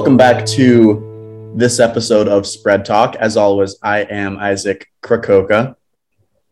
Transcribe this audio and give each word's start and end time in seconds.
Welcome 0.00 0.16
back 0.16 0.46
to 0.46 1.52
this 1.54 1.78
episode 1.78 2.26
of 2.26 2.46
Spread 2.46 2.86
Talk. 2.86 3.16
As 3.16 3.36
always, 3.36 3.76
I 3.82 3.98
am 4.04 4.38
Isaac 4.38 4.90
Krakoka. 5.02 5.76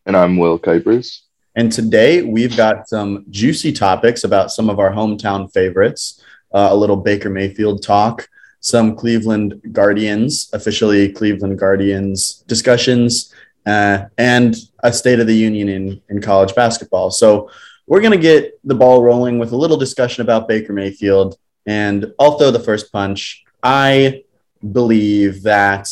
And 0.04 0.14
I'm 0.14 0.36
Will 0.36 0.58
Kuipers. 0.58 1.22
And 1.56 1.72
today 1.72 2.20
we've 2.20 2.54
got 2.54 2.90
some 2.90 3.24
juicy 3.30 3.72
topics 3.72 4.22
about 4.22 4.50
some 4.50 4.68
of 4.68 4.78
our 4.78 4.92
hometown 4.92 5.50
favorites, 5.50 6.22
uh, 6.52 6.68
a 6.70 6.76
little 6.76 6.98
Baker 6.98 7.30
Mayfield 7.30 7.82
talk, 7.82 8.28
some 8.60 8.94
Cleveland 8.94 9.62
Guardians, 9.72 10.50
officially 10.52 11.10
Cleveland 11.10 11.58
Guardians 11.58 12.44
discussions, 12.48 13.32
uh, 13.64 14.04
and 14.18 14.56
a 14.80 14.92
State 14.92 15.20
of 15.20 15.26
the 15.26 15.34
Union 15.34 15.70
in, 15.70 16.02
in 16.10 16.20
college 16.20 16.54
basketball. 16.54 17.10
So 17.10 17.50
we're 17.86 18.02
going 18.02 18.12
to 18.12 18.18
get 18.18 18.60
the 18.62 18.74
ball 18.74 19.02
rolling 19.02 19.38
with 19.38 19.52
a 19.52 19.56
little 19.56 19.78
discussion 19.78 20.20
about 20.20 20.48
Baker 20.48 20.74
Mayfield. 20.74 21.38
And 21.68 22.14
I'll 22.18 22.38
throw 22.38 22.50
the 22.50 22.58
first 22.58 22.90
punch. 22.90 23.44
I 23.62 24.24
believe 24.72 25.42
that 25.42 25.86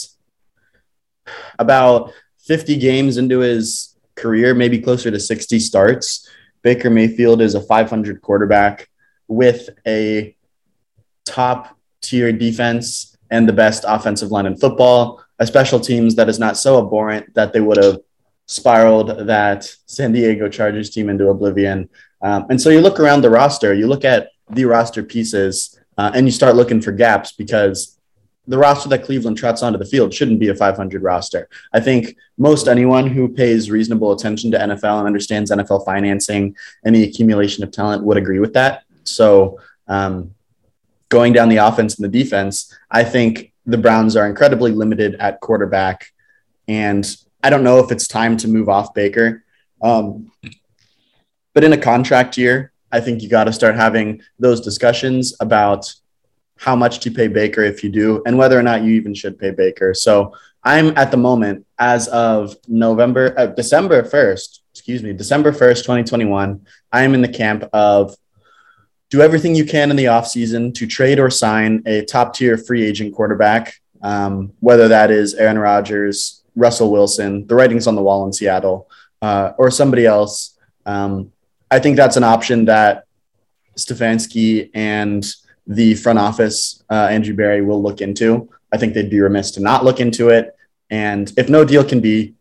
about 1.59 2.15
50 2.47 2.79
games 2.79 3.19
into 3.19 3.41
his 3.41 3.95
career, 4.15 4.55
maybe 4.55 4.81
closer 4.81 5.11
to 5.11 5.21
60 5.21 5.59
starts, 5.59 6.31
Baker 6.63 6.89
Mayfield 6.89 7.43
is 7.43 7.55
a 7.55 7.61
500 7.61 8.23
quarterback 8.23 8.89
with 9.29 9.69
a 9.87 10.35
top 11.27 11.77
tier 12.01 12.33
defense 12.33 13.15
and 13.31 13.47
the 13.47 13.53
best 13.53 13.85
offensive 13.87 14.31
line 14.31 14.47
in 14.47 14.57
football, 14.57 15.23
a 15.39 15.47
special 15.47 15.79
teams 15.79 16.15
that 16.15 16.31
is 16.31 16.39
not 16.39 16.57
so 16.57 16.83
abhorrent 16.83 17.35
that 17.35 17.53
they 17.53 17.61
would 17.61 17.77
have 17.77 17.99
spiraled 18.47 19.27
that 19.27 19.71
San 19.85 20.13
Diego 20.13 20.49
Chargers 20.49 20.89
team 20.89 21.11
into 21.11 21.29
oblivion. 21.29 21.91
Um, 22.23 22.47
and 22.49 22.59
so 22.59 22.71
you 22.71 22.81
look 22.81 22.99
around 22.99 23.21
the 23.21 23.29
roster, 23.29 23.75
you 23.75 23.87
look 23.87 24.07
at 24.07 24.31
the 24.51 24.65
roster 24.65 25.03
pieces, 25.03 25.79
uh, 25.99 26.11
and 26.15 26.27
you 26.27 26.33
start 26.33 26.57
looking 26.57 26.81
for 26.81 26.93
gaps 26.93 27.33
because 27.33 27.99
the 28.49 28.59
roster 28.59 28.89
that 28.89 29.05
Cleveland 29.05 29.37
trots 29.37 29.63
onto 29.63 29.79
the 29.79 29.85
field 29.85 30.15
shouldn't 30.15 30.39
be 30.39 30.49
a 30.49 30.55
500 30.55 31.03
roster. 31.03 31.49
I 31.73 31.81
think 31.81 32.17
most 32.39 32.69
anyone 32.69 33.09
who 33.09 33.29
pays 33.29 33.71
reasonable 33.71 34.13
attention 34.13 34.51
to 34.53 34.59
NFL 34.59 34.99
and 34.99 35.07
understands 35.07 35.51
NFL 35.51 35.85
financing 35.85 36.57
and 36.85 36.95
the 36.95 37.05
accumulation 37.05 37.65
of 37.65 37.73
talent 37.73 38.05
would 38.05 38.17
agree 38.17 38.39
with 38.39 38.53
that. 38.55 38.85
So, 39.05 39.59
um, 39.89 40.35
going 41.09 41.33
down 41.33 41.49
the 41.49 41.57
offense 41.57 41.97
and 41.97 42.05
the 42.05 42.23
defense, 42.23 42.77
I 42.91 43.05
think 43.05 43.53
the 43.65 43.79
Browns 43.79 44.17
are 44.17 44.27
incredibly 44.27 44.73
limited 44.73 45.15
at 45.17 45.41
quarterback. 45.41 46.13
And 46.69 47.07
I 47.43 47.51
don't 47.51 47.65
know 47.65 47.79
if 47.79 47.93
it's 47.93 48.09
time 48.09 48.37
to 48.39 48.49
move 48.49 48.69
off 48.69 48.95
Baker. 48.95 49.45
Um, 49.83 50.33
but 51.55 51.65
in 51.65 51.73
a 51.73 51.79
contract 51.79 52.37
year, 52.37 52.73
I 52.97 53.01
think 53.01 53.23
you 53.23 53.29
got 53.29 53.45
to 53.45 53.53
start 53.53 53.75
having 53.77 54.23
those 54.39 54.63
discussions 54.63 55.37
about 55.41 55.93
how 56.57 56.75
much 56.75 57.01
to 57.01 57.11
pay 57.11 57.29
Baker 57.29 57.63
if 57.63 57.85
you 57.85 57.91
do, 57.91 58.23
and 58.25 58.39
whether 58.39 58.59
or 58.59 58.63
not 58.63 58.83
you 58.83 58.93
even 58.93 59.15
should 59.15 59.39
pay 59.39 59.51
Baker. 59.51 59.93
So 59.93 60.35
I'm 60.65 60.97
at 60.97 61.11
the 61.11 61.19
moment, 61.19 61.67
as 61.79 62.09
of 62.09 62.57
November, 62.67 63.35
uh, 63.37 63.47
December 63.49 64.03
1st, 64.03 64.61
excuse 64.73 65.03
me, 65.03 65.13
December 65.13 65.53
1st, 65.53 65.83
2021, 65.83 66.67
I 66.91 67.03
am 67.03 67.13
in 67.13 67.21
the 67.21 67.29
camp 67.29 67.69
of 67.75 68.17
do 69.11 69.21
everything 69.21 69.55
you 69.55 69.67
can 69.67 69.91
in 69.91 69.97
the 69.97 70.07
offseason 70.07 70.75
to 70.75 70.87
trade 70.87 71.19
or 71.19 71.29
sign 71.29 71.83
a 71.85 72.03
top 72.07 72.35
tier 72.35 72.57
free 72.57 72.83
agent 72.83 73.15
quarterback, 73.15 73.75
um, 74.03 74.53
whether 74.61 74.89
that 74.89 75.11
is 75.11 75.35
Aaron 75.35 75.59
Rodgers, 75.59 76.43
Russell 76.57 76.91
Wilson, 76.91 77.47
the 77.47 77.55
writing's 77.55 77.87
on 77.87 77.95
the 77.95 78.03
wall 78.03 78.25
in 78.25 78.33
Seattle, 78.33 78.89
uh, 79.21 79.53
or 79.59 79.71
somebody 79.71 80.07
else. 80.07 80.59
Um, 80.87 81.33
I 81.71 81.79
think 81.79 81.97
that's 81.97 82.17
an 82.17 82.25
option 82.25 82.67
that 82.67 83.05
Stefanski 83.77 84.71
and 84.75 85.27
the 85.67 85.95
front 85.95 86.19
office, 86.19 86.83
uh, 86.91 87.09
Andrew 87.11 87.35
Berry, 87.35 87.63
will 87.63 87.83
look 87.83 88.01
into. 88.01 88.49
I 88.73 88.79
think 88.79 88.95
they'd 88.95 89.11
be 89.11 89.21
remiss 89.21 89.51
to 89.53 89.61
not 89.61 89.85
look 89.85 90.01
into 90.01 90.29
it. 90.29 90.55
And 90.91 91.33
if 91.37 91.49
no 91.49 91.65
deal 91.65 91.85
can 91.85 92.01
be, 92.01 92.35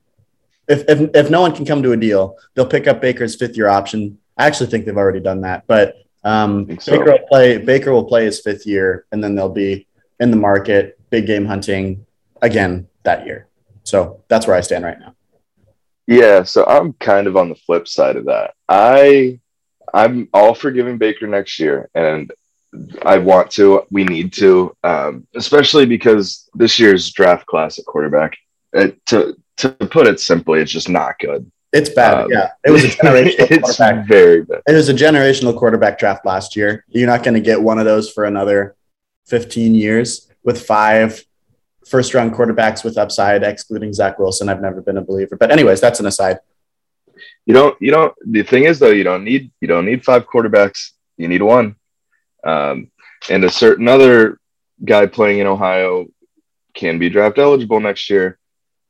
if, 0.68 0.84
if, 0.88 1.10
if 1.16 1.30
no 1.30 1.42
one 1.42 1.56
can 1.56 1.66
come 1.66 1.82
to 1.84 1.92
a 1.92 1.98
deal, 1.98 2.38
they'll 2.54 2.66
pick 2.66 2.88
up 2.88 3.02
Baker's 3.02 3.36
fifth 3.36 3.58
year 3.58 3.68
option. 3.68 4.20
I 4.38 4.46
actually 4.46 4.70
think 4.70 4.86
they've 4.86 4.98
already 4.98 5.20
done 5.20 5.42
that, 5.42 5.66
but 5.66 5.96
um, 6.24 6.80
so. 6.80 6.92
Baker 6.92 7.12
will 7.12 7.28
play. 7.28 7.58
Baker 7.60 7.94
will 7.94 8.04
play 8.04 8.26
his 8.26 8.42
fifth 8.42 8.66
year, 8.66 9.06
and 9.12 9.24
then 9.24 9.36
they'll 9.36 9.48
be 9.48 9.88
in 10.20 10.32
the 10.32 10.38
market, 10.38 11.00
big 11.10 11.28
game 11.28 11.46
hunting 11.46 12.06
again 12.42 12.88
that 13.04 13.26
year. 13.26 13.48
So 13.84 14.24
that's 14.28 14.48
where 14.48 14.56
I 14.56 14.62
stand 14.62 14.84
right 14.84 15.00
now. 15.00 15.16
Yeah, 16.08 16.44
so 16.44 16.66
I'm 16.66 16.94
kind 16.94 17.28
of 17.28 17.36
on 17.36 17.50
the 17.50 17.56
flip 17.56 17.88
side 17.88 18.16
of 18.16 18.26
that. 18.26 18.54
I 18.70 19.40
I'm 19.94 20.30
all 20.34 20.54
for 20.54 20.72
giving 20.72 20.98
Baker 20.98 21.28
next 21.28 21.60
year, 21.60 21.90
and 21.96 22.32
I 23.04 23.18
want 23.18 23.52
to. 23.52 23.84
We 23.92 24.04
need 24.04 24.34
to, 24.34 24.76
um, 24.84 25.26
especially 25.36 25.86
because 25.86 26.50
this 26.54 26.80
year's 26.80 27.12
draft 27.12 27.46
class 27.46 27.80
at 27.80 27.86
quarterback. 27.86 28.38
It, 28.74 29.04
to 29.08 29.36
to 29.58 29.70
put 29.70 30.08
it 30.08 30.20
simply, 30.20 30.60
it's 30.62 30.72
just 30.72 30.90
not 30.90 31.18
good. 31.20 31.50
It's 31.72 31.90
bad. 31.90 32.26
Um, 32.26 32.32
yeah, 32.32 32.52
it 32.66 32.72
was 32.72 32.84
a 32.84 32.88
generational. 33.04 33.52
it's 33.52 33.78
quarterback. 33.78 34.08
very 34.08 34.44
bad. 34.44 34.62
It 34.68 34.74
was 34.74 34.90
a 34.90 34.94
generational 34.94 35.58
quarterback 35.58 35.98
draft 35.98 36.26
last 36.26 36.56
year. 36.56 36.86
You're 36.90 37.08
not 37.08 37.24
going 37.24 37.34
to 37.34 37.42
get 37.42 37.62
one 37.62 37.80
of 37.80 37.86
those 37.86 38.12
for 38.12 38.26
another 38.26 38.76
15 39.28 39.76
years 39.76 40.30
with 40.44 40.66
five 40.66 41.24
first 41.88 42.14
round 42.14 42.34
quarterbacks 42.34 42.84
with 42.84 42.98
upside, 42.98 43.44
excluding 43.44 43.94
Zach 43.94 44.20
Wilson. 44.20 44.50
I've 44.50 44.62
never 44.62 44.82
been 44.82 44.98
a 44.98 45.02
believer. 45.02 45.36
But 45.36 45.52
anyways, 45.52 45.82
that's 45.82 46.00
an 46.00 46.06
aside. 46.06 46.40
You 47.46 47.54
don't. 47.54 47.80
You 47.82 47.92
don't. 47.92 48.14
The 48.26 48.44
thing 48.44 48.64
is, 48.66 48.80
though, 48.80 48.90
you 48.90 49.04
don't 49.04 49.24
need. 49.24 49.52
You 49.62 49.68
don't 49.68 49.86
need 49.86 50.04
five 50.04 50.28
quarterbacks. 50.28 50.92
You 51.18 51.28
need 51.28 51.42
one. 51.42 51.76
Um, 52.44 52.92
and 53.30 53.44
a 53.44 53.50
certain 53.50 53.88
other 53.88 54.40
guy 54.84 55.06
playing 55.06 55.40
in 55.40 55.48
Ohio 55.48 56.08
can 56.74 57.00
be 57.00 57.10
draft 57.10 57.38
eligible 57.38 57.80
next 57.80 58.10
year. 58.10 58.38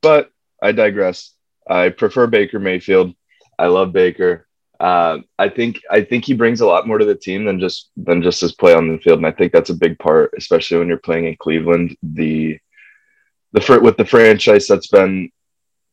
But 0.01 0.31
I 0.61 0.71
digress. 0.71 1.31
I 1.67 1.89
prefer 1.89 2.27
Baker 2.27 2.59
Mayfield. 2.59 3.13
I 3.57 3.67
love 3.67 3.93
Baker. 3.93 4.47
Uh, 4.79 5.19
I 5.39 5.49
think 5.49 5.81
I 5.89 6.01
think 6.01 6.25
he 6.25 6.33
brings 6.33 6.61
a 6.61 6.65
lot 6.65 6.87
more 6.87 6.97
to 6.97 7.05
the 7.05 7.15
team 7.15 7.45
than 7.45 7.59
just 7.59 7.91
than 7.95 8.21
just 8.21 8.41
his 8.41 8.53
play 8.53 8.73
on 8.73 8.91
the 8.91 8.97
field, 8.97 9.19
and 9.19 9.27
I 9.27 9.31
think 9.31 9.53
that's 9.53 9.69
a 9.69 9.75
big 9.75 9.97
part, 9.99 10.33
especially 10.37 10.79
when 10.79 10.87
you're 10.87 10.97
playing 10.97 11.25
in 11.25 11.37
Cleveland. 11.37 11.95
The 12.03 12.59
the 13.55 13.79
with 13.81 13.97
the 13.97 14.05
franchise 14.05 14.67
that's 14.67 14.87
been, 14.87 15.31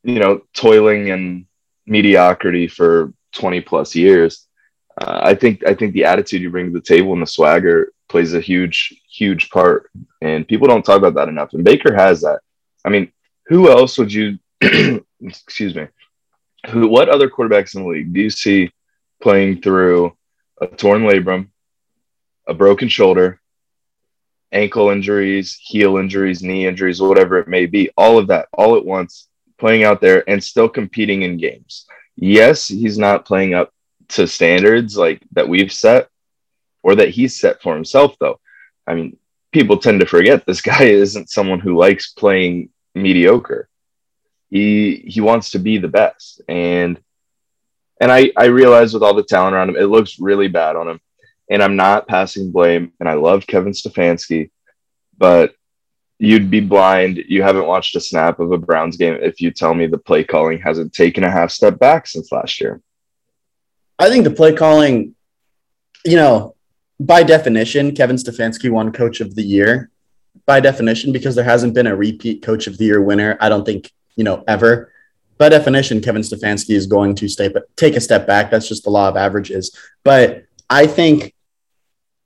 you 0.03 0.19
know, 0.19 0.43
toiling 0.55 1.11
and 1.11 1.47
mediocrity 1.87 2.69
for 2.69 3.13
20 3.33 3.61
plus 3.63 3.95
years. 3.95 4.47
Uh, 5.01 5.21
I 5.23 5.35
think 5.35 5.65
I 5.67 5.75
think 5.75 5.95
the 5.95 6.05
attitude 6.05 6.43
you 6.43 6.51
bring 6.51 6.67
to 6.67 6.73
the 6.73 6.85
table 6.85 7.13
and 7.13 7.23
the 7.23 7.27
swagger 7.27 7.93
plays 8.09 8.35
a 8.35 8.41
huge 8.41 8.95
huge 9.11 9.49
part, 9.51 9.91
and 10.21 10.47
people 10.47 10.69
don't 10.69 10.85
talk 10.85 10.99
about 10.99 11.15
that 11.15 11.29
enough. 11.29 11.55
And 11.55 11.65
Baker 11.65 11.95
has 11.95 12.21
that. 12.23 12.41
I 12.85 12.91
mean, 12.91 13.11
who 13.47 13.71
else 13.71 13.97
would 13.97 14.13
you? 14.13 14.39
excuse 15.23 15.75
me. 15.75 15.87
Who? 16.71 16.89
What 16.89 17.09
other 17.09 17.31
quarterbacks 17.31 17.75
in 17.75 17.83
the 17.83 17.89
league 17.89 18.13
do 18.13 18.21
you 18.21 18.31
see 18.31 18.71
playing 19.23 19.63
through 19.63 20.15
a 20.61 20.67
torn 20.67 21.03
labrum, 21.03 21.49
a 22.47 22.53
broken 22.53 22.89
shoulder, 22.89 23.41
ankle 24.53 24.91
injuries, 24.91 25.59
heel 25.61 25.97
injuries, 25.97 26.43
knee 26.43 26.67
injuries, 26.67 27.01
whatever 27.01 27.39
it 27.39 27.49
may 27.49 27.67
be, 27.67 27.91
all 27.97 28.19
of 28.19 28.29
that 28.29 28.49
all 28.53 28.77
at 28.77 28.85
once, 28.85 29.29
playing 29.59 29.85
out 29.85 30.01
there 30.01 30.29
and 30.29 30.43
still 30.43 30.69
competing 30.69 31.23
in 31.23 31.37
games. 31.37 31.87
Yes, 32.17 32.69
he's 32.69 32.99
not 32.99 33.25
playing 33.25 33.55
up 33.55 33.73
to 34.09 34.27
standards 34.27 34.97
like 34.97 35.23
that 35.33 35.49
we've 35.49 35.73
set 35.73 36.09
or 36.83 36.95
that 36.97 37.11
he's 37.11 37.39
set 37.39 37.63
for 37.63 37.75
himself 37.75 38.15
though. 38.21 38.39
I 38.87 38.95
mean, 38.95 39.17
people 39.53 39.79
tend 39.79 40.01
to 40.01 40.07
forget 40.07 40.45
this 40.45 40.61
guy 40.73 40.85
isn't 40.85 41.31
someone 41.31 41.61
who 41.61 41.79
likes 41.79 42.13
playing 42.13 42.71
mediocre. 42.95 43.69
He 44.51 44.97
he 45.07 45.23
wants 45.23 45.51
to 45.51 45.59
be 45.59 45.79
the 45.79 45.89
best. 45.89 46.43
And 46.47 47.01
and 48.01 48.13
I 48.13 48.33
I 48.37 48.47
realize 48.47 48.93
with 48.93 49.03
all 49.03 49.15
the 49.15 49.23
talent 49.23 49.55
around 49.55 49.71
him, 49.71 49.77
it 49.77 49.87
looks 49.87 50.19
really 50.19 50.49
bad 50.49 50.77
on 50.77 50.89
him 50.89 51.01
and 51.51 51.63
I'm 51.63 51.77
not 51.77 52.09
passing 52.09 52.51
blame. 52.51 52.93
And 53.01 53.09
I 53.09 53.15
love 53.15 53.47
Kevin 53.47 53.73
Stefanski, 53.73 54.51
but 55.17 55.55
you'd 56.19 56.51
be 56.51 56.61
blind. 56.61 57.19
You 57.29 57.43
haven't 57.43 57.67
watched 57.67 57.97
a 57.97 58.01
snap 58.01 58.41
of 58.41 58.53
a 58.53 58.59
Browns 58.59 58.97
game 58.97 59.19
if 59.21 59.41
you 59.41 59.51
tell 59.51 59.75
me 59.75 59.87
the 59.87 59.99
play 59.99 60.25
calling 60.25 60.61
hasn't 60.61 60.93
taken 60.93 61.25
a 61.25 61.31
half 61.31 61.51
step 61.51 61.79
back 61.79 62.07
since 62.07 62.31
last 62.31 62.61
year. 62.61 62.81
I 63.99 64.09
think 64.09 64.25
the 64.25 64.31
play 64.31 64.53
calling, 64.53 65.15
you 66.05 66.17
know, 66.17 66.55
by 66.99 67.23
definition, 67.23 67.95
Kevin 67.95 68.17
Stefanski 68.17 68.71
won 68.71 68.93
Coach 68.93 69.21
of 69.21 69.35
the 69.35 69.43
Year. 69.43 69.91
By 70.47 70.61
definition, 70.61 71.13
because 71.13 71.35
there 71.35 71.45
hasn't 71.45 71.75
been 71.75 71.87
a 71.87 71.95
repeat 71.95 72.43
Coach 72.43 72.67
of 72.67 72.79
the 72.79 72.85
Year 72.85 73.03
winner, 73.03 73.37
I 73.41 73.49
don't 73.49 73.65
think, 73.65 73.91
you 74.17 74.25
know, 74.25 74.43
ever. 74.49 74.93
By 75.39 75.49
definition, 75.49 76.01
Kevin 76.01 76.23
Stefanski 76.23 76.75
is 76.75 76.87
going 76.87 77.15
to 77.17 77.29
stay, 77.29 77.49
but 77.49 77.65
take 77.77 77.97
a 77.97 78.01
step 78.01 78.27
back. 78.27 78.51
That's 78.51 78.69
just 78.69 78.85
the 78.85 78.91
law 78.91 79.09
of 79.09 79.17
averages. 79.17 79.77
But 80.05 80.45
I 80.73 80.87
think 80.87 81.35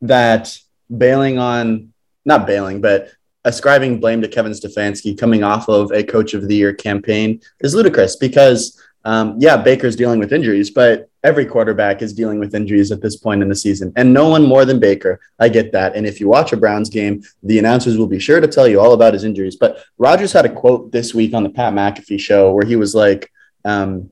that 0.03 0.57
bailing 0.97 1.37
on, 1.37 1.93
not 2.25 2.47
bailing, 2.47 2.81
but 2.81 3.11
ascribing 3.45 3.99
blame 3.99 4.23
to 4.23 4.29
Kevin 4.29 4.53
Stefanski 4.53 5.19
coming 5.19 5.43
off 5.43 5.69
of 5.69 5.91
a 5.91 6.05
coach 6.05 6.33
of 6.33 6.47
the 6.47 6.55
year 6.55 6.73
campaign 6.73 7.41
is 7.59 7.75
ludicrous 7.75 8.15
because, 8.15 8.81
um, 9.05 9.35
yeah, 9.41 9.57
Baker's 9.57 9.97
dealing 9.97 10.21
with 10.21 10.33
injuries, 10.33 10.71
but 10.71 11.11
every 11.25 11.45
quarterback 11.45 12.03
is 12.03 12.13
dealing 12.13 12.39
with 12.39 12.55
injuries 12.55 12.93
at 12.93 13.03
this 13.03 13.17
point 13.17 13.43
in 13.43 13.49
the 13.49 13.55
season, 13.57 13.93
and 13.97 14.15
no 14.15 14.29
one 14.29 14.45
more 14.45 14.65
than 14.65 14.79
Baker. 14.79 15.19
I 15.41 15.49
get 15.49 15.73
that. 15.73 15.97
And 15.97 16.07
if 16.07 16.21
you 16.21 16.29
watch 16.29 16.53
a 16.53 16.57
Browns 16.57 16.89
game, 16.89 17.25
the 17.43 17.59
announcers 17.59 17.99
will 17.99 18.07
be 18.07 18.21
sure 18.21 18.41
to 18.41 18.47
tell 18.47 18.69
you 18.69 18.79
all 18.81 18.93
about 18.93 19.15
his 19.15 19.25
injuries. 19.25 19.57
But 19.57 19.83
Rodgers 19.99 20.33
had 20.33 20.47
a 20.47 20.55
quote 20.55 20.93
this 20.93 21.13
week 21.13 21.35
on 21.35 21.43
the 21.43 21.51
Pat 21.51 21.73
McAfee 21.73 22.21
show 22.21 22.53
where 22.53 22.65
he 22.65 22.77
was 22.77 22.95
like, 22.95 23.29
um, 23.65 24.09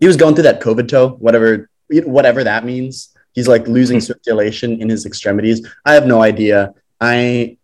he 0.00 0.08
was 0.08 0.16
going 0.16 0.34
through 0.34 0.50
that 0.50 0.60
COVID 0.60 0.88
toe, 0.88 1.10
whatever, 1.10 1.70
whatever 1.88 2.42
that 2.42 2.64
means. 2.64 3.14
He's 3.40 3.48
like 3.48 3.66
losing 3.66 3.96
hmm. 3.96 4.02
circulation 4.12 4.82
in 4.82 4.90
his 4.90 5.06
extremities. 5.06 5.66
I 5.86 5.94
have 5.94 6.06
no 6.06 6.20
idea. 6.20 6.74
I 7.00 7.56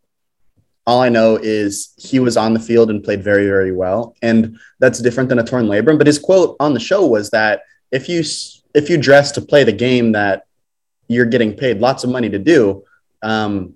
all 0.87 1.02
I 1.02 1.11
know 1.11 1.37
is 1.37 1.93
he 1.99 2.19
was 2.19 2.38
on 2.38 2.55
the 2.55 2.61
field 2.61 2.88
and 2.88 3.05
played 3.05 3.23
very, 3.23 3.44
very 3.44 3.73
well, 3.73 4.17
and 4.23 4.58
that's 4.78 5.00
different 5.02 5.28
than 5.28 5.38
a 5.38 5.44
torn 5.44 5.67
labrum. 5.67 5.99
But 5.99 6.06
his 6.06 6.19
quote 6.19 6.56
on 6.61 6.73
the 6.73 6.81
show 6.81 7.05
was 7.06 7.28
that 7.31 7.61
if 7.93 8.08
you 8.08 8.25
if 8.73 8.88
you 8.88 8.96
dress 8.96 9.32
to 9.32 9.43
play 9.43 9.64
the 9.64 9.73
game 9.87 10.12
that 10.12 10.46
you're 11.08 11.26
getting 11.26 11.52
paid 11.52 11.81
lots 11.81 12.05
of 12.05 12.08
money 12.08 12.31
to 12.31 12.38
do, 12.38 12.82
um, 13.22 13.75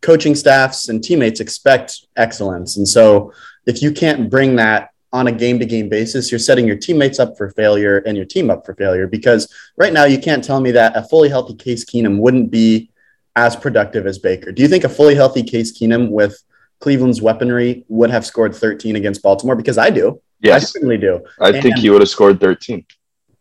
coaching 0.00 0.34
staffs 0.34 0.88
and 0.88 1.04
teammates 1.04 1.40
expect 1.40 2.06
excellence. 2.16 2.78
And 2.78 2.88
so 2.88 3.34
if 3.66 3.82
you 3.82 3.92
can't 3.92 4.30
bring 4.30 4.56
that 4.56 4.91
on 5.12 5.26
a 5.26 5.32
game 5.32 5.58
to 5.58 5.66
game 5.66 5.88
basis, 5.88 6.30
you're 6.30 6.38
setting 6.38 6.66
your 6.66 6.76
teammates 6.76 7.18
up 7.18 7.36
for 7.36 7.50
failure 7.50 7.98
and 7.98 8.16
your 8.16 8.26
team 8.26 8.50
up 8.50 8.64
for 8.64 8.74
failure. 8.74 9.06
Because 9.06 9.52
right 9.76 9.92
now, 9.92 10.04
you 10.04 10.18
can't 10.18 10.42
tell 10.42 10.60
me 10.60 10.70
that 10.72 10.96
a 10.96 11.02
fully 11.02 11.28
healthy 11.28 11.54
Case 11.54 11.84
Keenum 11.84 12.18
wouldn't 12.18 12.50
be 12.50 12.90
as 13.36 13.54
productive 13.56 14.06
as 14.06 14.18
Baker. 14.18 14.52
Do 14.52 14.62
you 14.62 14.68
think 14.68 14.84
a 14.84 14.88
fully 14.88 15.14
healthy 15.14 15.42
Case 15.42 15.76
Keenum 15.78 16.10
with 16.10 16.42
Cleveland's 16.80 17.20
weaponry 17.20 17.84
would 17.88 18.10
have 18.10 18.24
scored 18.24 18.54
13 18.54 18.96
against 18.96 19.22
Baltimore? 19.22 19.56
Because 19.56 19.78
I 19.78 19.90
do. 19.90 20.20
Yes. 20.40 20.62
I 20.62 20.64
certainly 20.66 20.98
do. 20.98 21.24
I 21.40 21.50
and 21.50 21.62
think 21.62 21.76
he 21.76 21.90
would 21.90 22.00
have 22.00 22.08
scored 22.08 22.40
13, 22.40 22.84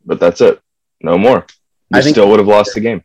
but 0.05 0.19
that's 0.19 0.41
it. 0.41 0.61
No 1.01 1.17
more. 1.17 1.45
I 1.93 2.01
still 2.01 2.29
would 2.29 2.39
have 2.39 2.47
lost 2.47 2.73
the 2.73 2.79
game. 2.79 3.03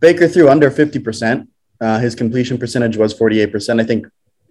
Baker 0.00 0.26
threw 0.26 0.48
under 0.48 0.70
50%. 0.70 1.46
Uh, 1.80 1.98
his 1.98 2.14
completion 2.14 2.58
percentage 2.58 2.96
was 2.96 3.12
48%. 3.14 3.80
I 3.80 3.84
think 3.84 4.06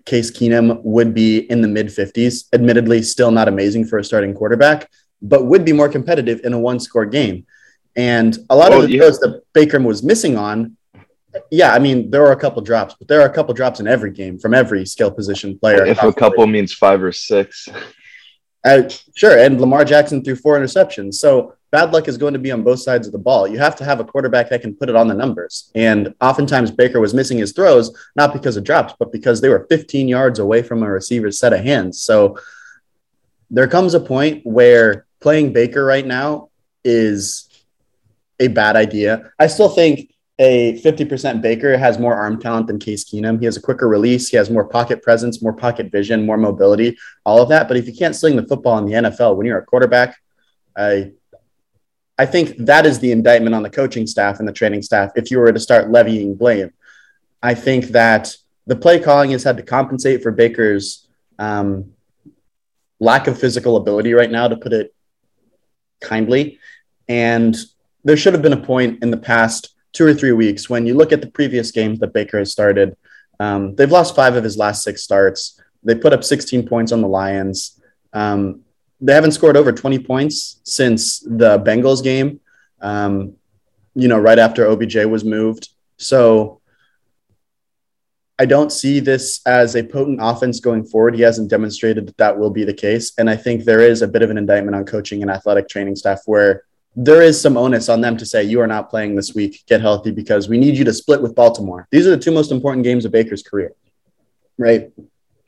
Case 0.06 0.32
Keenum 0.32 0.82
would 0.84 1.14
be 1.14 1.40
in 1.40 1.62
the 1.62 1.68
mid 1.68 1.88
50s. 1.88 2.46
Admittedly, 2.54 3.02
still 3.04 3.32
not 3.32 3.48
amazing 3.48 3.86
for 3.86 4.00
a 4.00 4.04
starting 4.04 4.34
quarterback, 4.34 4.90
but 5.22 5.46
would 5.46 5.66
be 5.66 5.74
more 5.74 5.90
competitive 5.90 6.42
in 6.44 6.54
a 6.54 6.60
one 6.60 6.80
score 6.80 7.06
game. 7.06 7.46
And 7.96 8.38
a 8.50 8.56
lot 8.56 8.72
well, 8.72 8.82
of 8.82 8.88
the 8.88 8.94
yeah. 8.94 9.02
throws 9.02 9.20
that 9.20 9.44
Baker 9.54 9.80
was 9.80 10.04
missing 10.04 10.38
on, 10.38 10.78
yeah, 11.50 11.74
I 11.74 11.80
mean, 11.80 12.10
there 12.12 12.26
are 12.26 12.32
a 12.32 12.38
couple 12.38 12.62
drops, 12.62 12.96
but 12.98 13.08
there 13.08 13.22
are 13.22 13.26
a 13.26 13.34
couple 13.34 13.54
drops 13.54 13.80
in 13.80 13.88
every 13.88 14.12
game 14.12 14.38
from 14.38 14.54
every 14.54 14.86
skill 14.86 15.12
position 15.12 15.58
player. 15.58 15.86
If 15.86 16.04
a 16.04 16.12
couple 16.14 16.46
means 16.48 16.74
five 16.74 17.02
or 17.02 17.12
six. 17.12 17.70
Uh, 18.64 18.84
sure. 19.16 19.38
And 19.38 19.60
Lamar 19.60 19.86
Jackson 19.86 20.24
threw 20.24 20.36
four 20.36 20.60
interceptions. 20.60 21.16
So 21.16 21.56
bad 21.72 21.94
luck 21.94 22.08
is 22.08 22.18
going 22.18 22.34
to 22.34 22.40
be 22.40 22.52
on 22.52 22.64
both 22.64 22.82
sides 22.82 23.08
of 23.08 23.14
the 23.14 23.20
ball. 23.20 23.48
You 23.48 23.58
have 23.58 23.76
to 23.78 23.86
have 23.86 24.00
a 24.00 24.04
quarterback 24.04 24.50
that 24.50 24.62
can 24.62 24.76
put 24.76 24.90
it 24.90 24.96
on 24.96 25.08
the 25.08 25.14
numbers. 25.14 25.72
And 25.74 26.14
oftentimes 26.22 26.70
Baker 26.70 27.00
was 27.00 27.14
missing 27.14 27.38
his 27.38 27.54
throws, 27.54 27.96
not 28.16 28.34
because 28.34 28.58
of 28.58 28.64
drops, 28.64 28.94
but 29.00 29.12
because 29.12 29.40
they 29.42 29.50
were 29.50 29.66
15 29.70 30.08
yards 30.08 30.40
away 30.40 30.62
from 30.62 30.84
a 30.84 30.90
receiver's 30.90 31.40
set 31.40 31.54
of 31.54 31.62
hands. 31.62 32.02
So 32.02 32.38
there 33.50 33.68
comes 33.68 33.94
a 33.94 34.00
point 34.00 34.46
where 34.46 35.06
playing 35.22 35.54
Baker 35.54 35.86
right 35.86 36.06
now 36.06 36.50
is 36.84 37.48
a 38.40 38.50
bad 38.50 38.76
idea. 38.76 39.32
I 39.40 39.48
still 39.48 39.70
think 39.70 40.14
a 40.40 40.82
50% 40.82 41.42
Baker 41.42 41.78
has 41.78 42.00
more 42.00 42.16
arm 42.16 42.42
talent 42.42 42.68
than 42.68 42.80
Case 42.80 43.06
Keenum. 43.06 43.40
He 43.40 43.46
has 43.46 43.58
a 43.58 43.62
quicker 43.62 43.88
release. 43.88 44.28
He 44.30 44.38
has 44.38 44.50
more 44.50 44.68
pocket 44.68 45.04
presence, 45.04 45.42
more 45.42 45.54
pocket 45.54 45.92
vision, 45.92 46.26
more 46.26 46.38
mobility, 46.38 46.98
all 47.26 47.42
of 47.42 47.50
that. 47.50 47.68
But 47.68 47.78
if 47.78 47.86
you 47.86 47.94
can't 47.94 48.16
sling 48.16 48.36
the 48.36 48.48
football 48.48 48.80
in 48.80 48.86
the 48.86 48.94
NFL 48.94 49.38
when 49.38 49.46
you're 49.46 49.60
a 49.60 49.66
quarterback, 49.66 50.18
I 50.76 51.12
I 52.18 52.26
think 52.26 52.58
that 52.58 52.86
is 52.86 53.00
the 53.00 53.12
indictment 53.12 53.56
on 53.56 53.64
the 53.64 53.70
coaching 53.70 54.06
staff 54.06 54.40
and 54.40 54.48
the 54.48 54.54
training 54.54 54.82
staff. 54.82 55.12
If 55.16 55.32
you 55.32 55.40
were 55.40 55.52
to 55.52 55.60
start 55.60 55.90
levying 55.90 56.36
blame, 56.36 56.72
I 57.42 57.56
think 57.56 57.88
that 57.88 58.36
the 58.68 58.76
play 58.76 59.00
calling 59.00 59.32
has 59.32 59.44
had 59.44 59.58
to 59.58 59.64
compensate 59.64 60.22
for 60.22 60.32
Baker's 60.32 61.08
um, 61.40 61.94
lack 63.00 63.28
of 63.28 63.40
physical 63.40 63.78
ability 63.78 64.14
right 64.14 64.30
now, 64.30 64.48
to 64.48 64.56
put 64.56 64.74
it 64.74 64.94
kindly. 66.00 66.60
And 67.10 67.56
there 68.04 68.18
should 68.18 68.34
have 68.34 68.42
been 68.42 68.54
a 68.54 68.66
point 68.66 69.04
in 69.04 69.12
the 69.12 69.18
past 69.18 69.76
two 69.94 70.06
or 70.06 70.14
three 70.14 70.32
weeks 70.32 70.70
when 70.70 70.86
you 70.86 70.94
look 70.94 71.12
at 71.12 71.22
the 71.22 71.32
previous 71.32 71.72
games 71.72 72.00
that 72.00 72.14
Baker 72.14 72.40
has 72.40 72.52
started. 72.52 72.96
Um, 73.40 73.76
they've 73.76 73.92
lost 73.92 74.16
five 74.16 74.36
of 74.36 74.44
his 74.44 74.58
last 74.58 74.84
six 74.84 75.04
starts. 75.04 75.60
They 75.84 75.96
put 75.96 76.14
up 76.14 76.24
16 76.24 76.68
points 76.68 76.92
on 76.92 77.02
the 77.02 77.08
Lions. 77.08 77.82
Um, 78.14 78.62
they 79.02 79.14
haven't 79.14 79.32
scored 79.32 79.58
over 79.58 79.72
20 79.72 80.00
points 80.00 80.62
since 80.64 81.20
the 81.22 81.60
Bengals 81.60 82.04
game, 82.04 82.40
um, 82.82 83.34
you 83.96 84.08
know, 84.08 84.20
right 84.20 84.40
after 84.40 84.68
OBJ 84.68 85.06
was 85.06 85.26
moved. 85.26 85.70
So 85.98 86.62
I 88.38 88.46
don't 88.46 88.72
see 88.72 89.00
this 89.00 89.42
as 89.46 89.76
a 89.76 89.84
potent 89.84 90.20
offense 90.22 90.60
going 90.60 90.86
forward. 90.86 91.16
He 91.16 91.22
hasn't 91.22 91.50
demonstrated 91.50 92.08
that 92.08 92.18
that 92.18 92.38
will 92.38 92.52
be 92.52 92.64
the 92.64 92.74
case. 92.74 93.12
And 93.18 93.30
I 93.30 93.36
think 93.36 93.64
there 93.64 93.82
is 93.82 94.02
a 94.02 94.08
bit 94.08 94.22
of 94.22 94.30
an 94.30 94.38
indictment 94.38 94.76
on 94.76 94.86
coaching 94.86 95.22
and 95.22 95.32
athletic 95.32 95.68
training 95.68 95.96
staff 95.96 96.22
where 96.26 96.64
there 96.96 97.22
is 97.22 97.40
some 97.40 97.58
onus 97.58 97.90
on 97.90 98.02
them 98.02 98.18
to 98.18 98.26
say, 98.26 98.44
you 98.44 98.60
are 98.60 98.68
not 98.68 98.90
playing 98.90 99.16
this 99.16 99.34
week, 99.34 99.64
get 99.68 99.82
healthy 99.82 100.12
because 100.12 100.50
we 100.50 100.58
need 100.58 100.78
you 100.78 100.84
to 100.86 100.94
split 100.94 101.22
with 101.22 101.36
Baltimore. 101.36 101.88
These 101.90 102.06
are 102.06 102.12
the 102.12 102.18
two 102.18 102.32
most 102.32 102.52
important 102.52 102.84
games 102.84 103.06
of 103.06 103.12
Baker's 103.12 103.44
career, 103.44 103.74
right? 104.58 104.92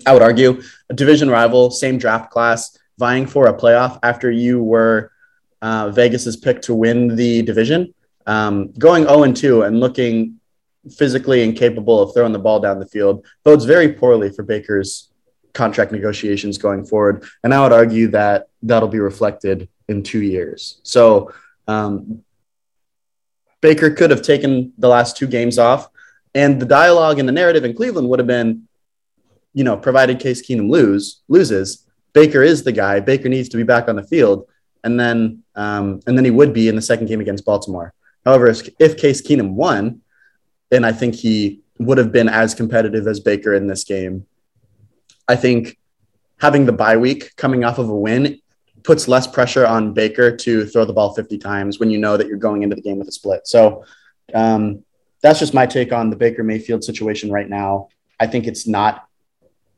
I 0.05 0.13
would 0.13 0.21
argue 0.21 0.61
a 0.89 0.94
division 0.94 1.29
rival, 1.29 1.71
same 1.71 1.97
draft 1.97 2.31
class 2.31 2.77
vying 2.97 3.25
for 3.25 3.47
a 3.47 3.53
playoff 3.53 3.99
after 4.03 4.29
you 4.31 4.61
were 4.63 5.11
uh, 5.61 5.89
Vegas's 5.89 6.37
pick 6.37 6.61
to 6.63 6.73
win 6.73 7.15
the 7.15 7.41
division, 7.41 7.93
um, 8.25 8.71
going 8.73 9.03
0 9.03 9.23
and 9.23 9.35
2 9.35 9.63
and 9.63 9.79
looking 9.79 10.39
physically 10.97 11.43
incapable 11.43 12.01
of 12.01 12.13
throwing 12.13 12.33
the 12.33 12.39
ball 12.39 12.59
down 12.59 12.77
the 12.77 12.85
field 12.85 13.25
bodes 13.45 13.63
very 13.63 13.93
poorly 13.93 14.29
for 14.29 14.43
Baker's 14.43 15.09
contract 15.53 15.91
negotiations 15.91 16.57
going 16.57 16.85
forward. 16.85 17.23
And 17.43 17.53
I 17.53 17.61
would 17.61 17.71
argue 17.71 18.09
that 18.09 18.49
that'll 18.61 18.89
be 18.89 18.99
reflected 18.99 19.69
in 19.87 20.03
two 20.03 20.21
years. 20.21 20.79
So 20.83 21.31
um, 21.67 22.23
Baker 23.61 23.91
could 23.91 24.11
have 24.11 24.21
taken 24.21 24.73
the 24.77 24.89
last 24.89 25.15
two 25.15 25.27
games 25.27 25.57
off, 25.57 25.87
and 26.35 26.61
the 26.61 26.65
dialogue 26.65 27.19
and 27.19 27.27
the 27.27 27.33
narrative 27.33 27.63
in 27.63 27.75
Cleveland 27.75 28.09
would 28.09 28.19
have 28.19 28.27
been, 28.27 28.67
you 29.53 29.63
know, 29.63 29.77
provided 29.77 30.19
Case 30.19 30.45
Keenum 30.45 30.69
lose 30.69 31.21
loses, 31.27 31.87
Baker 32.13 32.44
is 32.44 32.63
the 32.63 32.71
guy. 32.71 33.00
Baker 33.00 33.30
needs 33.30 33.50
to 33.50 33.57
be 33.57 33.63
back 33.63 33.88
on 33.88 33.95
the 33.95 34.04
field, 34.04 34.48
and 34.83 35.00
then 35.00 35.43
um, 35.55 36.00
and 36.08 36.17
then 36.17 36.25
he 36.25 36.32
would 36.32 36.53
be 36.53 36.67
in 36.67 36.75
the 36.75 36.82
second 36.82 37.08
game 37.08 37.22
against 37.22 37.46
Baltimore. 37.46 37.93
However, 38.25 38.48
if 38.79 38.98
Case 38.98 39.22
Keenum 39.22 39.53
won, 39.53 40.01
then 40.70 40.86
I 40.86 40.91
think 40.91 41.15
he 41.15 41.62
would 41.79 41.98
have 41.98 42.12
been 42.12 42.29
as 42.29 42.55
competitive 42.55 43.08
as 43.08 43.20
Baker 43.20 43.53
in 43.53 43.67
this 43.67 43.84
game. 43.84 44.25
I 45.27 45.36
think 45.36 45.77
having 46.39 46.65
the 46.65 46.72
bye 46.72 46.98
week 46.98 47.36
coming 47.36 47.63
off 47.63 47.79
of 47.79 47.89
a 47.89 47.96
win 47.96 48.39
puts 48.84 49.08
less 49.08 49.25
pressure 49.25 49.65
on 49.65 49.93
Baker 49.93 50.36
to 50.36 50.65
throw 50.65 50.86
the 50.86 50.93
ball 50.93 51.13
50 51.13 51.38
times 51.38 51.79
when 51.79 51.89
you 51.89 51.98
know 51.98 52.17
that 52.17 52.27
you're 52.27 52.38
going 52.38 52.63
into 52.63 52.75
the 52.75 52.82
game 52.82 53.00
with 53.00 53.08
a 53.08 53.12
split. 53.12 53.48
So 53.48 53.86
um, 54.34 54.84
that's 55.22 55.39
just 55.39 55.53
my 55.53 55.65
take 55.65 55.93
on 55.93 56.10
the 56.10 56.15
Baker 56.15 56.43
Mayfield 56.43 56.84
situation 56.84 57.32
right 57.32 57.50
now. 57.50 57.88
I 58.20 58.27
think 58.27 58.46
it's 58.46 58.67
not 58.67 59.08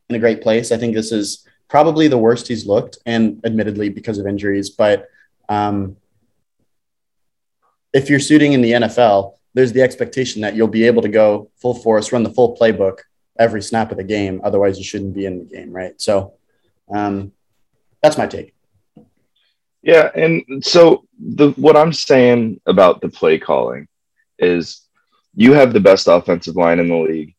in 0.10 0.16
a 0.16 0.20
great 0.20 0.42
place. 0.42 0.72
I 0.72 0.78
think 0.78 0.96
this 0.96 1.12
is 1.12 1.46
probably 1.68 2.08
the 2.08 2.18
worst 2.18 2.48
he's 2.48 2.66
looked, 2.66 2.98
and 3.06 3.42
admittedly 3.46 3.90
because 3.90 4.18
of 4.18 4.28
injuries. 4.28 4.70
But 4.70 5.10
um, 5.50 5.98
if 7.94 8.10
you're 8.10 8.20
shooting 8.20 8.54
in 8.54 8.62
the 8.62 8.72
NFL, 8.72 9.36
there's 9.54 9.72
the 9.72 9.82
expectation 9.82 10.42
that 10.42 10.56
you'll 10.56 10.68
be 10.68 10.86
able 10.86 11.02
to 11.02 11.10
go 11.10 11.50
full 11.56 11.74
force, 11.74 12.12
run 12.12 12.24
the 12.24 12.30
full 12.30 12.58
playbook 12.58 13.00
every 13.38 13.62
snap 13.62 13.92
of 13.92 13.98
the 13.98 14.04
game. 14.04 14.42
Otherwise, 14.44 14.78
you 14.78 14.84
shouldn't 14.84 15.14
be 15.14 15.26
in 15.26 15.40
the 15.40 15.46
game, 15.46 15.72
right? 15.72 16.00
So 16.00 16.34
um, 16.94 17.32
that's 18.02 18.18
my 18.18 18.28
take. 18.28 18.54
Yeah, 19.82 20.10
and 20.16 20.66
so 20.66 21.06
the 21.20 21.52
what 21.52 21.78
I'm 21.78 21.94
saying 21.94 22.60
about 22.66 23.02
the 23.02 23.10
play 23.10 23.38
calling 23.38 23.88
is 24.40 24.82
you 25.36 25.54
have 25.54 25.74
the 25.74 25.80
best 25.80 26.08
offensive 26.08 26.56
line 26.56 26.80
in 26.80 26.88
the 26.88 26.96
league 26.96 27.36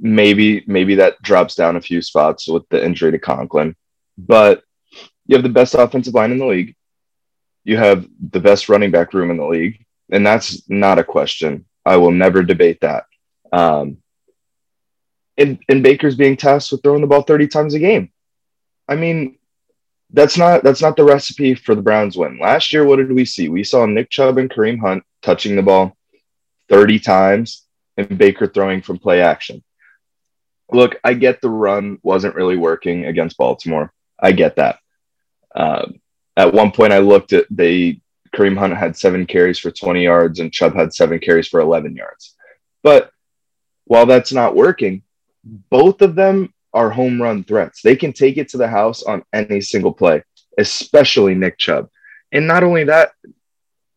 maybe 0.00 0.64
maybe 0.66 0.96
that 0.96 1.20
drops 1.22 1.54
down 1.54 1.76
a 1.76 1.80
few 1.80 2.00
spots 2.00 2.48
with 2.48 2.68
the 2.70 2.82
injury 2.82 3.12
to 3.12 3.18
Conklin, 3.18 3.76
but 4.16 4.64
you 5.26 5.36
have 5.36 5.42
the 5.42 5.48
best 5.48 5.74
offensive 5.74 6.14
line 6.14 6.32
in 6.32 6.38
the 6.38 6.46
league. 6.46 6.74
You 7.64 7.76
have 7.76 8.08
the 8.30 8.40
best 8.40 8.68
running 8.68 8.90
back 8.90 9.12
room 9.12 9.30
in 9.30 9.36
the 9.36 9.46
league, 9.46 9.84
and 10.10 10.26
that's 10.26 10.68
not 10.68 10.98
a 10.98 11.04
question. 11.04 11.66
I 11.84 11.98
will 11.98 12.10
never 12.10 12.42
debate 12.42 12.80
that. 12.80 13.04
Um, 13.52 13.98
and, 15.36 15.58
and 15.68 15.82
Baker's 15.82 16.16
being 16.16 16.36
tasked 16.36 16.72
with 16.72 16.82
throwing 16.82 17.00
the 17.00 17.06
ball 17.06 17.22
30 17.22 17.48
times 17.48 17.74
a 17.74 17.78
game. 17.78 18.10
I 18.88 18.96
mean, 18.96 19.38
that's 20.12 20.36
not 20.36 20.64
that's 20.64 20.82
not 20.82 20.96
the 20.96 21.04
recipe 21.04 21.54
for 21.54 21.74
the 21.74 21.82
Browns 21.82 22.16
win. 22.16 22.38
Last 22.38 22.72
year, 22.72 22.84
what 22.84 22.96
did 22.96 23.12
we 23.12 23.24
see? 23.24 23.48
We 23.48 23.62
saw 23.62 23.86
Nick 23.86 24.10
Chubb 24.10 24.38
and 24.38 24.50
Kareem 24.50 24.80
Hunt 24.80 25.04
touching 25.22 25.54
the 25.54 25.62
ball 25.62 25.96
30 26.68 26.98
times 26.98 27.66
and 27.96 28.18
Baker 28.18 28.48
throwing 28.48 28.82
from 28.82 28.98
play 28.98 29.20
action 29.20 29.62
look, 30.72 30.96
I 31.04 31.14
get 31.14 31.40
the 31.40 31.50
run 31.50 31.98
wasn't 32.02 32.34
really 32.34 32.56
working 32.56 33.06
against 33.06 33.36
Baltimore. 33.36 33.92
I 34.18 34.32
get 34.32 34.56
that. 34.56 34.78
Uh, 35.54 35.86
at 36.36 36.52
one 36.52 36.70
point, 36.70 36.92
I 36.92 36.98
looked 36.98 37.32
at 37.32 37.46
they 37.50 38.00
Kareem 38.34 38.56
Hunt 38.56 38.76
had 38.76 38.96
seven 38.96 39.26
carries 39.26 39.58
for 39.58 39.70
20 39.70 40.02
yards 40.04 40.38
and 40.38 40.52
Chubb 40.52 40.74
had 40.74 40.94
seven 40.94 41.18
carries 41.18 41.48
for 41.48 41.60
11 41.60 41.96
yards. 41.96 42.36
But 42.82 43.10
while 43.84 44.06
that's 44.06 44.32
not 44.32 44.54
working, 44.54 45.02
both 45.44 46.00
of 46.02 46.14
them 46.14 46.54
are 46.72 46.90
home 46.90 47.20
run 47.20 47.42
threats. 47.44 47.82
They 47.82 47.96
can 47.96 48.12
take 48.12 48.36
it 48.36 48.48
to 48.50 48.56
the 48.56 48.68
house 48.68 49.02
on 49.02 49.24
any 49.32 49.60
single 49.60 49.92
play, 49.92 50.22
especially 50.58 51.34
Nick 51.34 51.58
Chubb. 51.58 51.88
And 52.30 52.46
not 52.46 52.62
only 52.62 52.84
that, 52.84 53.12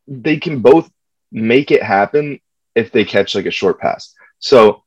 they 0.08 0.38
can 0.38 0.60
both 0.60 0.90
make 1.30 1.70
it 1.70 1.82
happen 1.82 2.40
if 2.74 2.90
they 2.90 3.04
catch 3.04 3.34
like 3.34 3.46
a 3.46 3.50
short 3.50 3.80
pass. 3.80 4.14
So 4.40 4.83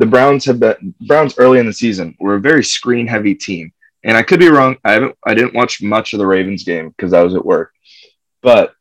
the 0.00 0.06
Browns 0.06 0.46
have 0.46 0.58
been 0.58 0.94
Browns 1.06 1.34
early 1.36 1.58
in 1.58 1.66
the 1.66 1.74
season 1.74 2.16
were 2.18 2.36
a 2.36 2.40
very 2.40 2.64
screen 2.64 3.06
heavy 3.06 3.34
team. 3.34 3.70
And 4.02 4.16
I 4.16 4.22
could 4.22 4.40
be 4.40 4.48
wrong. 4.48 4.78
I 4.82 4.92
haven't 4.92 5.14
I 5.26 5.34
didn't 5.34 5.54
watch 5.54 5.82
much 5.82 6.14
of 6.14 6.18
the 6.18 6.26
Ravens 6.26 6.64
game 6.64 6.88
because 6.88 7.12
I 7.12 7.22
was 7.22 7.34
at 7.34 7.44
work. 7.44 7.72
But 8.40 8.72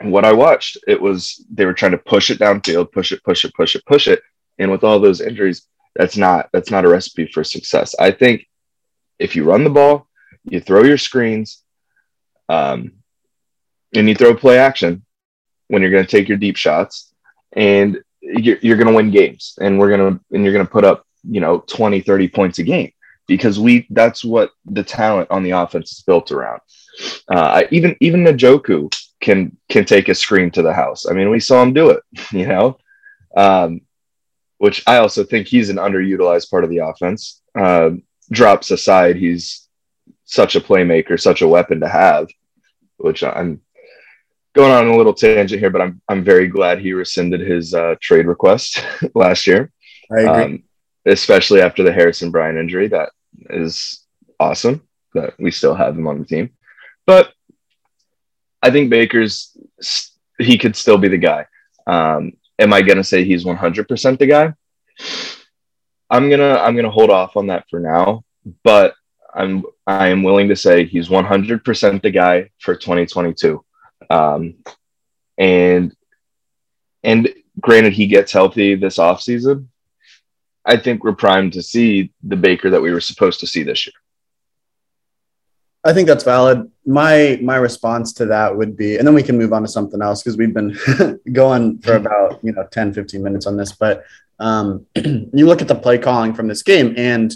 what 0.00 0.24
I 0.24 0.32
watched, 0.32 0.78
it 0.88 0.98
was 1.00 1.44
they 1.52 1.66
were 1.66 1.74
trying 1.74 1.92
to 1.92 1.98
push 1.98 2.30
it 2.30 2.38
downfield, 2.38 2.90
push 2.90 3.12
it, 3.12 3.22
push 3.22 3.44
it, 3.44 3.52
push 3.54 3.76
it, 3.76 3.84
push 3.84 4.08
it. 4.08 4.22
And 4.58 4.70
with 4.70 4.82
all 4.82 4.98
those 4.98 5.20
injuries, 5.20 5.66
that's 5.94 6.16
not 6.16 6.48
that's 6.54 6.70
not 6.70 6.86
a 6.86 6.88
recipe 6.88 7.26
for 7.26 7.44
success. 7.44 7.94
I 8.00 8.10
think 8.10 8.46
if 9.18 9.36
you 9.36 9.44
run 9.44 9.62
the 9.62 9.70
ball, 9.70 10.08
you 10.44 10.62
throw 10.62 10.84
your 10.84 10.98
screens, 10.98 11.62
um, 12.48 12.92
and 13.94 14.08
you 14.08 14.14
throw 14.14 14.34
play 14.34 14.58
action 14.58 15.04
when 15.68 15.82
you're 15.82 15.90
going 15.90 16.06
to 16.06 16.10
take 16.10 16.28
your 16.28 16.38
deep 16.38 16.56
shots, 16.56 17.12
and 17.52 18.00
you're, 18.34 18.58
you're 18.60 18.76
going 18.76 18.88
to 18.88 18.94
win 18.94 19.10
games, 19.10 19.58
and 19.60 19.78
we're 19.78 19.96
going 19.96 20.14
to 20.14 20.24
and 20.32 20.44
you're 20.44 20.52
going 20.52 20.66
to 20.66 20.72
put 20.72 20.84
up 20.84 21.06
you 21.28 21.40
know 21.40 21.60
20, 21.60 22.00
30 22.00 22.28
points 22.28 22.58
a 22.58 22.62
game 22.62 22.92
because 23.26 23.58
we 23.58 23.86
that's 23.90 24.24
what 24.24 24.50
the 24.66 24.82
talent 24.82 25.30
on 25.30 25.42
the 25.42 25.50
offense 25.50 25.92
is 25.92 26.02
built 26.02 26.32
around. 26.32 26.60
Uh, 27.28 27.64
even 27.70 27.96
even 28.00 28.24
Njoku 28.24 28.92
can 29.20 29.56
can 29.68 29.84
take 29.84 30.08
a 30.08 30.14
screen 30.14 30.50
to 30.52 30.62
the 30.62 30.72
house. 30.72 31.06
I 31.06 31.12
mean, 31.12 31.30
we 31.30 31.40
saw 31.40 31.62
him 31.62 31.72
do 31.72 31.90
it, 31.90 32.02
you 32.32 32.46
know. 32.46 32.78
Um, 33.36 33.82
which 34.58 34.82
I 34.86 34.98
also 34.98 35.22
think 35.22 35.46
he's 35.46 35.68
an 35.68 35.76
underutilized 35.76 36.50
part 36.50 36.64
of 36.64 36.70
the 36.70 36.78
offense. 36.78 37.42
Uh, 37.54 37.90
drops 38.30 38.70
aside, 38.70 39.16
he's 39.16 39.68
such 40.24 40.56
a 40.56 40.60
playmaker, 40.60 41.20
such 41.20 41.42
a 41.42 41.48
weapon 41.48 41.80
to 41.80 41.88
have. 41.88 42.28
Which 42.96 43.22
I'm 43.22 43.60
going 44.56 44.72
on 44.72 44.88
a 44.88 44.96
little 44.96 45.14
tangent 45.14 45.60
here, 45.60 45.70
but 45.70 45.82
I'm 45.82 46.00
I'm 46.08 46.24
very 46.24 46.48
glad 46.48 46.80
he 46.80 46.92
rescinded 46.92 47.40
his 47.40 47.74
uh, 47.74 47.94
trade 48.00 48.26
request 48.26 48.84
last 49.14 49.46
year. 49.46 49.70
I 50.10 50.20
agree. 50.20 50.44
Um, 50.44 50.62
especially 51.06 51.60
after 51.60 51.82
the 51.82 51.92
Harrison 51.92 52.30
Bryant 52.30 52.58
injury. 52.58 52.88
That 52.88 53.10
is 53.50 54.04
awesome 54.40 54.82
that 55.14 55.34
we 55.38 55.50
still 55.50 55.74
have 55.74 55.96
him 55.96 56.08
on 56.08 56.18
the 56.18 56.24
team. 56.24 56.50
But 57.06 57.32
I 58.62 58.70
think 58.70 58.90
Baker's 58.90 59.56
he 60.38 60.58
could 60.58 60.74
still 60.74 60.98
be 60.98 61.08
the 61.08 61.18
guy. 61.18 61.46
Um, 61.86 62.32
am 62.58 62.72
I 62.72 62.82
going 62.82 62.98
to 62.98 63.04
say 63.04 63.24
he's 63.24 63.44
100% 63.44 64.18
the 64.18 64.26
guy? 64.26 64.52
I'm 66.10 66.28
going 66.28 66.40
to 66.40 66.60
I'm 66.60 66.74
going 66.74 66.84
to 66.84 66.90
hold 66.90 67.10
off 67.10 67.36
on 67.36 67.48
that 67.48 67.66
for 67.70 67.80
now, 67.80 68.24
but 68.64 68.94
I'm 69.34 69.64
I 69.86 70.08
am 70.08 70.22
willing 70.22 70.48
to 70.48 70.56
say 70.56 70.84
he's 70.84 71.08
100% 71.08 72.02
the 72.02 72.10
guy 72.10 72.50
for 72.60 72.74
2022. 72.74 73.64
Um, 74.10 74.54
and 75.38 75.94
and 77.02 77.28
granted 77.60 77.92
he 77.92 78.06
gets 78.06 78.32
healthy 78.32 78.74
this 78.74 78.98
offseason, 78.98 79.68
I 80.64 80.76
think 80.76 81.04
we're 81.04 81.12
primed 81.14 81.52
to 81.54 81.62
see 81.62 82.12
the 82.22 82.36
Baker 82.36 82.70
that 82.70 82.82
we 82.82 82.92
were 82.92 83.00
supposed 83.00 83.40
to 83.40 83.46
see 83.46 83.62
this 83.62 83.86
year. 83.86 83.94
I 85.84 85.92
think 85.92 86.08
that's 86.08 86.24
valid. 86.24 86.68
My 86.84 87.38
my 87.40 87.56
response 87.56 88.12
to 88.14 88.26
that 88.26 88.56
would 88.56 88.76
be, 88.76 88.96
and 88.96 89.06
then 89.06 89.14
we 89.14 89.22
can 89.22 89.38
move 89.38 89.52
on 89.52 89.62
to 89.62 89.68
something 89.68 90.02
else 90.02 90.22
because 90.22 90.36
we've 90.36 90.52
been 90.52 90.76
going 91.32 91.78
for 91.78 91.94
about 91.94 92.40
you 92.42 92.52
know 92.52 92.66
10, 92.70 92.92
15 92.92 93.22
minutes 93.22 93.46
on 93.46 93.56
this. 93.56 93.70
But 93.72 94.04
um, 94.40 94.86
you 94.96 95.46
look 95.46 95.62
at 95.62 95.68
the 95.68 95.76
play 95.76 95.98
calling 95.98 96.34
from 96.34 96.48
this 96.48 96.64
game, 96.64 96.94
and 96.96 97.32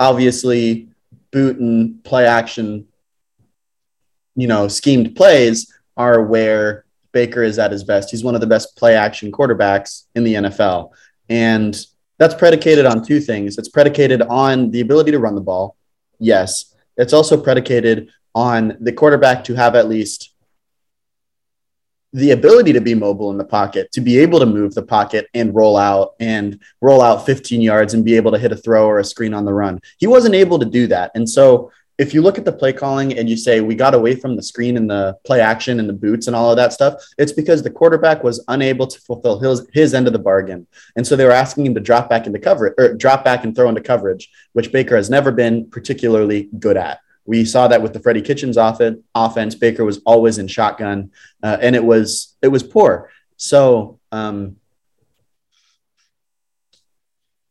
obviously 0.00 0.88
boot 1.30 1.58
and 1.58 2.02
play 2.02 2.26
action, 2.26 2.88
you 4.34 4.46
know, 4.46 4.68
schemed 4.68 5.14
plays 5.14 5.72
are 5.96 6.22
where 6.22 6.84
Baker 7.12 7.42
is 7.42 7.58
at 7.58 7.72
his 7.72 7.84
best. 7.84 8.10
He's 8.10 8.24
one 8.24 8.34
of 8.34 8.40
the 8.40 8.46
best 8.46 8.76
play 8.76 8.94
action 8.94 9.30
quarterbacks 9.30 10.04
in 10.14 10.24
the 10.24 10.34
NFL. 10.34 10.90
And 11.28 11.78
that's 12.18 12.34
predicated 12.34 12.86
on 12.86 13.04
two 13.04 13.20
things. 13.20 13.58
It's 13.58 13.68
predicated 13.68 14.22
on 14.22 14.70
the 14.70 14.80
ability 14.80 15.10
to 15.10 15.18
run 15.18 15.34
the 15.34 15.40
ball. 15.40 15.76
Yes 16.18 16.72
it's 16.96 17.12
also 17.12 17.40
predicated 17.40 18.10
on 18.34 18.76
the 18.80 18.92
quarterback 18.92 19.44
to 19.44 19.54
have 19.54 19.74
at 19.74 19.88
least 19.88 20.30
the 22.14 22.32
ability 22.32 22.74
to 22.74 22.80
be 22.80 22.94
mobile 22.94 23.30
in 23.30 23.38
the 23.38 23.44
pocket, 23.44 23.90
to 23.92 24.00
be 24.02 24.18
able 24.18 24.38
to 24.38 24.44
move 24.44 24.74
the 24.74 24.82
pocket 24.82 25.28
and 25.32 25.54
roll 25.54 25.78
out 25.78 26.12
and 26.20 26.60
roll 26.82 27.00
out 27.00 27.24
15 27.24 27.62
yards 27.62 27.94
and 27.94 28.04
be 28.04 28.16
able 28.16 28.30
to 28.32 28.38
hit 28.38 28.52
a 28.52 28.56
throw 28.56 28.86
or 28.86 28.98
a 28.98 29.04
screen 29.04 29.32
on 29.32 29.46
the 29.46 29.54
run. 29.54 29.80
He 29.96 30.06
wasn't 30.06 30.34
able 30.34 30.58
to 30.58 30.66
do 30.66 30.86
that. 30.88 31.10
And 31.14 31.28
so 31.28 31.70
if 31.98 32.14
you 32.14 32.22
look 32.22 32.38
at 32.38 32.44
the 32.44 32.52
play 32.52 32.72
calling 32.72 33.16
and 33.18 33.28
you 33.28 33.36
say 33.36 33.60
we 33.60 33.74
got 33.74 33.94
away 33.94 34.14
from 34.14 34.36
the 34.36 34.42
screen 34.42 34.76
and 34.76 34.88
the 34.88 35.16
play 35.24 35.40
action 35.40 35.78
and 35.78 35.88
the 35.88 35.92
boots 35.94 36.26
and 36.26 36.34
all 36.34 36.50
of 36.50 36.56
that 36.56 36.72
stuff, 36.72 36.94
it's 37.18 37.32
because 37.32 37.62
the 37.62 37.70
quarterback 37.70 38.24
was 38.24 38.42
unable 38.48 38.86
to 38.86 39.00
fulfill 39.00 39.38
his, 39.38 39.66
his 39.72 39.94
end 39.94 40.06
of 40.06 40.12
the 40.12 40.18
bargain. 40.18 40.66
And 40.96 41.06
so 41.06 41.16
they 41.16 41.24
were 41.24 41.30
asking 41.32 41.66
him 41.66 41.74
to 41.74 41.80
drop 41.80 42.08
back 42.08 42.26
into 42.26 42.38
coverage 42.38 42.74
or 42.78 42.94
drop 42.94 43.24
back 43.24 43.44
and 43.44 43.54
throw 43.54 43.68
into 43.68 43.80
coverage, 43.80 44.30
which 44.52 44.72
Baker 44.72 44.96
has 44.96 45.10
never 45.10 45.30
been 45.30 45.70
particularly 45.70 46.48
good 46.58 46.76
at. 46.76 47.00
We 47.24 47.44
saw 47.44 47.68
that 47.68 47.82
with 47.82 47.92
the 47.92 48.00
Freddie 48.00 48.22
Kitchens 48.22 48.56
offense. 48.56 49.54
Baker 49.54 49.84
was 49.84 50.00
always 50.04 50.38
in 50.38 50.48
shotgun, 50.48 51.12
uh, 51.42 51.56
and 51.60 51.76
it 51.76 51.84
was 51.84 52.36
it 52.42 52.48
was 52.48 52.64
poor. 52.64 53.10
So 53.36 54.00
um, 54.10 54.56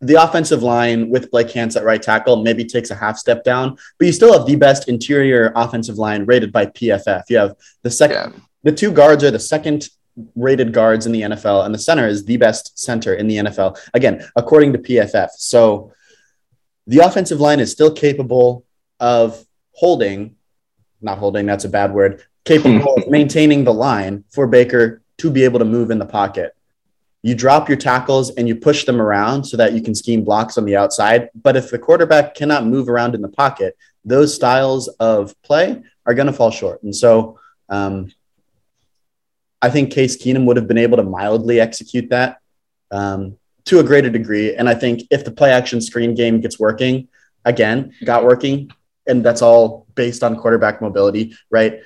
the 0.02 0.16
offensive 0.16 0.64
line 0.64 1.10
with 1.10 1.30
Blake 1.30 1.52
Hance 1.52 1.76
at 1.76 1.84
right 1.84 2.02
tackle 2.02 2.38
maybe 2.38 2.66
takes 2.66 2.90
a 2.90 2.96
half 2.96 3.18
step 3.18 3.44
down, 3.44 3.78
but 4.00 4.08
you 4.08 4.12
still 4.12 4.34
have 4.34 4.48
the 4.48 4.56
best 4.56 4.90
interior 4.90 5.52
offensive 5.56 5.98
line 5.98 6.26
rated 6.26 6.52
by 6.52 6.66
PFF. 6.66 7.24
You 7.30 7.38
have 7.38 7.56
the 7.84 7.92
second, 7.92 8.34
yeah. 8.34 8.40
the 8.64 8.72
two 8.72 8.92
guards 8.92 9.24
are 9.24 9.32
the 9.32 9.40
second 9.40 9.90
rated 10.36 10.74
guards 10.74 11.06
in 11.06 11.12
the 11.12 11.22
NFL, 11.22 11.66
and 11.66 11.74
the 11.74 11.80
center 11.80 12.08
is 12.08 12.26
the 12.26 12.38
best 12.38 12.78
center 12.80 13.14
in 13.14 13.28
the 13.28 13.38
NFL. 13.38 13.78
Again, 13.94 14.28
according 14.36 14.74
to 14.74 14.80
PFF. 14.80 15.30
So 15.38 15.94
the 16.88 17.00
offensive 17.00 17.40
line 17.40 17.60
is 17.60 17.72
still 17.72 17.94
capable 17.94 18.66
of 19.00 19.46
holding, 19.74 20.36
not 21.00 21.20
holding, 21.20 21.46
that's 21.46 21.66
a 21.66 21.70
bad 21.70 21.94
word, 21.94 22.24
capable 22.44 22.96
of 22.98 23.08
maintaining 23.08 23.64
the 23.64 23.74
line 23.74 24.24
for 24.32 24.48
Baker 24.48 25.04
to 25.20 25.30
be 25.30 25.44
able 25.44 25.60
to 25.60 25.66
move 25.66 25.92
in 25.92 26.00
the 26.00 26.06
pocket 26.06 26.56
you 27.24 27.36
drop 27.36 27.70
your 27.70 27.78
tackles 27.78 28.32
and 28.32 28.48
you 28.48 28.56
push 28.56 28.86
them 28.86 29.00
around 29.00 29.44
so 29.44 29.58
that 29.58 29.74
you 29.74 29.82
can 29.82 29.94
scheme 29.94 30.24
blocks 30.24 30.58
on 30.58 30.66
the 30.66 30.76
outside. 30.76 31.30
But 31.36 31.56
if 31.56 31.70
the 31.70 31.78
quarterback 31.78 32.34
cannot 32.34 32.66
move 32.66 32.90
around 32.90 33.14
in 33.14 33.22
the 33.22 33.30
pocket, 33.30 33.78
those 34.04 34.34
styles 34.34 34.88
of 35.00 35.40
play 35.44 35.82
are 36.06 36.14
going 36.14 36.28
to 36.28 36.34
fall 36.34 36.50
short. 36.50 36.82
And 36.84 36.96
so 36.96 37.40
um, 37.70 38.12
I 39.62 39.70
think 39.70 39.92
Case 39.92 40.18
Keenum 40.18 40.46
would 40.46 40.58
have 40.58 40.68
been 40.68 40.80
able 40.80 40.98
to 40.98 41.04
mildly 41.04 41.60
execute 41.60 42.10
that 42.10 42.40
um, 42.90 43.38
to 43.66 43.80
a 43.80 43.84
greater 43.84 44.10
degree. 44.10 44.56
And 44.56 44.68
I 44.68 44.74
think 44.74 45.04
if 45.12 45.24
the 45.24 45.32
play 45.32 45.52
action 45.52 45.82
screen 45.82 46.16
game 46.16 46.42
gets 46.42 46.60
working, 46.60 47.08
again, 47.46 47.94
got 48.04 48.24
working, 48.24 48.72
and 49.08 49.24
that's 49.24 49.44
all 49.44 49.86
based 49.94 50.24
on 50.24 50.38
quarterback 50.38 50.82
mobility, 50.82 51.36
right? 51.52 51.82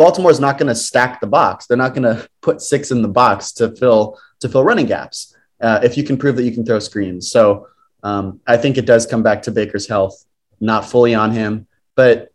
Baltimore 0.00 0.30
is 0.30 0.40
not 0.40 0.56
going 0.56 0.68
to 0.68 0.74
stack 0.74 1.20
the 1.20 1.26
box. 1.26 1.66
They're 1.66 1.76
not 1.76 1.92
going 1.92 2.04
to 2.04 2.26
put 2.40 2.62
six 2.62 2.90
in 2.90 3.02
the 3.02 3.08
box 3.08 3.52
to 3.52 3.76
fill 3.76 4.18
to 4.38 4.48
fill 4.48 4.64
running 4.64 4.86
gaps. 4.86 5.36
Uh, 5.60 5.78
if 5.82 5.98
you 5.98 6.04
can 6.04 6.16
prove 6.16 6.36
that 6.36 6.44
you 6.44 6.52
can 6.52 6.64
throw 6.64 6.78
screens, 6.78 7.30
so 7.30 7.66
um, 8.02 8.40
I 8.46 8.56
think 8.56 8.78
it 8.78 8.86
does 8.86 9.04
come 9.04 9.22
back 9.22 9.42
to 9.42 9.50
Baker's 9.50 9.86
health, 9.86 10.24
not 10.58 10.86
fully 10.86 11.14
on 11.14 11.32
him, 11.32 11.66
but 11.96 12.32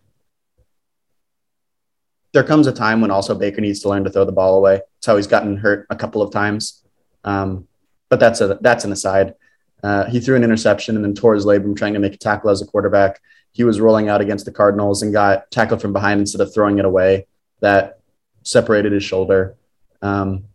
there 2.33 2.43
comes 2.43 2.67
a 2.67 2.71
time 2.71 3.01
when 3.01 3.09
also 3.09 3.33
Baker 3.33 3.61
needs 3.61 3.79
to 3.79 3.89
learn 3.89 4.03
to 4.03 4.11
throw 4.11 4.25
the 4.25 4.31
ball 4.31 4.57
away. 4.57 4.75
That's 4.75 5.07
how 5.07 5.15
he's 5.15 5.25
gotten 5.25 5.57
hurt 5.57 5.87
a 5.89 5.95
couple 5.95 6.21
of 6.21 6.31
times. 6.31 6.83
Um, 7.23 7.67
but 8.09 8.19
that's 8.19 8.41
a 8.41 8.59
that's 8.61 8.85
an 8.85 8.91
aside. 8.91 9.33
Uh, 9.81 10.05
he 10.05 10.19
threw 10.19 10.35
an 10.35 10.43
interception 10.43 10.97
and 10.97 11.03
then 11.03 11.15
tore 11.15 11.33
his 11.33 11.47
labrum 11.47 11.75
trying 11.75 11.93
to 11.93 11.99
make 11.99 12.13
a 12.13 12.17
tackle 12.17 12.51
as 12.51 12.61
a 12.61 12.67
quarterback. 12.67 13.19
He 13.53 13.63
was 13.63 13.81
rolling 13.81 14.07
out 14.07 14.21
against 14.21 14.45
the 14.45 14.51
Cardinals 14.51 15.01
and 15.01 15.11
got 15.11 15.49
tackled 15.49 15.81
from 15.81 15.93
behind 15.93 16.19
instead 16.19 16.41
of 16.41 16.53
throwing 16.53 16.77
it 16.77 16.85
away 16.85 17.25
that 17.65 17.99
separated 18.43 18.91
his 18.91 19.03
shoulder. 19.03 19.55
Um, 20.01 20.45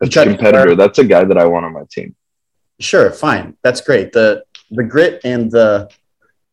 That's 0.00 0.16
a 0.16 0.24
competitor. 0.24 0.76
That's 0.76 0.98
a 0.98 1.04
guy 1.04 1.24
that 1.24 1.36
I 1.36 1.44
want 1.44 1.66
on 1.66 1.72
my 1.72 1.82
team. 1.90 2.14
Sure, 2.78 3.10
fine. 3.10 3.56
That's 3.64 3.80
great. 3.80 4.12
The 4.12 4.44
the 4.70 4.84
grit 4.84 5.20
and 5.24 5.50
the 5.50 5.90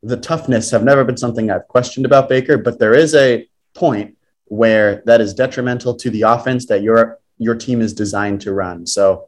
the 0.01 0.17
toughness 0.17 0.71
have 0.71 0.83
never 0.83 1.03
been 1.03 1.17
something 1.17 1.51
I've 1.51 1.67
questioned 1.67 2.05
about 2.05 2.27
Baker, 2.27 2.57
but 2.57 2.79
there 2.79 2.95
is 2.95 3.13
a 3.13 3.47
point 3.75 4.17
where 4.45 5.03
that 5.05 5.21
is 5.21 5.33
detrimental 5.33 5.95
to 5.95 6.09
the 6.09 6.23
offense 6.23 6.65
that 6.67 6.81
your 6.81 7.19
your 7.37 7.55
team 7.55 7.81
is 7.81 7.93
designed 7.93 8.41
to 8.41 8.53
run. 8.53 8.87
So 8.87 9.27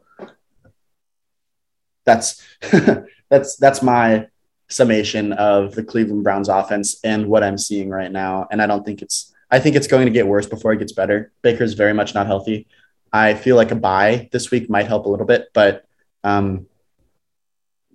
that's 2.04 2.42
that's 3.30 3.56
that's 3.56 3.82
my 3.82 4.26
summation 4.68 5.32
of 5.34 5.74
the 5.76 5.84
Cleveland 5.84 6.24
Browns 6.24 6.48
offense 6.48 6.98
and 7.04 7.28
what 7.28 7.44
I'm 7.44 7.58
seeing 7.58 7.88
right 7.88 8.10
now. 8.10 8.48
And 8.50 8.60
I 8.60 8.66
don't 8.66 8.84
think 8.84 9.00
it's 9.00 9.32
I 9.50 9.58
think 9.58 9.76
it's 9.76 9.86
going 9.86 10.06
to 10.06 10.12
get 10.12 10.26
worse 10.26 10.46
before 10.46 10.72
it 10.72 10.78
gets 10.78 10.92
better. 10.92 11.32
Baker's 11.42 11.74
very 11.74 11.94
much 11.94 12.14
not 12.14 12.26
healthy. 12.26 12.66
I 13.12 13.34
feel 13.34 13.56
like 13.56 13.70
a 13.70 13.74
buy 13.76 14.28
this 14.32 14.50
week 14.50 14.68
might 14.68 14.86
help 14.86 15.06
a 15.06 15.08
little 15.08 15.26
bit, 15.26 15.48
but 15.54 15.86
um, 16.24 16.66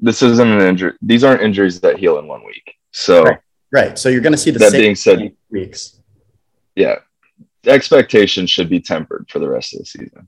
this 0.02 0.22
isn't 0.24 0.48
an 0.48 0.62
injury. 0.62 0.94
These 1.02 1.24
aren't 1.24 1.42
injuries 1.42 1.80
that 1.82 2.00
heal 2.00 2.18
in 2.18 2.28
one 2.28 2.44
week. 2.46 2.76
So 2.92 3.24
right, 3.24 3.40
right. 3.72 4.00
so 4.00 4.10
you're 4.10 4.22
going 4.22 4.34
to 4.34 4.38
see 4.38 4.52
the 4.52 4.60
that 4.60 4.72
being 4.72 4.96
said, 4.96 5.32
weeks. 5.50 6.00
Yeah, 6.76 6.96
expectations 7.66 8.50
should 8.50 8.70
be 8.70 8.80
tempered 8.80 9.28
for 9.30 9.40
the 9.40 9.48
rest 9.48 9.74
of 9.74 9.80
the 9.80 9.86
season 9.86 10.28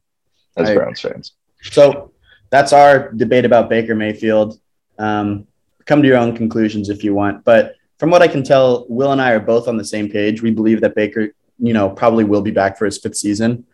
as 0.58 0.70
I 0.70 0.76
Browns 0.76 1.02
fans. 1.02 1.34
So 1.62 2.12
that's 2.52 2.74
our 2.74 3.12
debate 3.12 3.46
about 3.46 3.70
Baker 3.70 3.96
Mayfield. 3.96 4.60
Um, 5.00 5.48
come 5.86 6.02
to 6.02 6.08
your 6.08 6.18
own 6.18 6.36
conclusions 6.36 6.90
if 6.90 7.04
you 7.04 7.14
want, 7.14 7.44
but 7.44 7.76
from 7.98 8.10
what 8.10 8.22
I 8.22 8.28
can 8.28 8.44
tell, 8.44 8.86
Will 8.90 9.12
and 9.12 9.22
I 9.22 9.32
are 9.32 9.40
both 9.40 9.68
on 9.68 9.78
the 9.78 9.86
same 9.86 10.10
page. 10.10 10.42
We 10.42 10.52
believe 10.52 10.82
that 10.82 10.96
Baker, 10.96 11.34
you 11.60 11.74
know, 11.74 11.90
probably 11.90 12.24
will 12.24 12.42
be 12.42 12.52
back 12.52 12.78
for 12.78 12.86
his 12.86 12.98
fifth 12.98 13.16
season, 13.16 13.66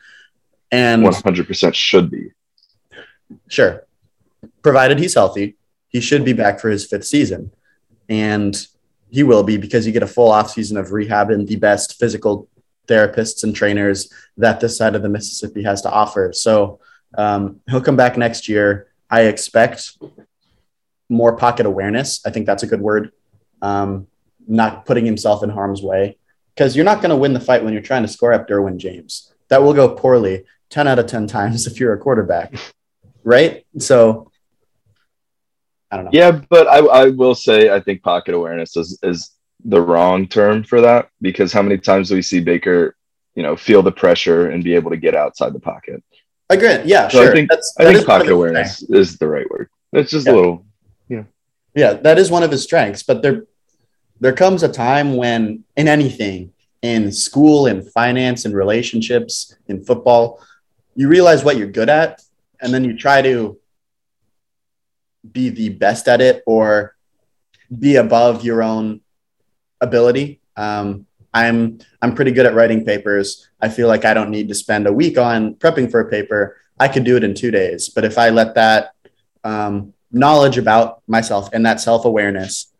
and 0.72 1.04
100% 1.04 1.74
should 1.74 2.12
be. 2.12 2.32
Sure, 3.48 3.86
provided 4.62 5.00
he's 5.00 5.14
healthy, 5.14 5.56
he 5.90 6.00
should 6.00 6.24
be 6.24 6.34
back 6.34 6.60
for 6.60 6.70
his 6.70 6.86
fifth 6.86 7.06
season, 7.06 7.52
and 8.10 8.68
he 9.10 9.24
will 9.24 9.44
be 9.44 9.58
because 9.58 9.86
you 9.86 9.92
get 9.92 10.04
a 10.04 10.08
full 10.08 10.32
off 10.32 10.52
season 10.52 10.78
of 10.78 10.92
rehab 10.92 11.30
and 11.30 11.48
the 11.48 11.58
best 11.58 12.00
physical 12.00 12.48
therapists 12.88 13.44
and 13.44 13.56
trainers 13.56 14.12
that 14.38 14.60
this 14.60 14.78
side 14.78 14.96
of 14.96 15.02
the 15.02 15.10
Mississippi 15.10 15.64
has 15.64 15.82
to 15.82 15.92
offer. 15.92 16.32
So 16.34 16.80
um, 17.18 17.60
he'll 17.70 17.82
come 17.82 17.96
back 17.96 18.18
next 18.18 18.48
year. 18.48 18.88
I 19.10 19.24
expect 19.24 19.98
more 21.10 21.36
pocket 21.36 21.66
awareness. 21.66 22.26
I 22.26 22.30
think 22.32 22.46
that's 22.46 22.64
a 22.64 22.68
good 22.68 22.82
word. 22.82 23.12
Um, 23.62 24.08
not 24.52 24.86
putting 24.86 25.06
himself 25.06 25.44
in 25.44 25.50
harm's 25.50 25.82
way 25.82 26.18
because 26.54 26.76
you're 26.76 26.86
not 26.86 27.02
going 27.02 27.10
to 27.10 27.16
win 27.16 27.34
the 27.34 27.40
fight 27.40 27.64
when 27.64 27.74
you're 27.74 27.82
trying 27.82 28.02
to 28.02 28.08
score 28.08 28.34
up 28.34 28.48
Derwin 28.48 28.78
James. 28.78 29.34
That 29.48 29.64
will 29.64 29.74
go 29.74 29.96
poorly 29.96 30.44
10 30.70 30.88
out 30.88 31.00
of 31.00 31.08
10 31.08 31.28
times 31.28 31.68
if 31.68 31.80
you're 31.80 31.94
a 31.94 31.98
quarterback, 31.98 32.54
right? 33.24 33.66
So 33.80 34.30
I 35.90 35.96
don't 35.96 36.06
know. 36.06 36.12
Yeah, 36.14 36.42
but 36.50 36.68
I, 36.68 36.80
I 36.80 37.10
will 37.10 37.36
say 37.36 37.74
I 37.74 37.80
think 37.80 38.04
pocket 38.04 38.36
awareness 38.36 38.76
is, 38.76 39.00
is 39.04 39.32
the 39.64 39.82
wrong 39.82 40.28
term 40.28 40.64
for 40.64 40.82
that 40.82 41.10
because 41.22 41.54
how 41.54 41.62
many 41.62 41.78
times 41.78 42.10
do 42.10 42.16
we 42.16 42.22
see 42.22 42.42
Baker, 42.42 42.96
you 43.36 43.44
know, 43.44 43.56
feel 43.56 43.82
the 43.82 43.92
pressure 43.92 44.50
and 44.50 44.64
be 44.64 44.76
able 44.76 44.92
to 44.92 44.98
get 44.98 45.16
outside 45.16 45.54
the 45.54 45.60
pocket? 45.60 46.04
I 46.50 46.56
agree. 46.56 46.82
Yeah, 46.84 47.08
so 47.08 47.22
sure. 47.22 47.32
I 47.32 47.34
think, 47.34 47.50
That's, 47.50 47.74
I 47.80 47.94
think 47.94 48.06
pocket 48.06 48.30
awareness 48.30 48.84
is 48.84 49.18
the 49.18 49.28
right 49.28 49.50
word. 49.50 49.70
It's 49.94 50.12
just 50.12 50.28
yeah. 50.28 50.34
a 50.34 50.36
little, 50.36 50.66
yeah. 51.08 51.24
Yeah, 51.74 51.94
that 51.94 52.20
is 52.20 52.30
one 52.30 52.44
of 52.44 52.52
his 52.52 52.64
strengths, 52.64 53.04
but 53.04 53.22
there 53.22 53.46
there 54.22 54.34
comes 54.34 54.62
a 54.62 54.70
time 54.70 55.18
when 55.18 55.64
in 55.76 55.88
anything, 55.88 56.54
in 56.84 57.12
school, 57.12 57.66
in 57.66 57.82
finance, 57.82 58.46
in 58.46 58.54
relationships, 58.54 59.56
in 59.68 59.84
football, 59.84 60.40
you 60.96 61.08
realize 61.08 61.44
what 61.44 61.58
you're 61.58 61.68
good 61.68 61.90
at 61.90 62.22
and 62.62 62.72
then 62.72 62.84
you 62.84 62.96
try 62.96 63.22
to 63.24 63.60
be 65.30 65.50
the 65.50 65.70
best 65.70 66.08
at 66.08 66.22
it 66.22 66.44
or 66.46 66.96
be 67.78 67.96
above 67.96 68.46
your 68.46 68.62
own 68.62 69.02
ability. 69.82 70.40
Um, 70.56 71.08
I'm 71.34 71.80
I'm 72.02 72.14
pretty 72.14 72.32
good 72.32 72.46
at 72.46 72.54
writing 72.54 72.86
papers. 72.86 73.50
I 73.60 73.70
feel 73.70 73.88
like 73.88 74.06
I 74.06 74.14
don't 74.14 74.30
need 74.30 74.50
to 74.50 74.56
spend 74.56 74.86
a 74.86 74.94
week 74.94 75.18
on 75.18 75.56
prepping 75.56 75.90
for 75.90 76.00
a 76.02 76.10
paper. 76.10 76.58
I 76.80 76.90
could 76.90 77.06
do 77.06 77.16
it 77.16 77.24
in 77.24 77.34
two 77.34 77.52
days. 77.52 77.90
But 77.90 78.06
if 78.06 78.18
I 78.18 78.30
let 78.30 78.54
that 78.56 78.92
um, 79.44 79.94
knowledge 80.12 80.58
about 80.58 81.02
myself 81.08 81.50
and 81.54 81.66
that 81.66 81.80
self 81.80 82.06
awareness 82.06 82.72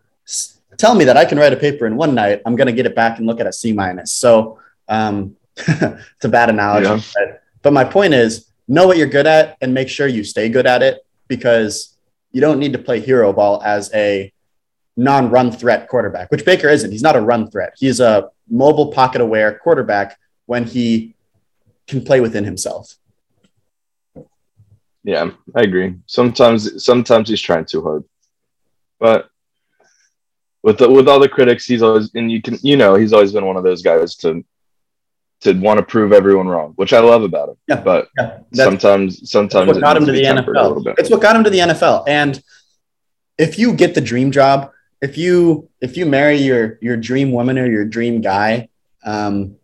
tell 0.82 0.96
me 0.96 1.06
that 1.06 1.16
I 1.16 1.26
can 1.26 1.38
write 1.38 1.54
a 1.54 1.58
paper 1.58 1.86
in 1.86 1.96
one 1.96 2.16
night, 2.16 2.42
I'm 2.44 2.56
going 2.56 2.66
to 2.66 2.74
get 2.74 2.88
it 2.88 2.96
back 2.96 3.20
and 3.20 3.28
look 3.28 3.40
at 3.40 3.46
a 3.46 3.54
C 3.54 3.72
minus. 3.72 4.12
So 4.12 4.60
um, 4.90 5.38
it's 5.56 6.26
a 6.26 6.30
bad 6.30 6.50
analogy. 6.50 6.88
Yeah. 6.88 7.00
But, 7.14 7.44
but 7.62 7.74
my 7.74 7.84
point 7.84 8.16
is 8.16 8.52
know 8.68 8.88
what 8.88 8.98
you're 8.98 9.08
good 9.08 9.28
at 9.28 9.58
and 9.62 9.76
make 9.76 9.90
sure 9.90 10.08
you 10.08 10.24
stay 10.24 10.50
good 10.50 10.66
at 10.66 10.82
it 10.82 11.06
because 11.28 11.96
you 12.32 12.42
don't 12.42 12.58
need 12.58 12.74
to 12.74 12.80
play 12.80 13.00
hero 13.00 13.32
ball 13.32 13.62
as 13.64 13.94
a 13.94 14.34
non-run 14.98 15.52
threat 15.52 15.88
quarterback, 15.88 16.32
which 16.32 16.46
Baker 16.46 16.68
isn't. 16.68 16.92
He's 16.92 17.04
not 17.04 17.16
a 17.16 17.22
run 17.22 17.50
threat. 17.52 17.74
He's 17.78 18.00
a 18.00 18.30
mobile 18.50 18.92
pocket 18.92 19.22
aware 19.22 19.60
quarterback 19.60 20.20
when 20.48 20.64
he 20.66 21.14
can 21.88 22.04
play 22.04 22.22
within 22.22 22.44
himself. 22.44 22.96
Yeah, 25.04 25.32
I 25.56 25.62
agree. 25.62 25.96
Sometimes 26.08 26.84
sometimes 26.84 27.30
he's 27.30 27.42
trying 27.42 27.66
too 27.66 27.82
hard. 27.82 28.04
But 29.00 29.31
with 30.64 30.78
the, 30.78 30.90
with 30.90 31.08
all 31.08 31.20
the 31.20 31.30
critics, 31.30 31.66
he's 31.66 31.82
always 31.82 32.14
and 32.16 32.32
you 32.32 32.42
can 32.42 32.58
you 32.62 32.78
know, 32.78 32.96
he's 32.96 33.14
always 33.14 33.32
been 33.32 33.46
one 33.46 33.58
of 33.58 33.64
those 33.64 33.82
guys 33.82 34.16
to 34.18 34.44
to 35.42 35.54
want 35.54 35.80
to 35.80 35.86
prove 35.86 36.14
everyone 36.14 36.48
wrong, 36.48 36.74
which 36.76 36.94
I 36.94 37.00
love 37.00 37.24
about 37.24 37.50
him. 37.50 37.56
Yeah, 37.68 37.82
but 37.82 38.10
yeah, 38.18 38.40
sometimes 38.54 39.30
sometimes 39.30 39.68
what 39.68 39.82
got 39.82 39.98
him 39.98 40.06
to 40.06 40.12
the 40.12 40.24
NFL. 40.24 40.96
It's 40.98 41.10
what 41.10 41.22
got 41.22 41.36
him 41.36 41.44
to 41.44 41.50
the 41.50 41.60
NFL. 41.60 42.04
And 42.08 42.42
if 43.38 43.58
you 43.58 43.74
get 43.74 43.96
the 43.96 44.02
dream 44.02 44.32
job, 44.32 44.72
if 45.02 45.18
you 45.18 45.70
if 45.82 45.98
you 45.98 46.06
marry 46.06 46.38
your 46.38 46.78
your 46.82 46.96
dream 46.96 47.32
woman 47.32 47.58
or 47.58 47.70
your 47.70 47.86
dream 47.86 48.22
guy, 48.22 48.70
um, 49.04 49.56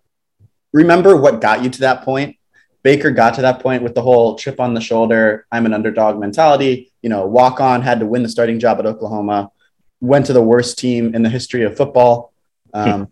remember 0.73 1.15
what 1.15 1.41
got 1.41 1.63
you 1.63 1.69
to 1.69 1.79
that 1.81 2.03
point. 2.03 2.35
Baker 2.83 3.11
got 3.11 3.33
to 3.35 3.41
that 3.41 3.59
point 3.59 3.83
with 3.83 3.95
the 3.95 4.01
whole 4.01 4.37
chip 4.37 4.59
on 4.59 4.73
the 4.73 4.79
shoulder, 4.79 5.45
I'm 5.51 5.65
an 5.65 5.73
underdog 5.73 6.17
mentality. 6.19 6.91
You 7.01 7.09
know, 7.09 7.25
walk 7.25 7.59
on, 7.59 7.81
had 7.81 7.99
to 7.99 8.05
win 8.05 8.23
the 8.23 8.29
starting 8.29 8.59
job 8.59 8.79
at 8.79 8.85
Oklahoma, 8.85 9.51
went 9.99 10.25
to 10.27 10.33
the 10.33 10.41
worst 10.41 10.77
team 10.77 11.15
in 11.15 11.23
the 11.23 11.29
history 11.29 11.63
of 11.63 11.75
football. 11.75 12.33
Um, 12.73 13.11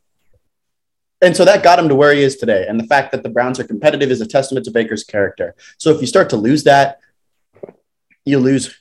and 1.22 1.36
so 1.36 1.46
that 1.46 1.64
got 1.64 1.80
him 1.80 1.90
to 1.90 1.96
where 1.96 2.14
he 2.14 2.22
is 2.22 2.38
today. 2.38 2.66
And 2.68 2.80
the 2.80 2.86
fact 2.86 3.12
that 3.12 3.24
the 3.24 3.30
Browns 3.30 3.60
are 3.60 3.64
competitive 3.64 4.12
is 4.12 4.22
a 4.22 4.28
testament 4.28 4.66
to 4.66 4.72
Baker's 4.72 5.04
character. 5.04 5.56
So 5.78 5.90
if 5.90 6.02
you 6.02 6.08
start 6.08 6.30
to 6.32 6.38
lose 6.38 6.64
that, 6.66 7.00
you 8.26 8.40
lose 8.40 8.76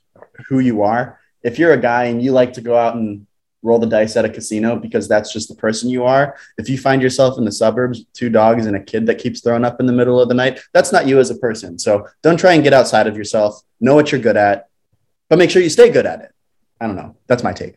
who 0.48 0.58
you 0.58 0.82
are. 0.82 1.20
If 1.42 1.58
you're 1.58 1.72
a 1.72 1.80
guy 1.80 2.04
and 2.04 2.22
you 2.22 2.32
like 2.32 2.54
to 2.54 2.60
go 2.60 2.76
out 2.76 2.96
and 2.96 3.26
roll 3.64 3.78
the 3.78 3.86
dice 3.86 4.14
at 4.16 4.26
a 4.26 4.28
casino 4.28 4.76
because 4.76 5.08
that's 5.08 5.32
just 5.32 5.48
the 5.48 5.54
person 5.54 5.88
you 5.88 6.04
are. 6.04 6.36
If 6.58 6.68
you 6.68 6.76
find 6.76 7.00
yourself 7.00 7.38
in 7.38 7.44
the 7.44 7.52
suburbs, 7.52 8.04
two 8.12 8.28
dogs 8.28 8.66
and 8.66 8.76
a 8.76 8.80
kid 8.80 9.06
that 9.06 9.18
keeps 9.18 9.40
throwing 9.40 9.64
up 9.64 9.80
in 9.80 9.86
the 9.86 9.92
middle 9.92 10.20
of 10.20 10.28
the 10.28 10.34
night, 10.34 10.60
that's 10.72 10.92
not 10.92 11.06
you 11.06 11.18
as 11.18 11.30
a 11.30 11.36
person. 11.36 11.78
So 11.78 12.06
don't 12.22 12.36
try 12.36 12.52
and 12.52 12.62
get 12.62 12.74
outside 12.74 13.06
of 13.06 13.16
yourself. 13.16 13.62
Know 13.80 13.94
what 13.94 14.12
you're 14.12 14.20
good 14.20 14.36
at, 14.36 14.68
but 15.30 15.38
make 15.38 15.50
sure 15.50 15.62
you 15.62 15.70
stay 15.70 15.90
good 15.90 16.04
at 16.04 16.20
it. 16.20 16.32
I 16.78 16.86
don't 16.86 16.96
know. 16.96 17.16
That's 17.26 17.42
my 17.42 17.54
take. 17.54 17.76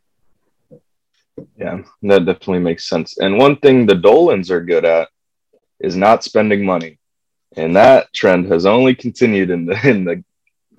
Yeah, 1.58 1.82
that 2.04 2.26
definitely 2.26 2.60
makes 2.60 2.88
sense. 2.88 3.18
And 3.18 3.38
one 3.38 3.58
thing 3.58 3.86
the 3.86 3.96
Dolans 3.96 4.52
are 4.52 4.62
good 4.62 4.86
at 4.86 5.10
is 5.80 5.96
not 5.96 6.24
spending 6.24 6.66
money. 6.66 7.00
And 7.56 7.76
that 7.76 8.14
trend 8.14 8.52
has 8.52 8.66
only 8.66 8.96
continued 8.96 9.50
in 9.50 9.66
the 9.66 9.80
in 9.90 10.04
the 10.06 10.24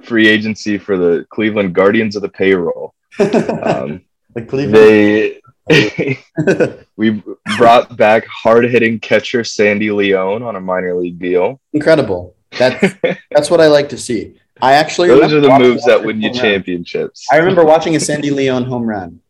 free 0.02 0.28
agency 0.28 0.78
for 0.78 0.96
the 0.96 1.26
Cleveland 1.30 1.74
Guardians 1.74 2.16
of 2.16 2.22
the 2.22 2.28
payroll. 2.28 2.94
Um, 3.18 4.02
the 4.34 4.42
Cleveland. 4.46 4.74
They 4.74 5.40
we 6.96 7.22
brought 7.58 7.96
back 7.96 8.26
hard 8.26 8.64
hitting 8.64 8.98
catcher 9.00 9.44
Sandy 9.44 9.90
Leon 9.90 10.42
on 10.42 10.56
a 10.56 10.60
minor 10.60 10.94
league 10.94 11.18
deal. 11.18 11.60
Incredible. 11.72 12.34
That's 12.58 12.94
that's 13.30 13.50
what 13.50 13.60
I 13.60 13.66
like 13.66 13.90
to 13.90 13.98
see. 13.98 14.40
I 14.60 14.72
actually 14.72 15.08
those 15.08 15.32
are 15.32 15.40
the 15.40 15.58
moves 15.58 15.84
that 15.84 16.02
win 16.02 16.22
you 16.22 16.32
championships. 16.32 17.26
I 17.30 17.36
remember 17.36 17.64
watching 17.64 17.96
a 17.96 18.00
Sandy 18.00 18.30
Leon 18.30 18.64
home 18.64 18.88
run. 18.88 19.20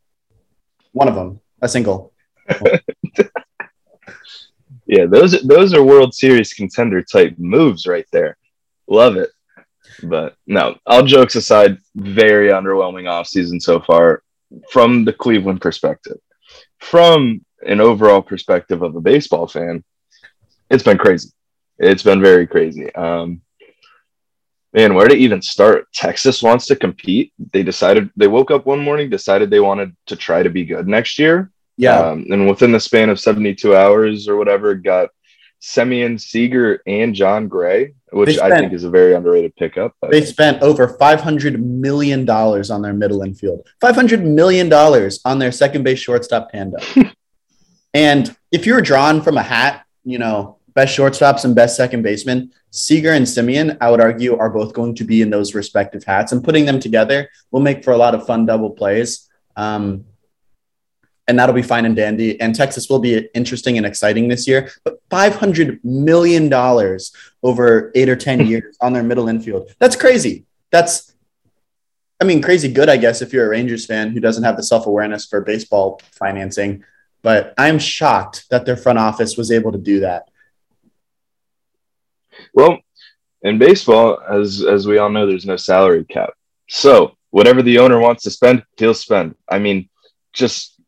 One 0.93 1.09
of 1.09 1.15
them, 1.15 1.41
a 1.61 1.69
single. 1.69 2.13
yeah, 4.87 5.07
those 5.07 5.43
those 5.43 5.75
are 5.75 5.83
World 5.83 6.15
Series 6.15 6.53
contender 6.53 7.03
type 7.03 7.35
moves 7.39 7.87
right 7.87 8.07
there. 8.13 8.37
Love 8.89 9.17
it. 9.17 9.31
But 10.03 10.37
no, 10.47 10.77
all 10.87 11.03
jokes 11.03 11.37
aside, 11.37 11.79
very 11.95 12.51
underwhelming 12.51 13.05
offseason 13.05 13.61
so 13.61 13.81
far 13.81 14.23
from 14.71 15.05
the 15.05 15.13
Cleveland 15.13 15.61
perspective. 15.61 16.19
From 16.79 17.45
an 17.67 17.81
overall 17.81 18.23
perspective 18.23 18.83
of 18.83 18.95
a 18.95 19.01
baseball 19.01 19.47
fan, 19.47 19.83
it's 20.71 20.85
been 20.85 20.99
crazy. 20.99 21.31
It's 21.79 22.03
been 22.03 22.21
very 22.21 22.47
crazy. 22.47 22.95
Um, 22.95 23.43
man, 24.79 24.95
where 24.95 25.09
to 25.09 25.15
even 25.17 25.43
start? 25.43 25.93
Texas 25.93 26.41
wants 26.41 26.67
to 26.67 26.77
compete. 26.77 27.33
They 27.53 27.65
decided 27.65 28.11
they 28.17 28.29
woke 28.29 28.53
up 28.53 28.65
one 28.65 28.79
morning, 28.79 29.11
decided 29.11 29.51
they 29.51 29.59
wanted 29.59 29.97
to 30.07 30.15
try 30.15 30.45
to 30.45 30.51
be 30.51 30.65
good 30.65 30.87
next 30.87 31.19
year. 31.19 31.51
Yeah. 31.77 31.99
Um, 31.99 32.27
and 32.31 32.49
within 32.49 32.71
the 32.71 32.79
span 32.79 33.11
of 33.11 33.19
72 33.19 33.75
hours 33.75 34.29
or 34.29 34.37
whatever, 34.37 34.77
got 34.77 35.09
Semien 35.61 36.21
Seager 36.21 36.81
and 36.87 37.13
Jon 37.13 37.49
Gray, 37.49 37.95
which 38.13 38.37
spent, 38.37 38.53
I 38.53 38.57
think 38.57 38.73
is 38.73 38.85
a 38.85 38.91
very 38.91 39.15
underrated 39.15 39.57
pickup. 39.57 39.97
They 40.13 40.25
spent 40.25 40.63
over 40.63 40.87
$500 40.87 41.59
million 41.59 42.31
on 42.31 42.83
their 42.83 42.95
middle 42.95 43.23
infield, 43.23 43.67
$500 43.83 44.23
million 44.23 44.73
on 44.73 45.39
their 45.41 45.51
second 45.51 45.83
base 45.83 45.99
shortstop 45.99 46.53
Panda. 46.53 46.79
and 47.95 48.37
if 48.53 48.65
you're 48.65 48.81
drawn 48.81 49.23
from 49.23 49.39
a 49.39 49.43
hat, 49.43 49.85
you 50.05 50.19
know, 50.19 50.58
best 50.79 50.97
shortstops 50.97 51.45
and 51.45 51.57
best 51.57 51.77
second 51.77 52.03
baseman, 52.03 52.53
Seager 52.71 53.13
and 53.13 53.27
Semien, 53.27 53.77
I 53.81 53.91
would 53.91 54.01
argue, 54.01 54.39
are 54.39 54.49
both 54.49 54.73
going 54.73 54.95
to 54.95 55.03
be 55.03 55.23
in 55.23 55.29
those 55.29 55.53
respective 55.53 56.05
hats. 56.05 56.31
And 56.31 56.45
putting 56.45 56.67
them 56.67 56.79
together 56.79 57.31
will 57.51 57.59
make 57.59 57.83
for 57.83 57.93
a 57.93 57.97
lot 57.97 58.15
of 58.15 58.25
fun 58.25 58.47
double 58.47 58.71
plays. 58.71 59.29
Um, 59.57 60.05
and 61.27 61.37
that'll 61.37 61.57
be 61.57 61.63
fine 61.63 61.85
and 61.85 61.97
dandy. 61.97 62.41
And 62.41 62.55
Texas 62.55 62.89
will 62.89 63.01
be 63.01 63.29
interesting 63.35 63.77
and 63.77 63.85
exciting 63.85 64.29
this 64.29 64.47
year. 64.47 64.71
But 64.85 65.01
$500 65.09 65.83
million 65.83 66.53
over 67.43 67.91
eight 67.97 68.09
or 68.09 68.15
10 68.15 68.47
years 68.47 68.77
on 68.81 68.93
their 68.93 69.03
middle 69.03 69.29
infield. 69.29 69.75
That's 69.81 69.97
crazy. 69.97 70.47
That's, 70.71 71.13
I 72.21 72.25
mean, 72.25 72.41
crazy 72.41 72.73
good, 72.73 72.89
I 72.89 72.99
guess, 72.99 73.21
if 73.21 73.33
you're 73.33 73.47
a 73.47 73.51
Rangers 73.51 73.85
fan 73.85 74.13
who 74.13 74.21
doesn't 74.21 74.45
have 74.45 74.57
the 74.57 74.63
self 74.63 74.87
awareness 74.87 75.27
for 75.27 75.41
baseball 75.41 76.01
financing. 76.13 76.85
But 77.21 77.53
I'm 77.59 77.81
shocked 77.81 78.49
that 78.51 78.65
their 78.65 78.77
front 78.77 79.01
office 79.01 79.37
was 79.37 79.51
able 79.51 79.73
to 79.73 79.79
do 79.79 79.99
that. 80.01 80.28
Well, 82.55 82.79
in 83.43 83.59
baseball, 83.59 84.21
as 84.29 84.65
as 84.65 84.87
we 84.87 84.99
all 84.99 85.11
know, 85.11 85.27
there's 85.27 85.47
no 85.47 85.57
salary 85.57 86.05
cap. 86.05 86.31
So 86.69 87.17
whatever 87.31 87.63
the 87.63 87.79
owner 87.79 87.99
wants 87.99 88.23
to 88.25 88.31
spend, 88.31 88.65
he'll 88.77 88.95
spend. 88.95 89.35
I 89.49 89.59
mean, 89.59 89.89
just 90.33 90.81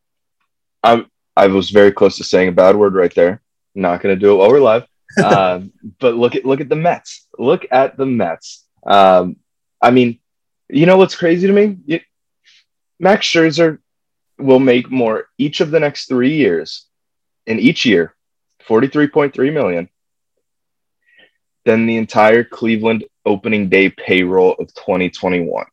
I 0.82 1.04
I 1.36 1.46
was 1.48 1.70
very 1.70 1.92
close 1.92 2.16
to 2.16 2.24
saying 2.24 2.48
a 2.48 2.52
bad 2.52 2.76
word 2.76 2.94
right 2.94 3.14
there. 3.14 3.42
not 3.74 4.02
going 4.02 4.14
to 4.14 4.20
do 4.20 4.32
it 4.32 4.36
while 4.36 4.50
we're 4.50 4.60
live. 4.60 4.84
uh, 5.22 5.60
but 6.00 6.14
look 6.14 6.34
at 6.34 6.44
look 6.44 6.60
at 6.60 6.68
the 6.68 6.76
Mets. 6.76 7.26
Look 7.38 7.66
at 7.70 7.96
the 7.96 8.06
Mets. 8.06 8.64
Um, 8.86 9.36
I 9.80 9.90
mean, 9.90 10.18
you 10.68 10.86
know 10.86 10.96
what's 10.96 11.16
crazy 11.16 11.46
to 11.46 11.52
me? 11.52 11.78
You, 11.86 12.00
Max 12.98 13.26
Scherzer 13.26 13.78
will 14.38 14.58
make 14.58 14.90
more 14.90 15.28
each 15.38 15.60
of 15.60 15.70
the 15.70 15.80
next 15.80 16.06
three 16.06 16.34
years, 16.34 16.86
in 17.46 17.58
each 17.58 17.84
year, 17.86 18.14
forty 18.66 18.88
three 18.88 19.08
point 19.08 19.34
three 19.34 19.50
million, 19.50 19.88
than 21.64 21.86
the 21.86 21.96
entire 21.96 22.44
Cleveland 22.44 23.04
opening 23.26 23.68
day 23.68 23.90
payroll 23.90 24.54
of 24.54 24.74
twenty 24.74 25.10
twenty 25.10 25.40
one, 25.40 25.66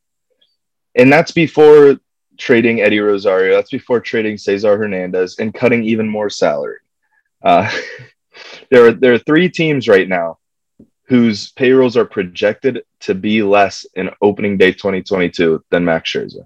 and 0.96 1.12
that's 1.12 1.32
before 1.32 2.00
trading 2.38 2.82
Eddie 2.82 3.00
Rosario. 3.00 3.56
That's 3.56 3.72
before 3.72 4.00
trading 4.00 4.38
Cesar 4.38 4.78
Hernandez 4.78 5.40
and 5.40 5.54
cutting 5.54 5.84
even 5.84 6.08
more 6.08 6.30
salary. 6.30 6.80
Uh, 7.42 7.72
there 8.72 8.88
are 8.88 8.92
there 8.92 9.14
are 9.14 9.20
three 9.20 9.50
teams 9.50 9.88
right 9.88 10.08
now 10.08 10.38
whose 11.08 11.52
payrolls 11.54 11.96
are 11.96 12.06
projected 12.06 12.84
to 13.00 13.16
be 13.16 13.42
less 13.42 13.86
in 13.96 14.10
opening 14.22 14.58
day 14.58 14.74
2022 14.74 15.64
than 15.70 15.86
Max 15.86 16.12
Scherzer. 16.12 16.46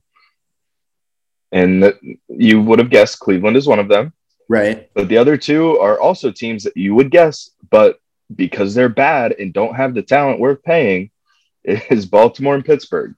And 1.51 1.93
you 2.29 2.61
would 2.61 2.79
have 2.79 2.91
guessed 2.91 3.19
Cleveland 3.19 3.57
is 3.57 3.67
one 3.67 3.79
of 3.79 3.89
them. 3.89 4.13
Right. 4.47 4.89
But 4.93 5.09
the 5.09 5.17
other 5.17 5.35
two 5.35 5.79
are 5.79 5.99
also 5.99 6.31
teams 6.31 6.63
that 6.63 6.77
you 6.77 6.93
would 6.93 7.09
guess, 7.09 7.49
but 7.71 7.99
because 8.35 8.73
they're 8.73 8.89
bad 8.89 9.33
and 9.39 9.53
don't 9.53 9.75
have 9.75 9.93
the 9.93 10.01
talent 10.01 10.39
worth 10.39 10.63
paying, 10.63 11.11
is 11.63 12.05
Baltimore 12.05 12.55
and 12.55 12.65
Pittsburgh. 12.65 13.15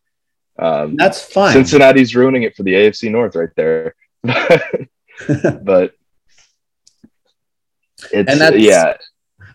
Um, 0.60 0.96
That's 0.96 1.24
fine. 1.24 1.54
Cincinnati's 1.54 2.16
ruining 2.16 2.44
it 2.44 2.56
for 2.56 2.64
the 2.64 2.74
AFC 2.74 3.12
North 3.12 3.36
right 3.36 3.50
there. 3.56 3.96
but 4.24 5.94
it's 8.12 8.32
and 8.32 8.42
that's, 8.42 8.58
yeah. 8.58 8.98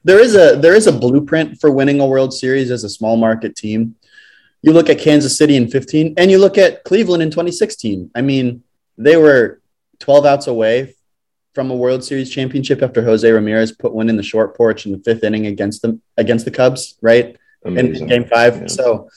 There 0.04 0.20
is 0.20 0.34
a 0.34 0.56
there 0.56 0.74
is 0.74 0.86
a 0.86 0.92
blueprint 0.92 1.60
for 1.60 1.70
winning 1.70 2.00
a 2.00 2.06
World 2.06 2.32
Series 2.32 2.70
as 2.70 2.84
a 2.84 2.88
small 2.88 3.16
market 3.16 3.56
team. 3.56 3.96
You 4.62 4.72
look 4.72 4.90
at 4.90 4.98
Kansas 4.98 5.36
City 5.36 5.56
in 5.56 5.68
15 5.68 6.14
and 6.16 6.30
you 6.30 6.38
look 6.38 6.58
at 6.58 6.82
Cleveland 6.84 7.22
in 7.22 7.30
2016. 7.30 8.10
I 8.14 8.22
mean, 8.22 8.64
they 8.96 9.16
were 9.16 9.60
12 10.00 10.26
outs 10.26 10.46
away 10.48 10.94
from 11.54 11.70
a 11.70 11.76
World 11.76 12.04
Series 12.04 12.30
championship 12.30 12.82
after 12.82 13.02
Jose 13.02 13.30
Ramirez 13.30 13.72
put 13.72 13.92
one 13.92 14.08
in 14.08 14.16
the 14.16 14.22
short 14.22 14.56
porch 14.56 14.86
in 14.86 14.92
the 14.92 14.98
fifth 14.98 15.24
inning 15.24 15.46
against 15.46 15.82
them 15.82 16.02
against 16.16 16.44
the 16.44 16.50
Cubs, 16.50 16.96
right? 17.02 17.36
Amazing. 17.64 17.96
In, 17.96 18.02
in 18.02 18.08
game 18.08 18.24
five. 18.24 18.60
Yeah. 18.60 18.66
So 18.68 19.10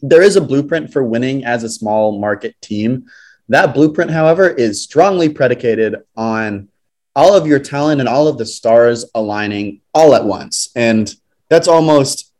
there 0.00 0.22
is 0.22 0.36
a 0.36 0.40
blueprint 0.40 0.92
for 0.92 1.04
winning 1.04 1.44
as 1.44 1.62
a 1.62 1.68
small 1.68 2.18
market 2.18 2.54
team. 2.62 3.06
That 3.48 3.74
blueprint, 3.74 4.10
however, 4.10 4.48
is 4.48 4.82
strongly 4.82 5.28
predicated 5.28 5.96
on 6.16 6.68
all 7.16 7.34
of 7.34 7.46
your 7.46 7.58
talent 7.58 8.00
and 8.00 8.08
all 8.08 8.28
of 8.28 8.38
the 8.38 8.46
stars 8.46 9.04
aligning 9.14 9.80
all 9.92 10.14
at 10.14 10.24
once. 10.24 10.70
And 10.76 11.12
that's 11.48 11.68
almost, 11.68 12.32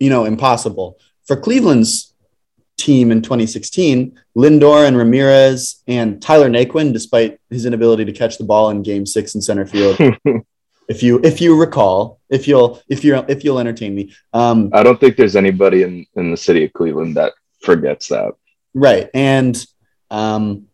you 0.00 0.10
know, 0.10 0.24
impossible. 0.24 0.98
For 1.24 1.36
Cleveland's 1.36 2.07
team 2.78 3.10
in 3.10 3.20
2016, 3.20 4.18
Lindor 4.36 4.86
and 4.86 4.96
Ramirez 4.96 5.82
and 5.86 6.22
Tyler 6.22 6.48
Naquin, 6.48 6.92
despite 6.92 7.38
his 7.50 7.66
inability 7.66 8.04
to 8.06 8.12
catch 8.12 8.38
the 8.38 8.44
ball 8.44 8.70
in 8.70 8.82
game 8.82 9.04
six 9.04 9.34
in 9.34 9.42
center 9.42 9.66
field, 9.66 9.98
if 10.88 11.02
you 11.02 11.20
if 11.22 11.40
you 11.40 11.58
recall, 11.58 12.20
if 12.30 12.48
you'll 12.48 12.80
if 12.88 13.04
you 13.04 13.16
if 13.28 13.44
you'll 13.44 13.58
entertain 13.58 13.94
me. 13.94 14.14
Um, 14.32 14.70
I 14.72 14.82
don't 14.82 14.98
think 14.98 15.16
there's 15.16 15.36
anybody 15.36 15.82
in 15.82 16.06
in 16.14 16.30
the 16.30 16.36
city 16.36 16.64
of 16.64 16.72
Cleveland 16.72 17.16
that 17.16 17.34
forgets 17.60 18.08
that. 18.08 18.34
Right, 18.74 19.10
and 19.12 19.62
um, 20.10 20.68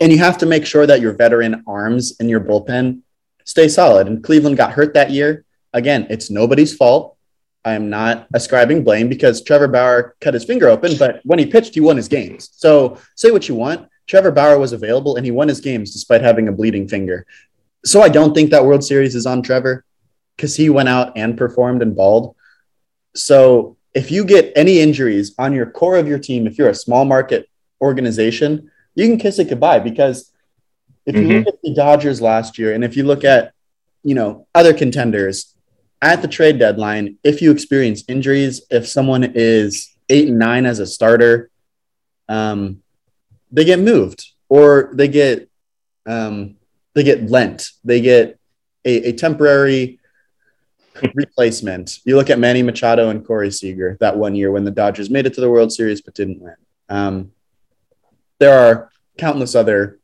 and 0.00 0.12
you 0.12 0.18
have 0.18 0.38
to 0.38 0.46
make 0.46 0.66
sure 0.66 0.86
that 0.86 1.00
your 1.00 1.12
veteran 1.12 1.62
arms 1.66 2.18
in 2.20 2.28
your 2.28 2.40
bullpen 2.40 3.02
stay 3.44 3.68
solid. 3.68 4.06
And 4.06 4.24
Cleveland 4.24 4.56
got 4.56 4.72
hurt 4.72 4.94
that 4.94 5.10
year. 5.10 5.44
Again, 5.72 6.06
it's 6.10 6.30
nobody's 6.30 6.74
fault. 6.74 7.16
I 7.64 7.74
am 7.74 7.90
not 7.90 8.26
ascribing 8.32 8.84
blame 8.84 9.08
because 9.08 9.42
Trevor 9.42 9.68
Bauer 9.68 10.16
cut 10.20 10.34
his 10.34 10.44
finger 10.44 10.68
open, 10.68 10.96
but 10.98 11.20
when 11.24 11.38
he 11.38 11.46
pitched, 11.46 11.74
he 11.74 11.80
won 11.80 11.96
his 11.96 12.08
games. 12.08 12.50
So 12.52 12.98
say 13.16 13.30
what 13.30 13.48
you 13.48 13.54
want. 13.54 13.88
Trevor 14.06 14.30
Bauer 14.30 14.58
was 14.58 14.72
available 14.72 15.16
and 15.16 15.24
he 15.24 15.30
won 15.30 15.48
his 15.48 15.60
games 15.60 15.92
despite 15.92 16.22
having 16.22 16.48
a 16.48 16.52
bleeding 16.52 16.88
finger. 16.88 17.26
So 17.84 18.02
I 18.02 18.08
don't 18.08 18.34
think 18.34 18.50
that 18.50 18.64
World 18.64 18.82
Series 18.82 19.14
is 19.14 19.26
on 19.26 19.42
Trevor 19.42 19.84
because 20.36 20.56
he 20.56 20.70
went 20.70 20.88
out 20.88 21.12
and 21.16 21.36
performed 21.36 21.82
and 21.82 21.94
balled. 21.94 22.34
So 23.14 23.76
if 23.94 24.10
you 24.10 24.24
get 24.24 24.52
any 24.56 24.80
injuries 24.80 25.34
on 25.38 25.52
your 25.52 25.70
core 25.70 25.96
of 25.96 26.08
your 26.08 26.18
team, 26.18 26.46
if 26.46 26.56
you're 26.56 26.70
a 26.70 26.74
small 26.74 27.04
market 27.04 27.48
organization, 27.80 28.70
you 28.94 29.06
can 29.06 29.18
kiss 29.18 29.38
it 29.38 29.48
goodbye 29.48 29.80
because 29.80 30.32
if 31.06 31.14
you 31.14 31.22
mm-hmm. 31.22 31.38
look 31.38 31.54
at 31.54 31.62
the 31.62 31.74
Dodgers 31.74 32.20
last 32.20 32.58
year 32.58 32.74
and 32.74 32.84
if 32.84 32.96
you 32.96 33.04
look 33.04 33.24
at, 33.24 33.52
you 34.02 34.14
know, 34.14 34.46
other 34.54 34.72
contenders 34.72 35.54
at 36.02 36.22
the 36.22 36.28
trade 36.28 36.58
deadline, 36.58 37.18
if 37.22 37.42
you 37.42 37.50
experience 37.50 38.04
injuries, 38.08 38.62
if 38.70 38.88
someone 38.88 39.24
is 39.34 39.94
eight 40.08 40.28
and 40.28 40.38
nine 40.38 40.66
as 40.66 40.78
a 40.78 40.86
starter, 40.86 41.50
um, 42.28 42.82
they 43.52 43.64
get 43.64 43.78
moved 43.78 44.24
or 44.48 44.90
they 44.94 45.08
get 45.08 45.48
um, 46.06 46.56
they 46.94 47.02
get 47.02 47.30
lent. 47.30 47.70
They 47.84 48.00
get 48.00 48.38
a, 48.84 49.10
a 49.10 49.12
temporary 49.12 50.00
replacement. 51.14 51.98
You 52.04 52.16
look 52.16 52.30
at 52.30 52.38
Manny 52.38 52.62
Machado 52.62 53.10
and 53.10 53.24
Corey 53.24 53.50
Seager 53.50 53.96
that 54.00 54.16
one 54.16 54.34
year 54.34 54.50
when 54.50 54.64
the 54.64 54.70
Dodgers 54.70 55.10
made 55.10 55.26
it 55.26 55.34
to 55.34 55.40
the 55.40 55.50
World 55.50 55.72
Series 55.72 56.00
but 56.00 56.14
didn't 56.14 56.40
win. 56.40 56.56
Um, 56.88 57.32
there 58.38 58.58
are 58.58 58.90
countless 59.18 59.54
other 59.54 59.99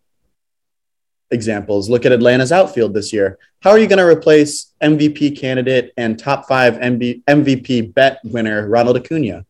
examples. 1.30 1.88
Look 1.90 2.06
at 2.06 2.12
Atlanta's 2.12 2.52
outfield 2.52 2.94
this 2.94 3.12
year. 3.12 3.38
How 3.60 3.70
are 3.70 3.78
you 3.78 3.86
going 3.86 3.98
to 3.98 4.06
replace 4.06 4.72
MVP 4.82 5.38
candidate 5.38 5.92
and 5.96 6.18
top 6.18 6.46
five 6.46 6.74
MB, 6.74 7.24
MVP 7.24 7.94
bet 7.94 8.20
winner 8.24 8.68
Ronald 8.68 8.96
Acuna? 8.96 9.44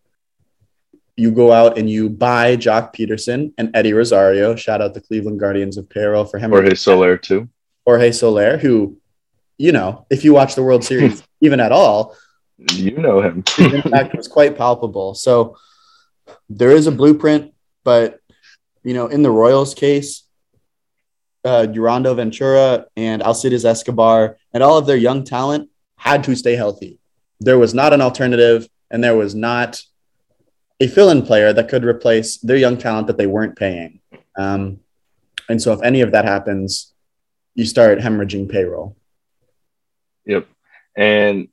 you 1.17 1.31
go 1.31 1.51
out 1.51 1.79
and 1.79 1.89
you 1.89 2.11
buy 2.11 2.57
Joc 2.57 2.95
Pederson 2.95 3.53
and 3.57 3.75
Eddie 3.75 3.95
Rosario. 3.95 4.55
Shout 4.55 4.83
out 4.83 4.95
the 4.95 5.01
Cleveland 5.01 5.41
Guardians 5.41 5.79
of 5.79 5.89
payroll 5.89 6.27
for 6.27 6.39
him. 6.39 6.51
Jorge 6.51 6.75
Soler 6.75 7.17
too. 7.17 7.49
Jorge 7.87 8.13
Soler, 8.13 8.59
who, 8.59 8.99
you 9.57 9.73
know, 9.73 10.07
if 10.11 10.25
you 10.25 10.35
watch 10.35 10.55
the 10.55 10.63
World 10.63 10.85
Series 10.91 11.23
even 11.41 11.59
at 11.59 11.73
all, 11.73 12.15
you 12.73 12.97
know 12.99 13.21
him. 13.21 13.45
his 13.57 13.73
impact 13.73 14.15
was 14.15 14.29
quite 14.29 14.57
palpable. 14.57 15.15
So 15.15 15.57
there 16.49 16.71
is 16.71 16.87
a 16.87 16.93
blueprint, 16.93 17.55
but 17.85 18.21
you 18.83 18.95
know, 18.95 19.09
in 19.09 19.23
the 19.23 19.31
Royals 19.31 19.75
case, 19.75 20.26
uh, 21.47 21.67
Yordano 21.67 22.15
Ventura 22.17 22.87
and 22.97 23.23
Alcides 23.23 23.65
Escobar 23.65 24.37
and 24.53 24.63
all 24.63 24.77
of 24.77 24.87
their 24.87 24.97
young 24.97 25.25
talent 25.25 25.71
had 25.97 26.25
to 26.25 26.35
stay 26.35 26.57
healthy. 26.57 26.99
There 27.41 27.59
was 27.59 27.73
not 27.73 27.93
an 27.93 28.01
alternative, 28.01 28.69
and 28.91 29.03
there 29.03 29.17
was 29.17 29.35
not 29.35 29.83
a 30.81 30.89
fill-in 30.89 31.23
player 31.23 31.53
that 31.53 31.69
could 31.69 31.85
replace 31.85 32.39
their 32.39 32.57
young 32.57 32.77
talent 32.77 33.07
that 33.07 33.17
they 33.17 33.27
weren't 33.27 33.57
paying. 33.57 34.01
Um, 34.37 34.81
and 35.49 35.61
so 35.63 35.73
if 35.73 35.83
any 35.83 36.01
of 36.01 36.13
that 36.13 36.25
happens, 36.25 36.93
you 37.55 37.65
start 37.65 37.99
hemorrhaging 37.99 38.51
payroll. 38.51 38.97
Yep. 40.27 40.47
And 40.97 41.49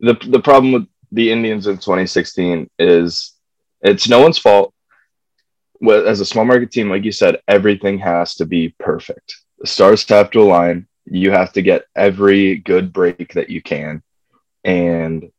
the 0.00 0.14
the 0.26 0.40
problem 0.40 0.72
with 0.72 0.86
the 1.12 1.32
Indians 1.32 1.66
in 1.66 1.76
2016 1.76 2.68
is 2.78 3.32
it's 3.80 4.08
no 4.08 4.20
one's 4.20 4.38
fault. 4.38 4.74
As 5.90 6.20
a 6.20 6.26
small 6.26 6.44
market 6.44 6.70
team, 6.70 6.88
like 6.88 7.04
you 7.04 7.12
said, 7.12 7.40
everything 7.48 7.98
has 7.98 8.34
to 8.36 8.46
be 8.46 8.74
perfect. 8.78 9.36
The 9.58 9.66
stars 9.66 10.08
have 10.08 10.30
to 10.32 10.40
align. 10.40 10.86
You 11.04 11.30
have 11.30 11.52
to 11.54 11.62
get 11.62 11.86
every 11.94 12.56
good 12.56 12.92
break 12.92 13.34
that 13.34 13.50
you 13.50 13.62
can. 13.62 14.02
And 14.64 15.30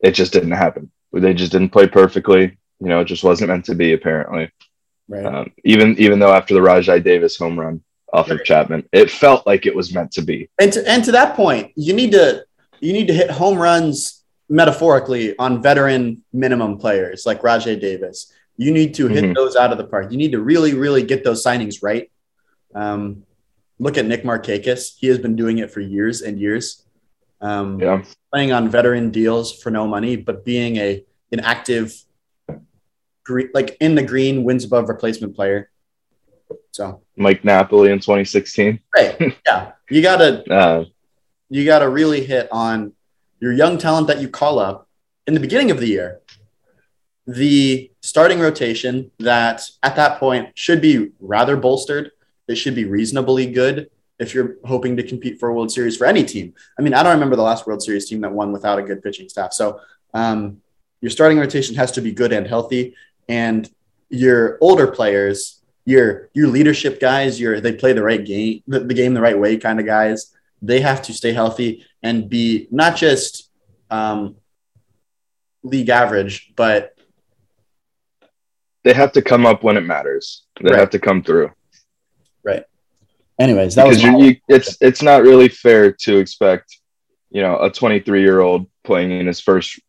it 0.00 0.12
just 0.12 0.32
didn't 0.32 0.52
happen 0.52 0.90
they 1.20 1.34
just 1.34 1.52
didn't 1.52 1.70
play 1.70 1.86
perfectly. 1.86 2.56
You 2.80 2.88
know, 2.88 3.00
it 3.00 3.06
just 3.06 3.24
wasn't 3.24 3.48
meant 3.48 3.64
to 3.66 3.74
be 3.74 3.92
apparently. 3.92 4.50
Right. 5.08 5.24
Um, 5.24 5.52
even 5.64 5.98
even 5.98 6.18
though 6.18 6.32
after 6.32 6.54
the 6.54 6.60
Rajai 6.60 7.02
Davis 7.02 7.36
home 7.36 7.58
run 7.58 7.82
off 8.12 8.30
right. 8.30 8.40
of 8.40 8.46
Chapman, 8.46 8.88
it 8.92 9.10
felt 9.10 9.46
like 9.46 9.66
it 9.66 9.74
was 9.74 9.94
meant 9.94 10.12
to 10.12 10.22
be. 10.22 10.48
And 10.58 10.72
to, 10.72 10.88
and 10.88 11.04
to 11.04 11.12
that 11.12 11.36
point, 11.36 11.72
you 11.76 11.92
need 11.92 12.12
to 12.12 12.44
you 12.80 12.92
need 12.92 13.06
to 13.08 13.14
hit 13.14 13.30
home 13.30 13.58
runs 13.58 14.22
metaphorically 14.48 15.36
on 15.38 15.62
veteran 15.62 16.22
minimum 16.32 16.78
players 16.78 17.24
like 17.26 17.42
Rajai 17.42 17.80
Davis. 17.80 18.32
You 18.56 18.72
need 18.72 18.94
to 18.94 19.08
hit 19.08 19.24
mm-hmm. 19.24 19.32
those 19.32 19.56
out 19.56 19.72
of 19.72 19.78
the 19.78 19.84
park. 19.84 20.12
You 20.12 20.18
need 20.18 20.32
to 20.32 20.40
really, 20.40 20.74
really 20.74 21.02
get 21.02 21.24
those 21.24 21.44
signings 21.44 21.82
right. 21.82 22.10
Um, 22.74 23.24
look 23.78 23.98
at 23.98 24.06
Nick 24.06 24.22
Markakis. 24.22 24.96
He 24.98 25.08
has 25.08 25.18
been 25.18 25.36
doing 25.36 25.58
it 25.58 25.70
for 25.70 25.80
years 25.80 26.22
and 26.22 26.38
years. 26.38 26.84
Um, 27.40 27.80
Yeah. 27.80 28.04
Playing 28.32 28.52
on 28.52 28.68
veteran 28.68 29.10
deals 29.10 29.52
for 29.52 29.70
no 29.70 29.86
money, 29.86 30.16
but 30.16 30.44
being 30.44 30.76
a 30.76 31.04
an 31.30 31.40
active, 31.40 31.94
green, 33.24 33.50
like 33.54 33.76
in 33.80 33.94
the 33.94 34.02
green, 34.02 34.44
wins 34.44 34.64
above 34.64 34.88
replacement 34.88 35.36
player. 35.36 35.70
So 36.72 37.02
Mike 37.16 37.44
Napoli 37.44 37.90
in 37.90 38.00
2016. 38.00 38.80
right, 38.96 39.20
yeah, 39.46 39.72
you 39.88 40.02
gotta 40.02 40.42
Uh, 40.52 40.84
you 41.48 41.64
gotta 41.64 41.88
really 41.88 42.24
hit 42.24 42.48
on 42.50 42.92
your 43.40 43.52
young 43.52 43.78
talent 43.78 44.08
that 44.08 44.20
you 44.20 44.28
call 44.28 44.58
up 44.58 44.88
in 45.26 45.34
the 45.34 45.40
beginning 45.40 45.70
of 45.70 45.78
the 45.78 45.86
year. 45.86 46.20
The 47.26 47.90
starting 48.04 48.38
rotation 48.38 49.10
that 49.18 49.62
at 49.82 49.96
that 49.96 50.20
point 50.20 50.50
should 50.54 50.82
be 50.82 51.10
rather 51.20 51.56
bolstered. 51.56 52.10
It 52.46 52.56
should 52.56 52.74
be 52.74 52.84
reasonably 52.84 53.46
good 53.46 53.88
if 54.18 54.34
you're 54.34 54.56
hoping 54.66 54.94
to 54.98 55.02
compete 55.02 55.40
for 55.40 55.48
a 55.48 55.54
World 55.54 55.72
Series 55.72 55.96
for 55.96 56.04
any 56.04 56.22
team. 56.22 56.52
I 56.78 56.82
mean, 56.82 56.92
I 56.92 57.02
don't 57.02 57.14
remember 57.14 57.34
the 57.34 57.42
last 57.42 57.66
World 57.66 57.82
Series 57.82 58.06
team 58.06 58.20
that 58.20 58.30
won 58.30 58.52
without 58.52 58.78
a 58.78 58.82
good 58.82 59.02
pitching 59.02 59.30
staff. 59.30 59.54
So 59.54 59.80
um, 60.12 60.60
your 61.00 61.10
starting 61.10 61.38
rotation 61.38 61.74
has 61.76 61.92
to 61.92 62.02
be 62.02 62.12
good 62.12 62.30
and 62.30 62.46
healthy, 62.46 62.94
and 63.26 63.68
your 64.10 64.58
older 64.60 64.86
players, 64.86 65.62
your 65.86 66.28
your 66.34 66.48
leadership 66.48 67.00
guys, 67.00 67.40
your 67.40 67.58
they 67.58 67.72
play 67.72 67.94
the 67.94 68.02
right 68.02 68.22
game, 68.22 68.62
the, 68.66 68.80
the 68.80 68.94
game 68.94 69.14
the 69.14 69.22
right 69.22 69.38
way 69.38 69.56
kind 69.56 69.80
of 69.80 69.86
guys. 69.86 70.30
They 70.60 70.80
have 70.80 71.00
to 71.02 71.14
stay 71.14 71.32
healthy 71.32 71.86
and 72.02 72.28
be 72.28 72.68
not 72.70 72.96
just 72.96 73.50
um, 73.90 74.36
league 75.62 75.88
average, 75.88 76.52
but 76.54 76.93
they 78.84 78.92
have 78.92 79.12
to 79.12 79.22
come 79.22 79.46
up 79.46 79.62
when 79.62 79.76
it 79.76 79.80
matters. 79.82 80.44
They 80.60 80.70
Right. 80.70 80.78
have 80.78 80.90
to 80.90 80.98
come 80.98 81.22
through. 81.22 81.50
Right. 82.44 82.64
Anyways, 83.38 83.74
that 83.74 83.86
was 83.86 83.98
because 83.98 84.12
my- 84.12 84.18
you, 84.26 84.36
it's 84.48 84.76
it's 84.80 85.02
not 85.02 85.22
really 85.22 85.48
fair 85.48 85.90
to 85.90 86.18
expect 86.18 86.76
you 87.30 87.42
know 87.42 87.58
a 87.58 87.70
23 87.70 88.20
year 88.22 88.40
old 88.40 88.66
playing 88.84 89.10
in 89.10 89.26
his 89.26 89.40
first 89.40 89.80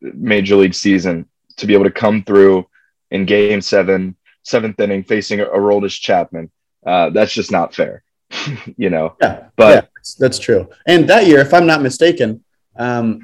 major 0.00 0.56
league 0.56 0.74
season 0.74 1.26
to 1.58 1.66
be 1.66 1.74
able 1.74 1.84
to 1.84 1.90
come 1.90 2.22
through 2.22 2.66
in 3.10 3.26
game 3.26 3.60
seven 3.60 4.16
seventh 4.42 4.80
inning 4.80 5.02
facing 5.04 5.40
a 5.40 5.44
Aroldis 5.44 6.00
Chapman 6.00 6.50
uh, 6.86 7.10
that's 7.10 7.32
just 7.32 7.50
not 7.52 7.74
fair 7.74 8.02
you 8.76 8.88
know 8.90 9.16
yeah, 9.20 9.48
but 9.56 9.74
yeah, 9.74 9.80
that's, 9.94 10.14
that's 10.14 10.38
true. 10.38 10.68
And 10.86 11.06
that 11.08 11.26
year, 11.26 11.40
if 11.40 11.52
I'm 11.52 11.66
not 11.66 11.82
mistaken, 11.82 12.42
um, 12.76 13.20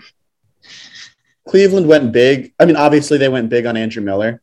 Cleveland 1.49 1.87
went 1.89 2.13
big. 2.13 2.53
I 2.61 2.67
mean, 2.67 2.77
obviously 2.77 3.17
they 3.19 3.29
went 3.31 3.49
big 3.49 3.65
on 3.65 3.77
Andrew 3.77 4.03
Miller, 4.03 4.43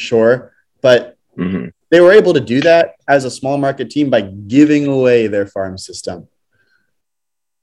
sure, 0.00 0.52
but 0.80 1.16
mhm. 1.36 1.72
they 1.90 2.00
were 2.00 2.12
able 2.12 2.34
to 2.34 2.40
do 2.40 2.60
that 2.62 2.94
as 3.06 3.24
a 3.24 3.30
small 3.30 3.58
market 3.58 3.90
team 3.90 4.10
by 4.10 4.22
giving 4.22 4.86
away 4.86 5.26
their 5.26 5.46
farm 5.46 5.78
system. 5.78 6.28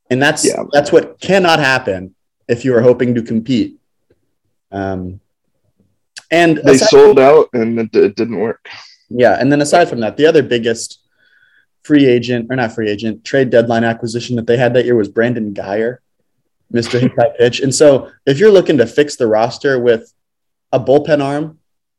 And 0.10 0.22
that's 0.22 0.46
Yeah. 0.46 0.64
that's 0.72 0.92
what 0.92 1.20
cannot 1.20 1.60
happen 1.60 2.16
if 2.48 2.64
you 2.64 2.74
are 2.76 2.82
hoping 2.82 3.16
to 3.16 3.22
compete. 3.22 3.78
Um, 4.72 5.20
and 6.32 6.58
they 6.58 6.76
aside- 6.76 6.90
sold 6.90 7.20
out 7.20 7.50
and 7.54 7.80
it, 7.80 7.96
it 7.96 8.16
didn't 8.16 8.40
work 8.40 8.68
yeah, 9.10 9.38
and 9.40 9.52
then 9.52 9.62
aside 9.62 9.90
from 9.90 10.02
that, 10.02 10.18
the 10.18 10.26
other 10.26 10.44
biggest 10.44 11.00
free 11.84 12.06
agent 12.06 12.48
or 12.50 12.56
not 12.56 12.74
free 12.74 12.90
agent 12.90 13.24
trade 13.24 13.50
deadline 13.50 13.84
acquisition 13.84 14.36
that 14.36 14.48
they 14.48 14.58
had 14.58 14.74
that 14.74 14.86
year 14.86 14.96
was 14.96 15.08
Brandon 15.08 15.54
Guyer, 15.54 16.00
Mr. 16.74 17.00
Hit 17.00 17.14
Pitch. 17.38 17.62
And 17.62 17.74
so 17.74 18.12
if 18.26 18.40
you're 18.40 18.52
looking 18.52 18.78
to 18.78 18.86
fix 18.86 19.16
the 19.16 19.28
roster 19.28 19.80
with 19.80 20.14
a 20.74 20.80
bullpen 20.80 21.24
arm 21.24 21.57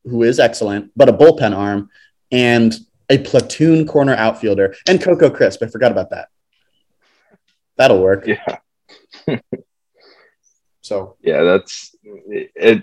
who 0.09 0.23
is 0.23 0.39
excellent, 0.39 0.91
but 0.97 1.09
a 1.09 1.13
bullpen 1.13 1.57
arm 1.57 1.91
and 2.31 2.75
a 3.11 3.19
platoon 3.19 3.87
corner 3.87 4.15
outfielder 4.15 4.75
and 4.89 5.03
Coco 5.03 5.31
Crisp, 5.31 5.63
I 5.63 5.67
forgot 5.67 5.93
about 5.93 6.11
that. 6.11 6.29
That'll 7.77 8.03
work. 8.03 8.27
yeah 8.27 8.59
So 10.81 11.17
yeah 11.21 11.43
that's 11.43 11.95
it, 12.05 12.83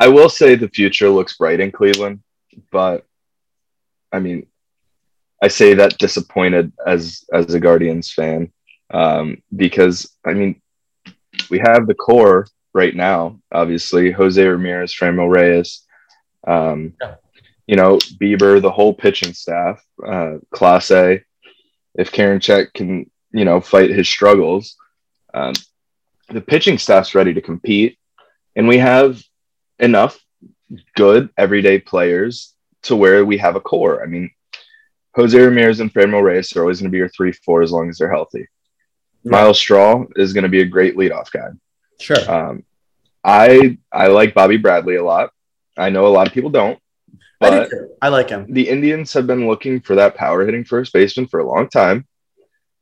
I 0.00 0.08
will 0.08 0.28
say 0.28 0.56
the 0.56 0.68
future 0.68 1.08
looks 1.08 1.36
bright 1.36 1.60
in 1.60 1.70
Cleveland 1.70 2.22
but 2.70 3.06
I 4.12 4.18
mean, 4.18 4.46
I 5.42 5.48
say 5.48 5.74
that 5.74 5.98
disappointed 5.98 6.72
as 6.86 7.24
as 7.32 7.54
a 7.54 7.60
Guardians 7.60 8.12
fan 8.12 8.52
um, 8.92 9.42
because 9.54 10.16
I 10.26 10.34
mean, 10.34 10.60
we 11.48 11.58
have 11.60 11.86
the 11.86 11.94
core 11.94 12.46
right 12.74 12.94
now. 12.94 13.40
Obviously, 13.52 14.10
Jose 14.10 14.44
Ramirez, 14.44 14.94
Franmil 14.94 15.32
Reyes, 15.32 15.86
um, 16.46 16.94
Yeah. 17.00 17.14
you 17.66 17.76
know, 17.76 17.98
Bieber, 18.20 18.60
the 18.60 18.70
whole 18.70 18.94
pitching 18.94 19.32
staff, 19.32 19.84
uh, 20.06 20.38
Class 20.50 20.90
A. 20.90 21.22
If 21.94 22.12
Karinchak 22.12 22.72
can, 22.72 23.10
you 23.32 23.44
know, 23.44 23.60
fight 23.60 23.90
his 23.90 24.08
struggles, 24.08 24.76
um, 25.34 25.54
the 26.28 26.40
pitching 26.40 26.78
staff's 26.78 27.14
ready 27.14 27.34
to 27.34 27.40
compete, 27.40 27.98
and 28.56 28.68
we 28.68 28.78
have 28.78 29.20
enough 29.78 30.18
good 30.94 31.30
everyday 31.36 31.78
players 31.80 32.54
to 32.82 32.94
where 32.96 33.24
we 33.24 33.38
have 33.38 33.56
a 33.56 33.60
core. 33.60 34.02
I 34.02 34.06
mean, 34.06 34.30
Jose 35.16 35.36
Ramirez 35.38 35.80
and 35.80 35.92
Franmil 35.92 36.22
Reyes 36.22 36.54
are 36.56 36.60
always 36.60 36.78
going 36.80 36.90
to 36.90 36.92
be 36.92 36.98
your 36.98 37.08
three, 37.08 37.32
four 37.32 37.62
as 37.62 37.72
long 37.72 37.88
as 37.88 37.98
they're 37.98 38.10
healthy. 38.10 38.46
Myles 39.24 39.58
Straw 39.58 40.04
is 40.16 40.32
going 40.32 40.44
to 40.44 40.48
be 40.48 40.60
a 40.62 40.66
great 40.66 40.96
leadoff 40.96 41.30
guy. 41.32 41.48
sure. 42.00 42.30
Um, 42.30 42.62
I 43.22 43.76
I 43.92 44.06
like 44.06 44.32
Bobby 44.32 44.56
Bradley 44.56 44.96
a 44.96 45.04
lot. 45.04 45.30
I 45.80 45.90
know 45.90 46.06
a 46.06 46.08
lot 46.08 46.26
of 46.26 46.32
people 46.32 46.50
don't, 46.50 46.78
I, 47.40 47.50
do 47.50 47.56
but. 47.56 47.98
I 48.02 48.08
like 48.08 48.28
him. 48.28 48.46
the 48.52 48.68
Indians 48.68 49.12
have 49.14 49.26
been 49.26 49.46
looking 49.46 49.80
for 49.80 49.96
that 49.96 50.14
power 50.14 50.44
hitting 50.44 50.64
first 50.64 50.92
baseman 50.92 51.26
for 51.26 51.40
a 51.40 51.46
long 51.46 51.68
time, 51.68 52.06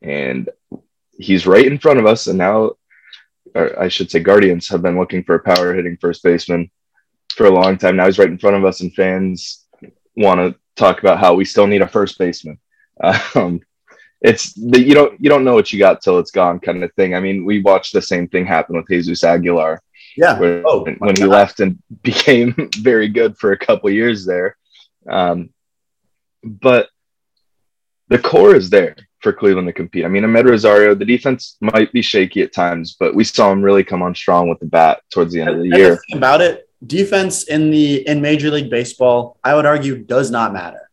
and 0.03 0.49
he's 1.17 1.47
right 1.47 1.67
in 1.67 1.79
front 1.79 2.01
of 2.01 2.07
us. 2.07 2.27
And 2.27 2.39
now, 2.39 2.73
or 3.55 3.81
I 3.81 3.89
should 3.89 4.11
say, 4.11 4.21
Guardians 4.21 4.69
have 4.69 4.83
been 4.83 4.99
looking 4.99 5.23
for 5.23 5.37
a 5.37 5.43
power 5.43 5.75
hitting 5.75 5.97
first 6.01 6.23
baseman 6.23 6.71
for 7.31 7.47
a 7.47 7.51
long 7.51 7.79
time. 7.79 7.97
Now 7.97 8.07
he's 8.07 8.19
right 8.19 8.29
in 8.29 8.39
front 8.39 8.57
of 8.57 8.65
us, 8.65 8.81
and 8.81 8.95
fans 8.95 9.67
want 10.17 10.41
to 10.41 10.59
talk 10.75 11.01
about 11.01 11.21
how 11.21 11.35
we 11.35 11.45
still 11.45 11.67
need 11.67 11.83
a 11.83 11.89
first 11.89 12.19
baseman. 12.19 12.59
Um, 13.35 13.61
it's 14.21 14.53
the, 14.55 14.83
you 14.83 14.95
don't 14.95 15.21
you 15.21 15.31
don't 15.31 15.45
know 15.45 15.55
what 15.55 15.73
you 15.73 15.79
got 15.79 16.03
till 16.03 16.19
it's 16.19 16.33
gone 16.33 16.59
kind 16.59 16.83
of 16.83 16.93
thing. 16.95 17.15
I 17.15 17.21
mean, 17.21 17.45
we 17.45 17.63
watched 17.63 17.93
the 17.93 18.03
same 18.03 18.27
thing 18.27 18.45
happen 18.45 18.77
with 18.77 18.89
Jesus 18.89 19.23
Aguilar 19.23 19.81
Yeah. 20.19 20.39
when, 20.39 20.63
Oh, 20.67 20.85
when 20.99 21.17
he 21.17 21.25
left 21.25 21.61
and 21.61 21.79
became 22.03 22.55
very 22.79 23.09
good 23.09 23.39
for 23.39 23.53
a 23.53 23.59
couple 23.59 23.89
years 23.91 24.27
there. 24.27 24.57
Um, 25.09 25.51
but 26.43 26.89
the 28.09 28.19
core 28.19 28.55
is 28.55 28.69
there 28.69 28.97
for 29.21 29.33
Cleveland 29.33 29.69
to 29.69 29.73
compete. 29.73 30.05
I 30.05 30.09
mean, 30.09 30.25
Amed 30.25 30.49
Rosario, 30.49 30.95
the 30.95 31.05
defense 31.05 31.57
might 31.61 31.93
be 31.93 32.03
shaky 32.03 32.43
at 32.43 32.53
times, 32.53 32.97
but 32.99 33.15
we 33.15 33.25
saw 33.25 33.53
him 33.53 33.63
really 33.63 33.85
come 33.85 34.03
on 34.03 34.15
strong 34.15 34.49
with 34.49 34.59
the 34.61 34.67
bat 34.67 35.03
towards 35.11 35.33
the 35.33 35.41
end 35.41 35.51
of 35.51 35.59
the 35.59 35.69
year. 35.69 35.99
about 36.13 36.41
it, 36.41 36.69
defense 36.87 37.45
in 37.45 37.71
the 37.71 38.07
in 38.09 38.21
Major 38.21 38.51
League 38.51 38.71
Baseball, 38.71 39.39
I 39.45 39.55
would 39.55 39.67
argue, 39.67 39.99
does 39.99 40.31
not 40.31 40.53
matter. 40.53 40.91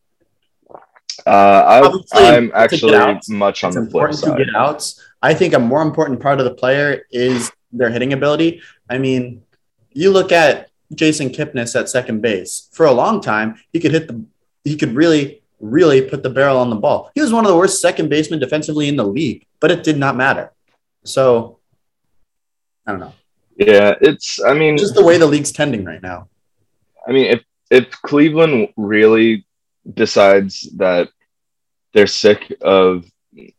Uh, 1.25 1.81
I, 2.13 2.29
I'm 2.35 2.51
actually 2.53 2.95
outs, 2.95 3.29
much 3.29 3.63
on 3.63 3.69
It's 3.69 3.75
the 3.75 3.81
flip 3.89 4.09
important 4.09 4.37
to 4.37 4.45
get 4.45 4.55
outs. 4.55 5.01
I 5.21 5.33
think 5.33 5.53
a 5.53 5.59
more 5.59 5.81
important 5.81 6.19
part 6.19 6.39
of 6.39 6.45
the 6.45 6.53
player 6.53 7.03
is 7.09 7.51
their 7.77 7.89
hitting 7.89 8.13
ability. 8.13 8.61
I 8.89 8.97
mean, 8.97 9.43
you 9.91 10.11
look 10.11 10.31
at 10.31 10.69
Jason 10.93 11.29
Kipnis 11.29 11.79
at 11.79 11.89
second 11.89 12.21
base. 12.21 12.69
For 12.71 12.85
a 12.85 12.91
long 12.91 13.21
time, 13.21 13.55
he 13.71 13.79
could 13.79 13.91
hit 13.91 14.07
the 14.07 14.23
he 14.63 14.75
could 14.75 14.95
really, 14.95 15.43
really 15.59 16.01
put 16.01 16.23
the 16.23 16.29
barrel 16.29 16.57
on 16.57 16.69
the 16.69 16.75
ball. 16.75 17.11
He 17.13 17.21
was 17.21 17.31
one 17.31 17.45
of 17.45 17.51
the 17.51 17.57
worst 17.57 17.81
second 17.81 18.09
basemen 18.09 18.39
defensively 18.39 18.87
in 18.87 18.95
the 18.95 19.05
league, 19.05 19.45
but 19.59 19.71
it 19.71 19.83
did 19.83 19.97
not 19.97 20.15
matter. 20.15 20.51
So 21.03 21.59
I 22.85 22.91
don't 22.91 22.99
know. 22.99 23.13
Yeah, 23.57 23.93
it's. 24.01 24.43
I 24.43 24.53
mean, 24.53 24.77
Just 24.77 24.95
the 24.95 25.05
way 25.05 25.17
the 25.17 25.25
league's 25.25 25.51
tending 25.51 25.85
right 25.85 26.01
now. 26.01 26.29
I 27.07 27.11
mean, 27.11 27.27
if 27.27 27.43
if 27.71 27.89
Cleveland 28.01 28.69
really 28.75 29.45
decides 29.91 30.61
that 30.77 31.09
they're 31.93 32.07
sick 32.07 32.53
of 32.61 33.05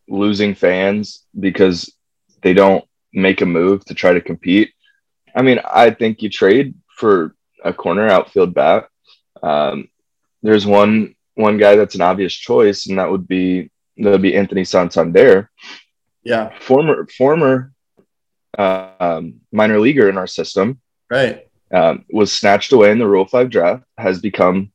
losing 0.09 0.55
fans 0.55 1.25
because 1.39 1.95
they 2.43 2.53
don't 2.53 2.85
make 3.17 3.41
a 3.41 3.47
move 3.47 3.85
to 3.87 3.95
try 3.95 4.13
to 4.13 4.21
compete, 4.21 4.73
I 5.35 5.43
mean, 5.43 5.61
I 5.65 5.91
think 5.91 6.23
you 6.23 6.31
trade 6.31 6.75
for 6.97 7.35
a 7.65 7.73
corner 7.73 8.07
outfield 8.09 8.55
bat. 8.55 8.89
Um, 9.43 9.89
there's 10.43 10.67
one 10.67 11.15
one 11.35 11.59
guy 11.59 11.77
that's 11.77 11.95
an 11.95 12.01
obvious 12.01 12.33
choice, 12.33 12.87
and 12.87 12.99
that 12.99 13.11
would 13.11 13.27
be 13.27 13.71
that 13.99 14.11
would 14.11 14.23
be 14.23 14.37
Anthony 14.37 14.65
Santander, 14.65 15.51
Yeah, 16.23 16.57
former 16.61 17.07
former 17.09 17.73
uh, 18.57 18.91
um, 19.01 19.41
minor 19.53 19.79
leaguer 19.79 20.09
in 20.09 20.17
our 20.17 20.27
system 20.27 20.81
right. 21.11 21.47
um, 21.73 22.05
was 22.11 22.33
snatched 22.33 22.73
away 22.73 22.91
in 22.91 22.99
the 22.99 23.07
Rule 23.07 23.27
Five 23.27 23.51
draft, 23.51 23.85
has 23.99 24.21
become 24.21 24.73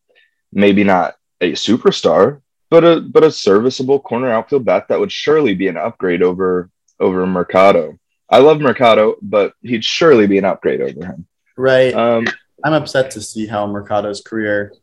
maybe 0.54 0.84
not 0.84 1.16
a 1.40 1.54
superstar, 1.54 2.42
but 2.70 2.84
a 2.84 3.02
but 3.02 3.24
a 3.24 3.32
serviceable 3.32 4.00
corner 4.00 4.30
outfield 4.30 4.66
bat 4.66 4.88
that 4.90 5.00
would 5.00 5.12
surely 5.12 5.56
be 5.56 5.68
an 5.68 5.78
upgrade 5.78 6.22
over 6.22 6.70
over 7.00 7.26
Mercado. 7.26 7.98
I 8.32 8.40
love 8.40 8.62
Mercado, 8.62 9.16
but 9.22 9.54
he'd 9.62 9.84
surely 9.84 10.26
be 10.26 10.38
an 10.38 10.46
upgrade 10.46 10.82
over 10.82 11.06
him. 11.06 11.28
Right. 11.58 11.94
Um, 11.94 12.26
I'm 12.64 12.74
upset 12.74 13.12
to 13.12 13.22
see 13.22 13.46
how 13.46 13.68
Mercado's 13.68 14.22
career 14.22 14.74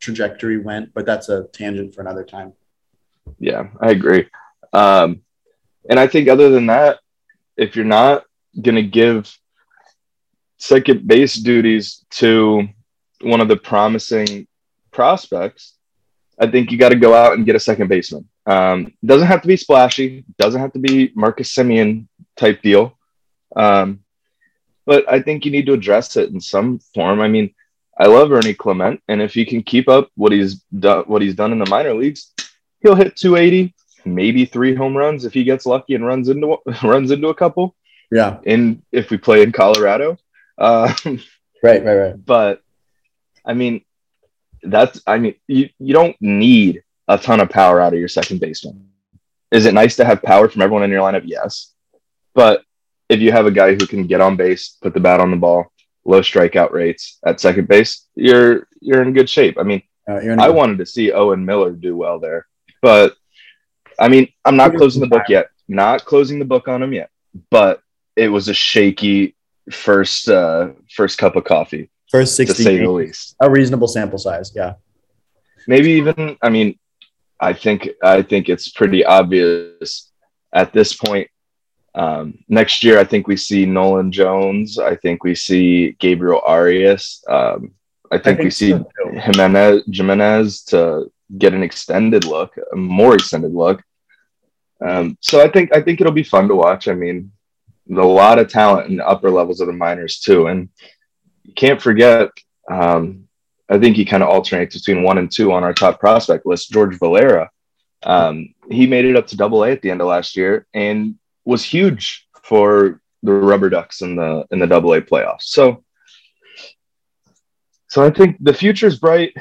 trajectory 0.00 0.58
went, 0.58 0.92
but 0.92 1.06
that's 1.06 1.28
a 1.28 1.44
tangent 1.52 1.94
for 1.94 2.00
another 2.00 2.24
time. 2.24 2.52
Yeah, 3.38 3.68
I 3.80 3.90
agree. 3.90 4.28
Um, 4.72 5.22
and 5.88 6.00
I 6.00 6.06
think 6.08 6.28
other 6.28 6.50
than 6.50 6.66
that, 6.66 6.98
if 7.56 7.76
you're 7.76 7.84
not 7.84 8.24
going 8.60 8.74
to 8.74 8.82
give 8.82 9.32
second 10.58 11.06
base 11.06 11.34
duties 11.36 12.04
to 12.10 12.68
one 13.20 13.40
of 13.40 13.48
the 13.48 13.56
promising 13.56 14.46
prospects, 14.90 15.74
I 16.38 16.48
think 16.48 16.72
you 16.72 16.78
got 16.78 16.88
to 16.88 16.96
go 16.96 17.14
out 17.14 17.34
and 17.34 17.46
get 17.46 17.54
a 17.54 17.60
second 17.60 17.88
baseman. 17.88 18.28
Um, 18.46 18.92
doesn't 19.04 19.28
have 19.28 19.42
to 19.42 19.48
be 19.48 19.56
splashy, 19.56 20.24
doesn't 20.38 20.60
have 20.60 20.72
to 20.72 20.78
be 20.78 21.12
Marcus 21.14 21.54
Semien 21.54 22.06
type 22.36 22.62
deal. 22.62 22.98
Um, 23.56 24.00
but 24.86 25.10
I 25.10 25.20
think 25.20 25.44
you 25.44 25.50
need 25.50 25.66
to 25.66 25.72
address 25.72 26.16
it 26.16 26.30
in 26.30 26.40
some 26.40 26.78
form. 26.94 27.20
I 27.20 27.28
mean, 27.28 27.54
I 27.98 28.06
love 28.06 28.32
Ernie 28.32 28.54
Clement, 28.54 29.00
and 29.08 29.22
if 29.22 29.34
he 29.34 29.44
can 29.44 29.62
keep 29.62 29.88
up 29.88 30.10
what 30.16 30.32
he's 30.32 30.56
done, 30.78 31.04
what 31.06 31.22
he's 31.22 31.34
done 31.34 31.52
in 31.52 31.58
the 31.58 31.70
minor 31.70 31.94
leagues, 31.94 32.32
he'll 32.80 32.96
hit 32.96 33.16
280, 33.16 33.74
maybe 34.04 34.44
three 34.44 34.74
home 34.74 34.96
runs 34.96 35.24
if 35.24 35.32
he 35.32 35.44
gets 35.44 35.64
lucky 35.64 35.94
and 35.94 36.04
runs 36.04 36.28
into 36.28 36.58
runs 36.82 37.10
into 37.10 37.28
a 37.28 37.34
couple. 37.34 37.74
Yeah. 38.10 38.38
And 38.46 38.82
if 38.92 39.10
we 39.10 39.16
play 39.16 39.42
in 39.42 39.52
Colorado, 39.52 40.18
uh, 40.58 40.92
right, 41.62 41.84
right, 41.84 41.94
right. 41.94 42.24
But 42.24 42.62
I 43.44 43.54
mean, 43.54 43.82
that's 44.62 45.00
I 45.06 45.18
mean, 45.18 45.34
you 45.46 45.68
you 45.78 45.94
don't 45.94 46.16
need 46.20 46.82
a 47.06 47.18
ton 47.18 47.40
of 47.40 47.50
power 47.50 47.80
out 47.80 47.92
of 47.92 47.98
your 47.98 48.08
second 48.08 48.40
baseman. 48.40 48.88
Is 49.50 49.66
it 49.66 49.74
nice 49.74 49.96
to 49.96 50.04
have 50.04 50.22
power 50.22 50.48
from 50.48 50.62
everyone 50.62 50.82
in 50.82 50.90
your 50.90 51.02
lineup? 51.02 51.22
Yes, 51.26 51.73
but 52.34 52.62
if 53.08 53.20
you 53.20 53.32
have 53.32 53.46
a 53.46 53.50
guy 53.50 53.74
who 53.74 53.86
can 53.86 54.06
get 54.06 54.20
on 54.20 54.36
base, 54.36 54.76
put 54.82 54.94
the 54.94 55.00
bat 55.00 55.20
on 55.20 55.30
the 55.30 55.36
ball, 55.36 55.72
low 56.04 56.20
strikeout 56.20 56.72
rates 56.72 57.18
at 57.24 57.40
second 57.40 57.68
base, 57.68 58.06
you're 58.14 58.66
you're 58.80 59.02
in 59.02 59.12
good 59.12 59.28
shape. 59.28 59.58
I 59.58 59.62
mean, 59.62 59.82
uh, 60.08 60.20
I 60.38 60.50
wanted 60.50 60.78
to 60.78 60.86
see 60.86 61.12
Owen 61.12 61.44
Miller 61.44 61.72
do 61.72 61.96
well 61.96 62.18
there, 62.18 62.46
but 62.82 63.14
I 63.98 64.08
mean, 64.08 64.28
I'm 64.44 64.56
not 64.56 64.74
closing 64.74 65.00
the 65.00 65.08
book 65.08 65.28
yet. 65.28 65.48
Not 65.68 66.04
closing 66.04 66.38
the 66.38 66.44
book 66.44 66.68
on 66.68 66.82
him 66.82 66.92
yet, 66.92 67.10
but 67.50 67.80
it 68.16 68.28
was 68.28 68.48
a 68.48 68.54
shaky 68.54 69.34
first 69.70 70.28
uh 70.28 70.70
first 70.90 71.18
cup 71.18 71.36
of 71.36 71.44
coffee. 71.44 71.90
First 72.10 72.36
60 72.36 72.54
to 72.54 72.62
say 72.62 72.78
the 72.78 72.90
least. 72.90 73.34
A 73.40 73.50
reasonable 73.50 73.88
sample 73.88 74.18
size, 74.18 74.52
yeah. 74.54 74.74
Maybe 75.66 75.92
even 75.92 76.36
I 76.42 76.50
mean, 76.50 76.78
I 77.40 77.54
think 77.54 77.88
I 78.02 78.22
think 78.22 78.48
it's 78.48 78.68
pretty 78.68 79.04
obvious 79.04 80.10
at 80.52 80.72
this 80.72 80.94
point 80.94 81.28
um, 81.94 82.38
next 82.48 82.82
year, 82.82 82.98
I 82.98 83.04
think 83.04 83.28
we 83.28 83.36
see 83.36 83.66
Nolan 83.66 84.10
Jones. 84.10 84.78
I 84.78 84.96
think 84.96 85.22
we 85.22 85.34
see 85.34 85.92
Gabriel 86.00 86.42
Arias. 86.44 87.22
Um, 87.28 87.72
I, 88.10 88.18
think 88.18 88.26
I, 88.26 88.34
think 88.36 88.40
we 88.40 88.50
see 88.50 88.70
so 88.70 88.86
Jimenez, 89.12 89.82
Jimenez 89.92 90.62
to 90.64 91.10
get 91.38 91.54
an 91.54 91.62
extended 91.62 92.24
look, 92.24 92.54
a 92.72 92.76
more 92.76 93.14
extended 93.14 93.52
look. 93.52 93.82
Um, 94.84 95.16
so 95.20 95.40
I 95.40 95.48
think 95.48 95.74
I 95.74 95.80
think 95.80 96.00
it'll 96.00 96.12
be 96.12 96.24
fun 96.24 96.48
to 96.48 96.56
watch. 96.56 96.88
I 96.88 96.94
mean, 96.94 97.30
a 97.90 98.02
lot 98.02 98.38
of 98.38 98.48
talent 98.48 98.88
in 98.88 98.96
the 98.96 99.06
upper 99.06 99.30
levels 99.30 99.60
of 99.60 99.68
the 99.68 99.72
minors 99.72 100.18
too, 100.18 100.48
and 100.48 100.68
you 101.44 101.54
can't 101.54 101.80
forget. 101.80 102.28
Um, 102.70 103.28
I 103.68 103.78
think 103.78 103.96
he 103.96 104.04
kind 104.04 104.22
of 104.22 104.28
alternates 104.28 104.76
between 104.76 105.04
one 105.04 105.18
and 105.18 105.30
two 105.30 105.52
on 105.52 105.64
our 105.64 105.72
top 105.72 106.00
prospect 106.00 106.44
list. 106.44 106.70
George 106.70 106.98
Valera, 106.98 107.50
um, 108.02 108.52
he 108.68 108.86
made 108.86 109.04
it 109.04 109.16
up 109.16 109.28
to 109.28 109.36
Double 109.36 109.64
A 109.64 109.70
at 109.70 109.80
the 109.80 109.90
end 109.90 110.00
of 110.00 110.08
last 110.08 110.36
year, 110.36 110.66
and 110.74 111.14
was 111.44 111.64
huge 111.64 112.26
for 112.42 113.00
the 113.22 113.32
Rubber 113.32 113.70
Ducks 113.70 114.02
in 114.02 114.16
the 114.16 114.44
in 114.50 114.58
the 114.58 114.66
Double 114.66 114.92
A 114.94 115.00
playoffs. 115.00 115.42
So, 115.44 115.82
so 117.88 118.04
I 118.04 118.10
think 118.10 118.36
the 118.40 118.54
future 118.54 118.86
is 118.86 118.98
bright. 118.98 119.34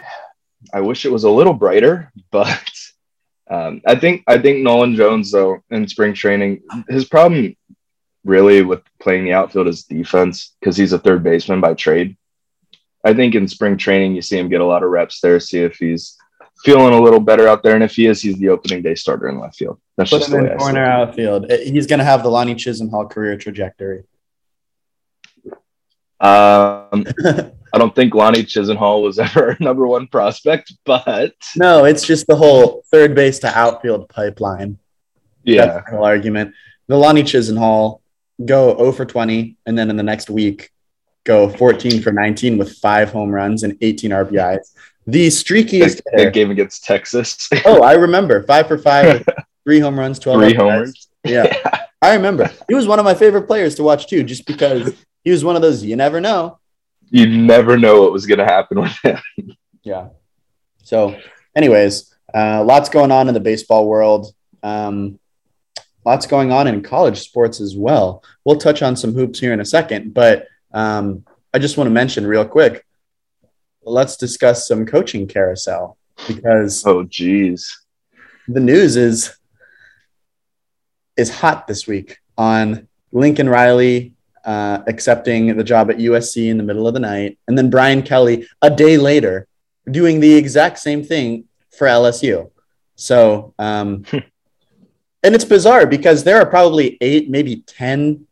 I 0.73 0.81
wish 0.81 1.05
it 1.05 1.11
was 1.11 1.25
a 1.25 1.29
little 1.29 1.53
brighter, 1.53 2.11
but 2.31 2.71
um, 3.49 3.81
I 3.85 3.95
think 3.95 4.23
I 4.27 4.37
think 4.37 4.63
Nolan 4.63 4.95
Jones 4.95 5.31
though 5.31 5.63
in 5.69 5.87
spring 5.87 6.13
training, 6.13 6.61
his 6.89 7.05
problem 7.05 7.55
really 8.23 8.61
with 8.61 8.81
playing 9.01 9.25
the 9.25 9.33
outfield 9.33 9.67
is 9.67 9.83
defense 9.83 10.55
because 10.59 10.77
he's 10.77 10.93
a 10.93 10.99
third 10.99 11.23
baseman 11.23 11.59
by 11.59 11.73
trade. 11.73 12.17
I 13.03 13.13
think 13.13 13.35
in 13.35 13.49
spring 13.49 13.77
training 13.77 14.15
you 14.15 14.21
see 14.21 14.37
him 14.37 14.47
get 14.47 14.61
a 14.61 14.65
lot 14.65 14.83
of 14.83 14.89
reps 14.89 15.19
there, 15.19 15.39
see 15.39 15.59
if 15.59 15.75
he's 15.75 16.17
feeling 16.63 16.93
a 16.93 17.01
little 17.01 17.19
better 17.19 17.47
out 17.47 17.63
there. 17.63 17.75
And 17.75 17.83
if 17.83 17.95
he 17.95 18.05
is, 18.05 18.21
he's 18.21 18.37
the 18.37 18.49
opening 18.49 18.81
day 18.81 18.95
starter 18.95 19.27
in 19.27 19.39
left 19.39 19.57
field. 19.57 19.79
That's 19.97 20.09
Put 20.09 20.21
just 20.21 20.31
him 20.31 20.45
in 20.45 20.57
corner 20.57 20.83
outfield. 20.83 21.51
He's 21.51 21.85
going 21.85 21.99
to 21.99 22.05
have 22.05 22.23
the 22.23 22.29
Lonnie 22.29 22.55
Chisenhall 22.55 23.09
career 23.09 23.37
trajectory. 23.37 24.03
Um, 26.19 27.05
I 27.73 27.77
don't 27.77 27.93
think 27.93 28.15
Lonnie 28.15 28.43
Chisenhall 28.43 29.03
was 29.03 29.19
ever 29.19 29.49
a 29.49 29.63
number 29.63 29.85
one 29.85 30.07
prospect, 30.07 30.73
but 30.85 31.33
no, 31.55 31.85
it's 31.85 32.05
just 32.05 32.27
the 32.27 32.35
whole 32.35 32.83
third 32.91 33.13
base 33.13 33.39
to 33.39 33.47
outfield 33.47 34.09
pipeline. 34.09 34.79
Yeah, 35.43 35.81
whole 35.89 36.05
argument. 36.05 36.53
The 36.87 36.97
Lonnie 36.97 37.23
Chisenhall 37.23 38.01
go 38.43 38.77
0 38.77 38.91
for 38.93 39.05
20, 39.05 39.57
and 39.65 39.77
then 39.77 39.89
in 39.89 39.97
the 39.97 40.03
next 40.03 40.29
week 40.29 40.71
go 41.23 41.49
14 41.49 42.01
for 42.01 42.11
19 42.11 42.57
with 42.57 42.77
five 42.77 43.11
home 43.11 43.31
runs 43.31 43.63
and 43.63 43.77
18 43.81 44.11
RBIs. 44.11 44.73
The 45.07 45.27
streakiest 45.27 46.01
that, 46.15 46.33
game 46.33 46.51
against 46.51 46.85
Texas. 46.85 47.49
oh, 47.65 47.81
I 47.81 47.93
remember 47.93 48.43
five 48.43 48.67
for 48.67 48.77
five, 48.77 49.25
three 49.63 49.79
home 49.79 49.99
runs, 49.99 50.19
twelve 50.19 50.41
three 50.41 50.53
homers. 50.53 51.07
Yeah. 51.23 51.43
yeah, 51.65 51.85
I 52.01 52.15
remember. 52.15 52.51
He 52.67 52.75
was 52.75 52.87
one 52.87 52.99
of 52.99 53.05
my 53.05 53.13
favorite 53.13 53.43
players 53.43 53.75
to 53.75 53.83
watch 53.83 54.07
too, 54.07 54.23
just 54.23 54.45
because 54.45 54.93
he 55.23 55.31
was 55.31 55.43
one 55.43 55.55
of 55.55 55.61
those 55.61 55.83
you 55.83 55.95
never 55.95 56.19
know. 56.19 56.59
You 57.09 57.27
never 57.27 57.77
know 57.77 58.01
what 58.01 58.11
was 58.11 58.25
going 58.25 58.39
to 58.39 58.45
happen 58.45 58.81
with 58.81 58.97
him. 59.03 59.19
yeah. 59.83 60.09
So, 60.83 61.15
anyways, 61.55 62.13
uh, 62.33 62.63
lots 62.63 62.89
going 62.89 63.11
on 63.11 63.27
in 63.27 63.33
the 63.33 63.39
baseball 63.39 63.87
world. 63.87 64.33
Um, 64.63 65.19
lots 66.05 66.25
going 66.25 66.51
on 66.51 66.67
in 66.67 66.81
college 66.81 67.19
sports 67.19 67.61
as 67.61 67.75
well. 67.75 68.23
We'll 68.43 68.57
touch 68.57 68.81
on 68.81 68.95
some 68.95 69.13
hoops 69.13 69.39
here 69.39 69.53
in 69.53 69.61
a 69.61 69.65
second, 69.65 70.13
but 70.13 70.47
um, 70.73 71.23
I 71.53 71.59
just 71.59 71.77
want 71.77 71.87
to 71.87 71.91
mention 71.91 72.25
real 72.25 72.45
quick 72.45 72.83
let's 73.85 74.17
discuss 74.17 74.67
some 74.67 74.85
coaching 74.85 75.27
carousel 75.27 75.97
because 76.27 76.85
oh 76.85 77.03
geez 77.03 77.85
the 78.47 78.59
news 78.59 78.95
is 78.95 79.35
is 81.17 81.29
hot 81.29 81.67
this 81.67 81.87
week 81.87 82.17
on 82.37 82.87
lincoln 83.11 83.47
riley 83.47 84.13
uh, 84.45 84.79
accepting 84.87 85.55
the 85.55 85.63
job 85.63 85.89
at 85.89 85.97
usc 85.97 86.49
in 86.49 86.57
the 86.57 86.63
middle 86.63 86.87
of 86.87 86.93
the 86.93 86.99
night 86.99 87.37
and 87.47 87.57
then 87.57 87.69
brian 87.69 88.01
kelly 88.01 88.47
a 88.61 88.69
day 88.69 88.97
later 88.97 89.47
doing 89.89 90.19
the 90.19 90.33
exact 90.35 90.79
same 90.79 91.03
thing 91.03 91.45
for 91.71 91.87
lsu 91.87 92.49
so 92.95 93.53
um, 93.59 94.03
and 95.23 95.35
it's 95.35 95.45
bizarre 95.45 95.85
because 95.85 96.23
there 96.23 96.37
are 96.37 96.45
probably 96.45 96.97
eight 97.01 97.29
maybe 97.29 97.57
ten 97.67 98.25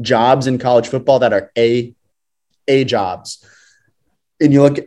jobs 0.00 0.46
in 0.46 0.58
college 0.58 0.88
football 0.88 1.18
that 1.20 1.32
are 1.32 1.50
a 1.56 1.94
a 2.68 2.84
jobs 2.84 3.44
and 4.40 4.52
you 4.52 4.62
look 4.62 4.78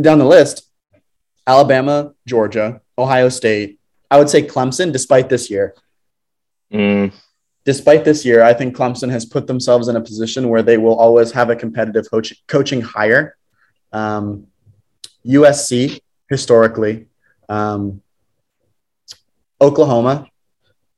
down 0.00 0.18
the 0.18 0.24
list 0.24 0.66
Alabama, 1.46 2.12
Georgia, 2.26 2.80
Ohio 2.98 3.28
State. 3.28 3.78
I 4.10 4.18
would 4.18 4.28
say 4.28 4.42
Clemson, 4.42 4.92
despite 4.92 5.28
this 5.28 5.48
year. 5.48 5.74
Mm. 6.72 7.12
Despite 7.64 8.04
this 8.04 8.24
year, 8.24 8.42
I 8.42 8.54
think 8.54 8.76
Clemson 8.76 9.10
has 9.10 9.24
put 9.24 9.46
themselves 9.46 9.88
in 9.88 9.96
a 9.96 10.00
position 10.00 10.48
where 10.48 10.62
they 10.62 10.78
will 10.78 10.94
always 10.94 11.32
have 11.32 11.50
a 11.50 11.56
competitive 11.56 12.08
coach, 12.10 12.32
coaching 12.46 12.80
hire. 12.80 13.36
Um, 13.92 14.46
USC, 15.26 16.00
historically, 16.28 17.06
um, 17.48 18.02
Oklahoma, 19.60 20.28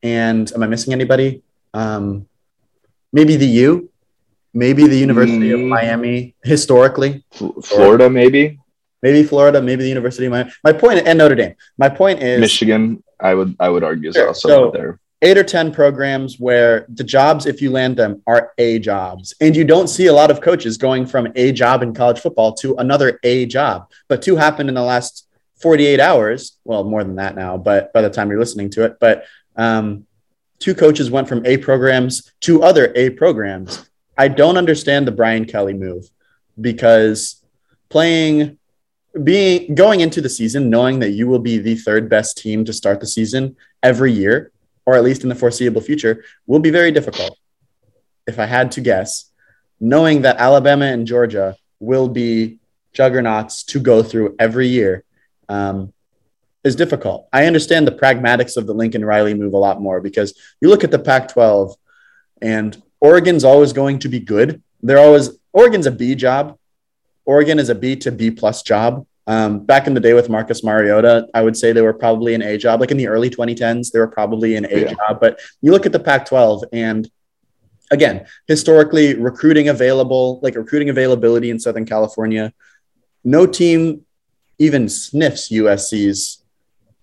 and 0.03 0.53
am 0.53 0.63
I 0.63 0.67
missing 0.67 0.93
anybody? 0.93 1.43
Um, 1.73 2.29
maybe 3.13 3.37
the 3.37 3.47
U, 3.47 3.91
maybe 4.53 4.87
the 4.87 4.99
University 4.99 5.51
mm. 5.51 5.55
of 5.55 5.61
Miami, 5.61 6.35
historically. 6.43 7.25
Florida, 7.63 8.11
maybe 8.11 8.59
maybe 9.03 9.23
Florida, 9.23 9.62
maybe 9.62 9.83
the 9.83 9.89
University 9.89 10.27
of 10.27 10.33
Miami. 10.33 10.51
My 10.64 10.73
point 10.73 11.07
and 11.07 11.19
Notre 11.19 11.35
Dame. 11.35 11.55
My 11.77 11.89
point 11.89 12.23
is 12.23 12.41
Michigan. 12.41 13.03
I 13.21 13.35
would 13.35 13.57
I 13.59 13.69
would 13.69 13.85
argue 13.85 14.12
sure. 14.12 14.29
also 14.29 14.49
so 14.49 14.71
there. 14.71 15.01
Eight 15.21 15.37
or 15.37 15.43
ten 15.43 15.73
programs 15.73 16.39
where 16.39 16.87
the 16.89 17.03
jobs, 17.03 17.47
if 17.47 17.61
you 17.61 17.73
land 17.73 17.97
them, 17.97 18.23
are 18.27 18.53
A 18.59 18.79
jobs, 18.79 19.35
and 19.41 19.57
you 19.57 19.64
don't 19.64 19.89
see 19.89 20.07
a 20.07 20.12
lot 20.12 20.31
of 20.31 20.41
coaches 20.41 20.77
going 20.77 21.07
from 21.07 21.33
a 21.35 21.51
job 21.51 21.83
in 21.83 21.93
college 21.93 22.21
football 22.21 22.53
to 22.55 22.77
another 22.77 23.19
A 23.25 23.45
job. 23.47 23.91
But 24.07 24.23
two 24.23 24.37
happened 24.37 24.69
in 24.69 24.77
the 24.77 24.83
last 24.83 25.27
48 25.57 25.99
hours. 25.99 26.57
Well, 26.64 26.85
more 26.85 27.03
than 27.03 27.16
that 27.16 27.35
now, 27.35 27.57
but 27.57 27.93
by 27.93 28.03
the 28.03 28.11
time 28.11 28.31
you're 28.31 28.39
listening 28.39 28.71
to 28.71 28.85
it, 28.85 28.99
but 29.01 29.25
um, 29.57 30.07
two 30.61 30.75
coaches 30.75 31.11
went 31.11 31.29
from 31.29 31.45
A 31.45 31.57
programs 31.57 32.33
to 32.43 32.62
other 32.62 32.93
A 32.95 33.11
programs. 33.11 33.91
I 34.16 34.29
don't 34.29 34.57
understand 34.57 35.07
the 35.07 35.12
Brian 35.12 35.47
Kelly 35.47 35.75
move 35.75 36.09
because 36.61 37.43
playing 37.89 38.59
being 39.25 39.75
going 39.75 39.99
into 39.99 40.21
the 40.21 40.29
season 40.29 40.71
knowing 40.71 41.01
that 41.01 41.11
you 41.11 41.27
will 41.27 41.39
be 41.41 41.59
the 41.59 41.75
third 41.75 42.09
best 42.09 42.39
team 42.39 42.64
to 42.64 42.73
start 42.73 43.01
the 43.01 43.07
season 43.07 43.57
every 43.83 44.12
year 44.12 44.53
or 44.89 44.97
at 44.97 45.05
least 45.05 45.22
in 45.22 45.28
the 45.28 45.41
foreseeable 45.43 45.84
future 45.91 46.24
will 46.47 46.62
be 46.68 46.70
very 46.70 46.93
difficult 46.99 47.39
if 48.26 48.39
i 48.39 48.47
had 48.47 48.72
to 48.72 48.80
guess 48.80 49.30
knowing 49.78 50.22
that 50.22 50.39
alabama 50.39 50.86
and 50.86 51.07
georgia 51.07 51.55
will 51.78 52.09
be 52.09 52.59
juggernauts 52.95 53.62
to 53.62 53.78
go 53.78 54.03
through 54.03 54.34
every 54.39 54.68
year 54.68 55.05
um, 55.49 55.93
is 56.64 56.76
difficult. 56.76 57.28
I 57.32 57.47
understand 57.47 57.86
the 57.86 57.93
pragmatics 57.93 58.57
of 58.57 58.66
the 58.66 58.74
Lincoln 58.74 59.05
Riley 59.05 59.34
move 59.34 59.55
a 59.55 59.59
lot 59.59 59.80
more 59.80 60.01
because 60.01 60.34
you 60.61 60.68
look 60.68 60.84
at 60.84 60.91
the 60.91 60.99
Pac 60.99 61.28
12 61.28 61.74
and 62.41 62.80
Oregon's 63.01 63.45
always 63.45 63.72
going 63.72 63.99
to 64.01 64.09
be 64.09 64.20
good. 64.20 64.62
They're 64.82 64.99
always, 64.99 65.30
Oregon's 65.53 65.86
a 65.86 65.91
B 65.91 66.14
job. 66.14 66.59
Oregon 67.24 67.59
is 67.59 67.68
a 67.68 67.74
B 67.74 67.97
to 67.97 68.12
B 68.12 68.30
plus 68.30 68.62
job. 68.62 69.07
Um, 69.29 69.61
back 69.61 69.87
in 69.87 69.93
the 69.93 70.01
day 70.01 70.14
with 70.14 70.31
Marcus 70.31 70.64
Mariota, 70.64 71.29
I 71.35 71.43
would 71.43 71.55
say 71.55 71.72
they 71.72 71.83
were 71.83 71.93
probably 71.93 72.35
an 72.35 72.41
A 72.41 72.57
job. 72.57 72.81
Like 72.81 72.91
in 72.91 72.97
the 72.97 73.09
early 73.09 73.29
2010s, 73.29 73.93
they 73.93 73.99
were 73.99 74.09
probably 74.09 74.57
an 74.57 74.64
A 74.64 74.81
yeah. 74.81 74.95
job. 74.95 75.20
But 75.20 75.39
you 75.61 75.70
look 75.70 75.85
at 75.85 75.93
the 75.93 76.01
Pac 76.01 76.24
12 76.24 76.64
and 76.72 77.09
again, 77.91 78.26
historically, 78.47 79.14
recruiting 79.14 79.68
available, 79.68 80.41
like 80.43 80.55
recruiting 80.55 80.89
availability 80.89 81.51
in 81.51 81.59
Southern 81.59 81.85
California, 81.85 82.53
no 83.22 83.47
team 83.47 84.07
even 84.59 84.89
sniffs 84.89 85.51
USC's 85.51 86.43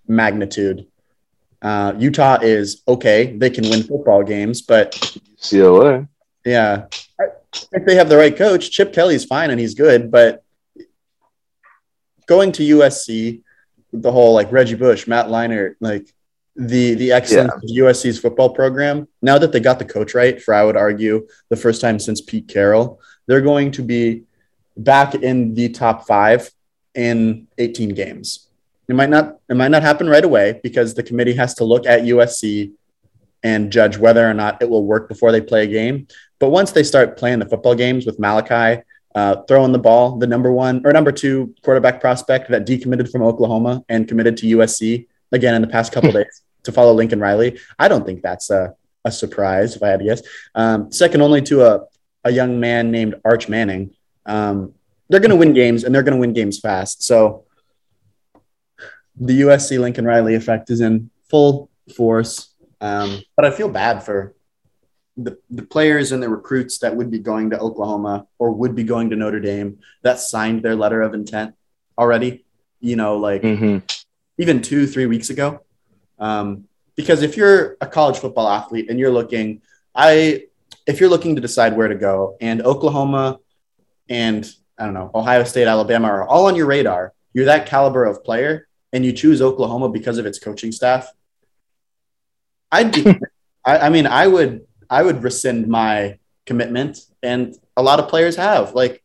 magnitude. 0.08 0.86
Uh, 1.62 1.94
Utah 1.96 2.38
is 2.42 2.82
okay; 2.86 3.36
they 3.36 3.50
can 3.50 3.68
win 3.70 3.82
football 3.82 4.22
games, 4.22 4.62
but 4.62 4.94
CLA, 5.40 6.06
yeah, 6.44 6.86
if 7.72 7.86
they 7.86 7.94
have 7.94 8.08
the 8.08 8.16
right 8.16 8.36
coach, 8.36 8.70
Chip 8.70 8.92
Kelly's 8.92 9.24
fine 9.24 9.50
and 9.50 9.58
he's 9.58 9.74
good, 9.74 10.10
but 10.10 10.44
going 12.26 12.52
to 12.52 12.62
USC, 12.78 13.42
the 13.92 14.12
whole 14.12 14.34
like 14.34 14.52
Reggie 14.52 14.74
Bush, 14.74 15.06
Matt 15.06 15.26
Leinart, 15.26 15.76
like 15.80 16.12
the 16.56 16.94
the 16.94 17.12
excellence 17.12 17.52
yeah. 17.62 17.86
of 17.86 17.94
USC's 17.94 18.18
football 18.18 18.50
program. 18.50 19.08
Now 19.22 19.38
that 19.38 19.52
they 19.52 19.60
got 19.60 19.78
the 19.78 19.84
coach 19.84 20.14
right, 20.14 20.40
for 20.40 20.54
I 20.54 20.64
would 20.64 20.76
argue 20.76 21.26
the 21.48 21.56
first 21.56 21.80
time 21.80 21.98
since 21.98 22.20
Pete 22.20 22.48
Carroll, 22.48 23.00
they're 23.26 23.40
going 23.40 23.70
to 23.72 23.82
be 23.82 24.24
back 24.76 25.14
in 25.14 25.54
the 25.54 25.68
top 25.70 26.06
five 26.06 26.50
in 26.94 27.46
18 27.58 27.90
games. 27.90 28.48
It 28.88 28.94
might 28.94 29.10
not 29.10 29.38
it 29.48 29.56
might 29.56 29.70
not 29.70 29.82
happen 29.82 30.08
right 30.08 30.24
away 30.24 30.60
because 30.62 30.94
the 30.94 31.02
committee 31.02 31.34
has 31.34 31.54
to 31.54 31.64
look 31.64 31.86
at 31.86 32.02
USC 32.02 32.72
and 33.42 33.70
judge 33.70 33.96
whether 33.96 34.28
or 34.28 34.34
not 34.34 34.62
it 34.62 34.68
will 34.68 34.84
work 34.84 35.08
before 35.08 35.32
they 35.32 35.40
play 35.40 35.64
a 35.64 35.66
game. 35.66 36.06
But 36.38 36.50
once 36.50 36.72
they 36.72 36.82
start 36.82 37.16
playing 37.16 37.38
the 37.38 37.48
football 37.48 37.74
games 37.74 38.06
with 38.06 38.18
Malachi 38.18 38.82
uh, 39.16 39.42
throwing 39.48 39.72
the 39.72 39.78
ball, 39.78 40.18
the 40.18 40.26
number 40.26 40.52
one 40.52 40.82
or 40.84 40.92
number 40.92 41.10
two 41.10 41.54
quarterback 41.62 42.02
prospect 42.02 42.50
that 42.50 42.66
decommitted 42.66 43.10
from 43.10 43.22
Oklahoma 43.22 43.82
and 43.88 44.06
committed 44.06 44.36
to 44.36 44.58
USC 44.58 45.06
again 45.32 45.54
in 45.54 45.62
the 45.62 45.68
past 45.68 45.90
couple 45.90 46.12
days 46.12 46.42
to 46.64 46.70
follow 46.70 46.92
Lincoln 46.92 47.18
Riley. 47.18 47.58
I 47.78 47.88
don't 47.88 48.04
think 48.04 48.22
that's 48.22 48.50
a, 48.50 48.74
a 49.06 49.10
surprise, 49.10 49.74
if 49.74 49.82
I 49.82 49.88
had 49.88 50.00
to 50.00 50.04
guess. 50.04 50.22
Um, 50.54 50.92
second 50.92 51.22
only 51.22 51.40
to 51.42 51.62
a, 51.64 51.86
a 52.24 52.30
young 52.30 52.60
man 52.60 52.90
named 52.90 53.14
Arch 53.24 53.48
Manning. 53.48 53.94
Um, 54.26 54.74
they're 55.08 55.20
going 55.20 55.30
to 55.30 55.36
win 55.36 55.54
games 55.54 55.84
and 55.84 55.94
they're 55.94 56.02
going 56.02 56.16
to 56.16 56.20
win 56.20 56.34
games 56.34 56.60
fast. 56.60 57.02
So 57.02 57.46
the 59.18 59.40
USC 59.40 59.80
Lincoln 59.80 60.04
Riley 60.04 60.34
effect 60.34 60.68
is 60.68 60.82
in 60.82 61.08
full 61.30 61.70
force. 61.96 62.52
Um, 62.82 63.22
but 63.34 63.46
I 63.46 63.50
feel 63.50 63.70
bad 63.70 64.02
for 64.02 64.35
the, 65.16 65.38
the 65.50 65.62
players 65.62 66.12
and 66.12 66.22
the 66.22 66.28
recruits 66.28 66.78
that 66.78 66.94
would 66.94 67.10
be 67.10 67.18
going 67.18 67.50
to 67.50 67.58
Oklahoma 67.58 68.26
or 68.38 68.52
would 68.52 68.74
be 68.74 68.84
going 68.84 69.10
to 69.10 69.16
Notre 69.16 69.40
Dame 69.40 69.78
that 70.02 70.20
signed 70.20 70.62
their 70.62 70.74
letter 70.74 71.00
of 71.00 71.14
intent 71.14 71.54
already, 71.98 72.44
you 72.80 72.96
know, 72.96 73.16
like 73.16 73.42
mm-hmm. 73.42 73.78
even 74.38 74.60
two, 74.60 74.86
three 74.86 75.06
weeks 75.06 75.30
ago. 75.30 75.60
Um, 76.18 76.64
because 76.96 77.22
if 77.22 77.36
you're 77.36 77.76
a 77.80 77.86
college 77.86 78.18
football 78.18 78.48
athlete 78.48 78.90
and 78.90 78.98
you're 78.98 79.10
looking, 79.10 79.62
I, 79.94 80.44
if 80.86 81.00
you're 81.00 81.08
looking 81.08 81.34
to 81.36 81.40
decide 81.40 81.76
where 81.76 81.88
to 81.88 81.94
go 81.94 82.36
and 82.40 82.62
Oklahoma 82.62 83.38
and 84.08 84.48
I 84.78 84.84
don't 84.84 84.94
know, 84.94 85.10
Ohio 85.14 85.44
State, 85.44 85.66
Alabama 85.66 86.08
are 86.08 86.28
all 86.28 86.46
on 86.46 86.56
your 86.56 86.66
radar, 86.66 87.14
you're 87.32 87.46
that 87.46 87.66
caliber 87.66 88.04
of 88.04 88.22
player 88.22 88.68
and 88.92 89.04
you 89.04 89.12
choose 89.12 89.40
Oklahoma 89.40 89.88
because 89.88 90.18
of 90.18 90.26
its 90.26 90.38
coaching 90.38 90.72
staff. 90.72 91.10
I'd 92.70 92.92
be, 92.92 93.18
I, 93.64 93.78
I 93.78 93.88
mean, 93.88 94.06
I 94.06 94.26
would, 94.26 94.65
I 94.90 95.02
would 95.02 95.22
rescind 95.22 95.68
my 95.68 96.18
commitment. 96.44 96.98
And 97.22 97.56
a 97.76 97.82
lot 97.82 98.00
of 98.00 98.08
players 98.08 98.36
have 98.36 98.74
like 98.74 99.02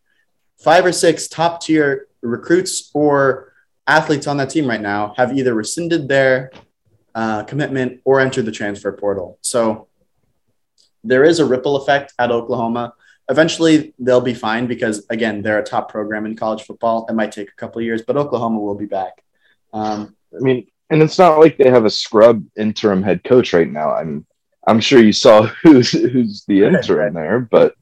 five 0.60 0.86
or 0.86 0.92
six 0.92 1.28
top 1.28 1.62
tier 1.62 2.08
recruits 2.22 2.92
or 2.94 3.54
athletes 3.88 4.28
on 4.28 4.38
that 4.38 4.50
team 4.50 4.68
right 4.68 4.82
now 4.82 5.14
have 5.18 5.36
either 5.38 5.54
rescinded 5.54 6.08
their 6.08 6.52
uh, 7.16 7.44
commitment 7.44 8.00
or 8.06 8.20
entered 8.20 8.46
the 8.46 8.52
transfer 8.52 8.92
portal. 8.92 9.38
So 9.42 9.88
there 11.04 11.24
is 11.24 11.40
a 11.40 11.46
ripple 11.46 11.76
effect 11.78 12.14
at 12.20 12.32
Oklahoma. 12.32 12.94
Eventually, 13.30 13.94
they'll 13.98 14.22
be 14.22 14.34
fine 14.34 14.68
because, 14.68 15.06
again, 15.10 15.42
they're 15.42 15.60
a 15.60 15.64
top 15.64 15.90
program 15.90 16.26
in 16.26 16.36
college 16.36 16.64
football. 16.64 17.06
It 17.10 17.14
might 17.14 17.32
take 17.32 17.50
a 17.50 17.56
couple 17.56 17.82
years, 17.82 18.02
but 18.02 18.18
Oklahoma 18.18 18.60
will 18.60 18.76
be 18.76 18.86
back. 18.86 19.24
Um, 19.74 20.16
I 20.36 20.40
mean, 20.40 20.68
and 20.90 21.02
it's 21.02 21.18
not 21.18 21.40
like 21.40 21.58
they 21.58 21.70
have 21.70 21.86
a 21.86 21.90
scrub 21.90 22.44
interim 22.58 23.02
head 23.02 23.24
coach 23.24 23.54
right 23.54 23.70
now. 23.70 23.94
I 23.94 24.04
mean, 24.04 24.26
I'm 24.68 24.80
sure 24.80 25.02
you 25.02 25.14
saw 25.14 25.44
who's 25.64 25.92
who's 25.92 26.46
the 26.46 26.64
interim 26.66 27.14
there, 27.14 27.40
but 27.40 27.76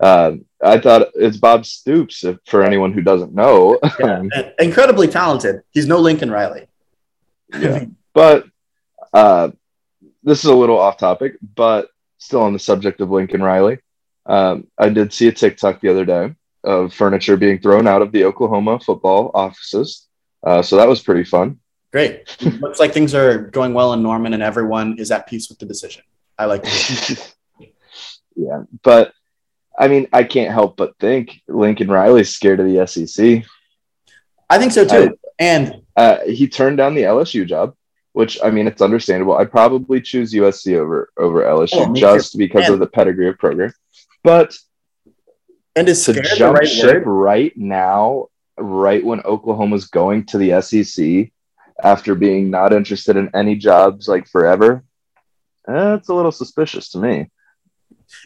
uh, 0.00 0.32
I 0.62 0.78
thought 0.78 1.08
it's 1.14 1.36
Bob 1.36 1.66
Stoops. 1.66 2.24
If, 2.24 2.38
for 2.46 2.62
anyone 2.62 2.92
who 2.92 3.02
doesn't 3.02 3.34
know, 3.34 3.78
yeah, 4.00 4.22
incredibly 4.58 5.08
talented. 5.08 5.62
He's 5.70 5.86
no 5.86 5.98
Lincoln 5.98 6.30
Riley. 6.30 6.66
yeah, 7.58 7.84
but 8.14 8.46
uh, 9.12 9.50
this 10.22 10.40
is 10.40 10.50
a 10.50 10.54
little 10.54 10.78
off 10.78 10.98
topic, 10.98 11.36
but 11.54 11.88
still 12.18 12.42
on 12.42 12.52
the 12.52 12.58
subject 12.58 13.00
of 13.00 13.10
Lincoln 13.10 13.42
Riley. 13.42 13.78
Um, 14.26 14.66
I 14.76 14.88
did 14.88 15.12
see 15.12 15.28
a 15.28 15.32
TikTok 15.32 15.80
the 15.80 15.88
other 15.88 16.04
day 16.04 16.34
of 16.64 16.92
furniture 16.92 17.36
being 17.36 17.60
thrown 17.60 17.86
out 17.86 18.02
of 18.02 18.10
the 18.10 18.24
Oklahoma 18.24 18.80
football 18.80 19.30
offices. 19.34 20.08
Uh, 20.44 20.62
so 20.62 20.76
that 20.76 20.88
was 20.88 21.00
pretty 21.00 21.22
fun. 21.22 21.60
Great. 21.92 22.36
Looks 22.42 22.80
like 22.80 22.92
things 22.92 23.14
are 23.14 23.38
going 23.38 23.72
well 23.72 23.92
in 23.92 24.02
Norman 24.02 24.34
and 24.34 24.42
everyone 24.42 24.98
is 24.98 25.12
at 25.12 25.28
peace 25.28 25.48
with 25.48 25.58
the 25.58 25.66
decision. 25.66 26.02
I 26.38 26.46
like 26.46 26.64
yeah, 28.36 28.62
but 28.82 29.12
I 29.78 29.88
mean, 29.88 30.08
I 30.12 30.24
can't 30.24 30.52
help 30.52 30.76
but 30.76 30.98
think 30.98 31.40
Lincoln 31.48 31.88
Riley's 31.88 32.34
scared 32.34 32.60
of 32.60 32.66
the 32.66 32.86
SEC. 32.86 33.44
I 34.48 34.58
think 34.58 34.72
so 34.72 34.84
too. 34.86 34.96
I, 34.96 35.28
and 35.38 35.82
uh, 35.96 36.18
he 36.26 36.48
turned 36.48 36.78
down 36.78 36.94
the 36.94 37.02
LSU 37.02 37.46
job 37.46 37.74
which 38.16 38.38
I 38.42 38.50
mean, 38.50 38.66
it's 38.66 38.80
understandable. 38.80 39.36
I'd 39.36 39.50
probably 39.50 40.00
choose 40.00 40.32
USC 40.32 40.78
over 40.78 41.10
over 41.18 41.42
LSU 41.42 41.86
oh, 41.86 41.92
just 41.92 42.32
too. 42.32 42.38
because 42.38 42.64
and, 42.64 42.72
of 42.72 42.80
the 42.80 42.86
pedigree 42.86 43.28
of 43.28 43.38
program. 43.38 43.74
But 44.24 44.56
and 45.76 45.86
is 45.86 46.02
to 46.06 46.14
jump 46.22 46.56
right 46.56 46.66
ship 46.66 47.04
word? 47.04 47.06
right 47.06 47.52
now, 47.58 48.28
right 48.56 49.04
when 49.04 49.20
Oklahoma's 49.20 49.88
going 49.88 50.24
to 50.28 50.38
the 50.38 50.62
SEC 50.62 51.30
after 51.84 52.14
being 52.14 52.48
not 52.48 52.72
interested 52.72 53.18
in 53.18 53.28
any 53.34 53.54
jobs 53.54 54.08
like 54.08 54.26
forever, 54.28 54.82
that's 55.66 56.08
a 56.08 56.14
little 56.14 56.32
suspicious 56.32 56.90
to 56.90 56.98
me. 56.98 57.30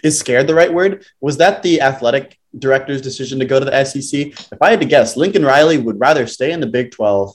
Is 0.05 0.18
scared 0.18 0.47
the 0.47 0.55
right 0.55 0.72
word? 0.72 1.05
Was 1.20 1.38
that 1.38 1.62
the 1.62 1.80
athletic 1.80 2.38
director's 2.59 3.01
decision 3.01 3.38
to 3.38 3.45
go 3.45 3.59
to 3.59 3.64
the 3.64 3.84
SEC? 3.84 4.26
If 4.53 4.59
I 4.61 4.70
had 4.70 4.80
to 4.80 4.86
guess, 4.86 5.16
Lincoln 5.16 5.45
Riley 5.45 5.78
would 5.78 5.99
rather 5.99 6.26
stay 6.26 6.53
in 6.53 6.61
the 6.61 6.66
Big 6.66 6.91
12 6.91 7.34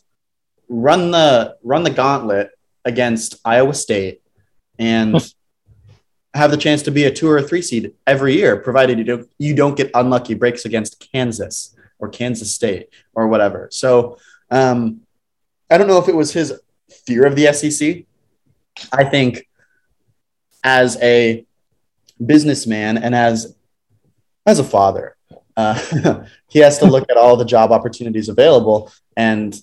run 0.67 1.11
the 1.11 1.55
run 1.63 1.83
the 1.83 1.89
gauntlet 1.89 2.51
against 2.83 3.35
Iowa 3.45 3.73
State 3.73 4.21
and 4.77 5.15
have 6.33 6.51
the 6.51 6.57
chance 6.57 6.83
to 6.83 6.91
be 6.91 7.05
a 7.05 7.11
two 7.11 7.29
or 7.29 7.37
a 7.37 7.43
three 7.43 7.61
seed 7.61 7.93
every 8.05 8.35
year, 8.35 8.57
provided 8.57 8.97
you 8.97 9.03
don't 9.03 9.29
you 9.37 9.55
don't 9.55 9.77
get 9.77 9.91
unlucky 9.93 10.33
breaks 10.33 10.65
against 10.65 11.07
Kansas 11.11 11.75
or 11.99 12.09
Kansas 12.09 12.53
State 12.53 12.89
or 13.13 13.27
whatever. 13.27 13.69
So 13.71 14.17
um, 14.51 15.01
I 15.69 15.77
don't 15.77 15.87
know 15.87 15.97
if 15.97 16.09
it 16.09 16.15
was 16.15 16.33
his 16.33 16.53
fear 17.05 17.25
of 17.25 17.35
the 17.35 17.51
SEC. 17.53 18.03
I 18.91 19.05
think 19.05 19.47
as 20.65 20.97
a 21.01 21.45
businessman 22.25 22.97
and 22.97 23.15
as 23.15 23.55
as 24.47 24.59
a 24.59 24.63
father, 24.63 25.15
uh, 25.55 26.25
he 26.49 26.59
has 26.59 26.79
to 26.79 26.85
look 26.85 27.05
at 27.09 27.17
all 27.17 27.37
the 27.37 27.45
job 27.45 27.71
opportunities 27.71 28.29
available 28.29 28.91
and 29.15 29.61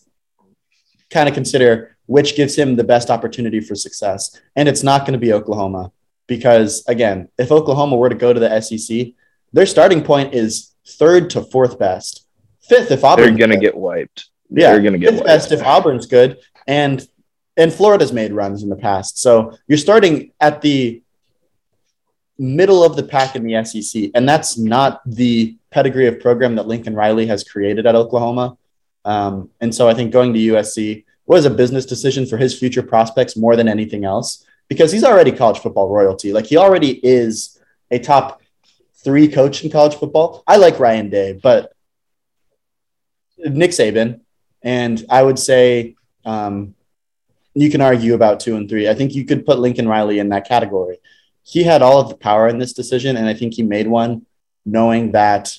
kind 1.11 1.28
of 1.28 1.34
consider 1.34 1.96
which 2.07 2.36
gives 2.36 2.57
him 2.57 2.76
the 2.76 2.84
best 2.84 3.11
opportunity 3.11 3.61
for 3.61 3.74
success. 3.74 4.40
And 4.57 4.68
it's 4.68 4.82
not 4.82 5.03
going 5.03 5.12
to 5.12 5.18
be 5.18 5.32
Oklahoma 5.32 5.92
because, 6.26 6.84
again, 6.88 7.28
if 7.38 7.53
Oklahoma 7.53 7.96
were 7.96 8.09
to 8.09 8.14
go 8.14 8.32
to 8.32 8.40
the 8.40 8.61
SEC, 8.61 9.09
their 9.53 9.66
starting 9.66 10.03
point 10.03 10.34
is 10.34 10.74
third 10.86 11.30
to 11.30 11.42
fourth 11.42 11.78
best. 11.78 12.26
Fifth 12.61 12.90
if 12.90 13.05
Auburn. 13.05 13.36
They're 13.36 13.46
going 13.46 13.59
to 13.59 13.64
get 13.64 13.76
wiped. 13.76 14.30
Yeah, 14.50 14.72
they're 14.72 14.82
going 14.82 14.94
to 14.94 14.98
get 14.98 15.11
fifth 15.11 15.20
wiped. 15.20 15.26
best 15.26 15.53
if 15.53 15.62
Auburn's 15.62 16.07
good, 16.07 16.38
and 16.66 17.07
and 17.57 17.72
Florida's 17.72 18.12
made 18.12 18.32
runs 18.32 18.62
in 18.62 18.68
the 18.68 18.76
past. 18.76 19.18
So 19.18 19.57
you're 19.66 19.78
starting 19.78 20.32
at 20.40 20.62
the 20.62 21.03
middle 22.38 22.82
of 22.82 22.96
the 22.96 23.03
pack 23.03 23.36
in 23.36 23.44
the 23.44 23.64
SEC, 23.64 24.11
and 24.14 24.28
that's 24.28 24.59
not 24.59 25.03
the 25.07 25.57
pedigree 25.70 26.07
of 26.07 26.20
program 26.20 26.57
that 26.57 26.66
Lincoln 26.66 26.94
Riley 26.94 27.26
has 27.26 27.44
created 27.44 27.86
at 27.86 27.94
Oklahoma. 27.94 28.57
Um, 29.05 29.50
and 29.61 29.74
so 29.74 29.88
I 29.88 29.94
think 29.94 30.12
going 30.12 30.32
to 30.32 30.38
USC 30.38 31.05
was 31.26 31.44
a 31.44 31.50
business 31.50 31.86
decision 31.86 32.26
for 32.26 32.36
his 32.36 32.59
future 32.59 32.82
prospects 32.82 33.36
more 33.36 33.57
than 33.57 33.68
anything 33.68 34.05
else 34.05 34.46
because 34.68 34.92
he's 34.92 35.05
already 35.05 35.32
college 35.32 35.59
football 35.59 35.88
royalty. 35.88 36.32
Like 36.32 36.46
he 36.46 36.57
already 36.57 37.05
is 37.05 37.61
a 37.90 37.98
top 37.98 38.42
three 38.94 39.28
coach 39.28 39.64
in 39.64 39.70
college 39.70 39.94
football. 39.94 40.42
I 40.46 40.57
like 40.57 40.78
Ryan 40.78 41.11
Day, 41.11 41.38
but 41.42 41.72
Nick 43.38 43.72
Saban, 43.72 44.20
and 44.62 45.05
I 45.11 45.22
would 45.22 45.38
say 45.38 45.96
um, 46.24 46.74
you 47.55 47.70
can 47.70 47.80
argue 47.80 48.14
about 48.14 48.40
two 48.40 48.57
and 48.57 48.68
three. 48.68 48.88
I 48.88 48.94
think 48.94 49.14
you 49.14 49.24
could 49.24 49.44
put 49.44 49.59
Lincoln 49.59 49.88
Riley 49.88 50.18
in 50.18 50.28
that 50.30 50.48
category. 50.48 50.98
He 51.42 51.64
had 51.64 51.82
all 51.82 52.00
of 52.00 52.09
the 52.09 52.16
power 52.16 52.48
in 52.48 52.59
this 52.59 52.72
decision, 52.72 53.16
and 53.16 53.26
I 53.26 53.34
think 53.34 53.55
he 53.55 53.62
made 53.62 53.86
one 53.86 54.26
knowing 54.64 55.12
that 55.12 55.57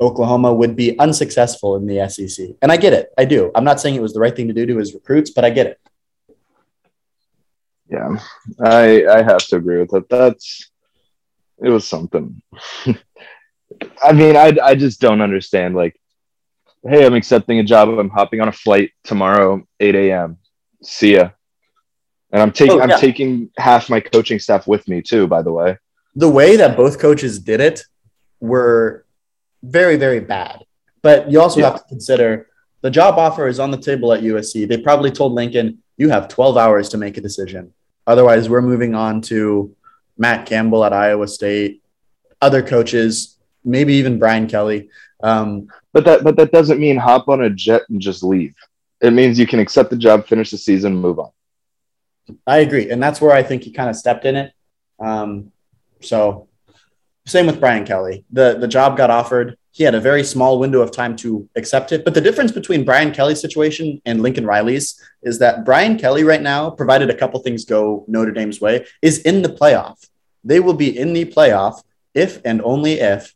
Oklahoma 0.00 0.52
would 0.52 0.74
be 0.74 0.98
unsuccessful 0.98 1.76
in 1.76 1.86
the 1.86 2.08
SEC. 2.08 2.56
And 2.60 2.72
I 2.72 2.76
get 2.76 2.92
it. 2.92 3.12
I 3.16 3.24
do. 3.24 3.52
I'm 3.54 3.64
not 3.64 3.80
saying 3.80 3.94
it 3.94 4.02
was 4.02 4.14
the 4.14 4.20
right 4.20 4.34
thing 4.34 4.48
to 4.48 4.54
do 4.54 4.66
to 4.66 4.78
his 4.78 4.94
recruits, 4.94 5.30
but 5.30 5.44
I 5.44 5.50
get 5.50 5.66
it. 5.66 5.80
Yeah, 7.88 8.16
I 8.64 9.06
I 9.06 9.22
have 9.22 9.46
to 9.48 9.56
agree 9.56 9.78
with 9.78 9.90
that. 9.90 10.08
That's 10.08 10.70
it 11.62 11.68
was 11.68 11.86
something. 11.86 12.42
I 14.02 14.12
mean, 14.12 14.36
I 14.36 14.56
I 14.62 14.74
just 14.74 15.00
don't 15.00 15.20
understand. 15.20 15.74
Like, 15.74 16.00
hey, 16.88 17.04
I'm 17.04 17.14
accepting 17.14 17.58
a 17.58 17.64
job. 17.64 17.90
I'm 17.90 18.08
hopping 18.08 18.40
on 18.40 18.48
a 18.48 18.52
flight 18.52 18.92
tomorrow, 19.04 19.62
8 19.78 19.94
a.m. 19.94 20.38
See 20.82 21.14
ya. 21.14 21.30
And 22.32 22.42
I'm 22.42 22.52
taking 22.52 22.80
oh, 22.80 22.86
yeah. 22.86 22.94
I'm 22.94 23.00
taking 23.00 23.50
half 23.58 23.90
my 23.90 24.00
coaching 24.00 24.38
staff 24.38 24.66
with 24.66 24.88
me 24.88 25.02
too. 25.02 25.26
By 25.26 25.42
the 25.42 25.52
way, 25.52 25.78
the 26.14 26.28
way 26.28 26.56
that 26.56 26.76
both 26.76 26.98
coaches 26.98 27.38
did 27.38 27.60
it 27.60 27.82
were 28.40 29.04
very 29.62 29.96
very 29.96 30.20
bad. 30.20 30.64
But 31.02 31.30
you 31.30 31.40
also 31.40 31.60
yeah. 31.60 31.70
have 31.70 31.82
to 31.82 31.88
consider 31.88 32.48
the 32.80 32.90
job 32.90 33.18
offer 33.18 33.48
is 33.48 33.60
on 33.60 33.70
the 33.70 33.76
table 33.76 34.12
at 34.12 34.22
USC. 34.22 34.66
They 34.66 34.78
probably 34.78 35.10
told 35.10 35.32
Lincoln, 35.32 35.82
"You 35.96 36.08
have 36.08 36.28
12 36.28 36.56
hours 36.56 36.88
to 36.90 36.98
make 36.98 37.16
a 37.16 37.20
decision." 37.20 37.72
Otherwise, 38.06 38.48
we're 38.48 38.62
moving 38.62 38.94
on 38.94 39.20
to 39.22 39.74
Matt 40.18 40.46
Campbell 40.46 40.84
at 40.84 40.92
Iowa 40.92 41.28
State, 41.28 41.82
other 42.40 42.62
coaches, 42.62 43.36
maybe 43.64 43.94
even 43.94 44.18
Brian 44.18 44.46
Kelly. 44.46 44.88
Um, 45.22 45.68
but 45.92 46.04
that 46.04 46.24
but 46.24 46.36
that 46.36 46.50
doesn't 46.50 46.80
mean 46.80 46.96
hop 46.96 47.28
on 47.28 47.42
a 47.42 47.50
jet 47.50 47.82
and 47.90 48.00
just 48.00 48.22
leave. 48.22 48.54
It 49.02 49.12
means 49.12 49.38
you 49.38 49.46
can 49.46 49.58
accept 49.58 49.90
the 49.90 49.96
job, 49.96 50.26
finish 50.26 50.50
the 50.50 50.58
season, 50.58 50.96
move 50.96 51.18
on. 51.18 51.30
I 52.46 52.58
agree, 52.58 52.90
and 52.90 53.02
that's 53.02 53.20
where 53.20 53.32
I 53.32 53.42
think 53.42 53.64
he 53.64 53.72
kind 53.72 53.90
of 53.90 53.96
stepped 53.96 54.24
in 54.24 54.36
it. 54.36 54.52
Um, 55.00 55.50
so, 56.00 56.48
same 57.26 57.46
with 57.46 57.60
Brian 57.60 57.84
Kelly. 57.84 58.24
the 58.30 58.56
The 58.58 58.68
job 58.68 58.96
got 58.96 59.10
offered 59.10 59.56
he 59.72 59.84
had 59.84 59.94
a 59.94 60.00
very 60.00 60.22
small 60.22 60.58
window 60.58 60.82
of 60.82 60.92
time 60.92 61.16
to 61.16 61.48
accept 61.56 61.92
it. 61.92 62.04
But 62.04 62.12
the 62.12 62.20
difference 62.20 62.52
between 62.52 62.84
Brian 62.84 63.10
Kelly's 63.10 63.40
situation 63.40 64.00
and 64.04 64.20
Lincoln 64.20 64.46
Riley's 64.46 65.00
is 65.22 65.38
that 65.38 65.64
Brian 65.64 65.98
Kelly 65.98 66.24
right 66.24 66.42
now, 66.42 66.70
provided 66.70 67.08
a 67.08 67.16
couple 67.16 67.40
things 67.40 67.64
go 67.64 68.04
Notre 68.06 68.32
Dame's 68.32 68.60
way, 68.60 68.86
is 69.00 69.20
in 69.20 69.40
the 69.40 69.48
playoff. 69.48 70.06
They 70.44 70.60
will 70.60 70.74
be 70.74 70.96
in 70.96 71.14
the 71.14 71.24
playoff 71.24 71.82
if 72.14 72.40
and 72.44 72.60
only 72.62 73.00
if 73.00 73.34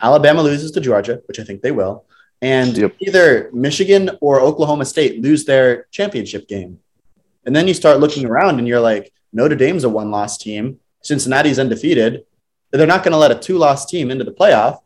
Alabama 0.00 0.42
loses 0.42 0.70
to 0.72 0.80
Georgia, 0.80 1.20
which 1.26 1.40
I 1.40 1.44
think 1.44 1.62
they 1.62 1.72
will, 1.72 2.04
and 2.44 2.76
yep. 2.76 2.94
either 3.00 3.48
Michigan 3.54 4.10
or 4.20 4.38
Oklahoma 4.38 4.84
State 4.84 5.22
lose 5.22 5.46
their 5.46 5.86
championship 5.90 6.46
game. 6.46 6.78
And 7.46 7.56
then 7.56 7.66
you 7.66 7.72
start 7.72 8.00
looking 8.00 8.26
around 8.26 8.58
and 8.58 8.68
you're 8.68 8.80
like, 8.80 9.12
Notre 9.32 9.56
Dame's 9.56 9.84
a 9.84 9.88
one 9.88 10.10
loss 10.10 10.36
team, 10.36 10.78
Cincinnati's 11.02 11.58
undefeated. 11.58 12.24
They're 12.70 12.86
not 12.86 13.02
going 13.02 13.12
to 13.12 13.18
let 13.18 13.30
a 13.30 13.36
two 13.36 13.56
loss 13.56 13.86
team 13.86 14.10
into 14.10 14.24
the 14.24 14.32
playoff. 14.32 14.80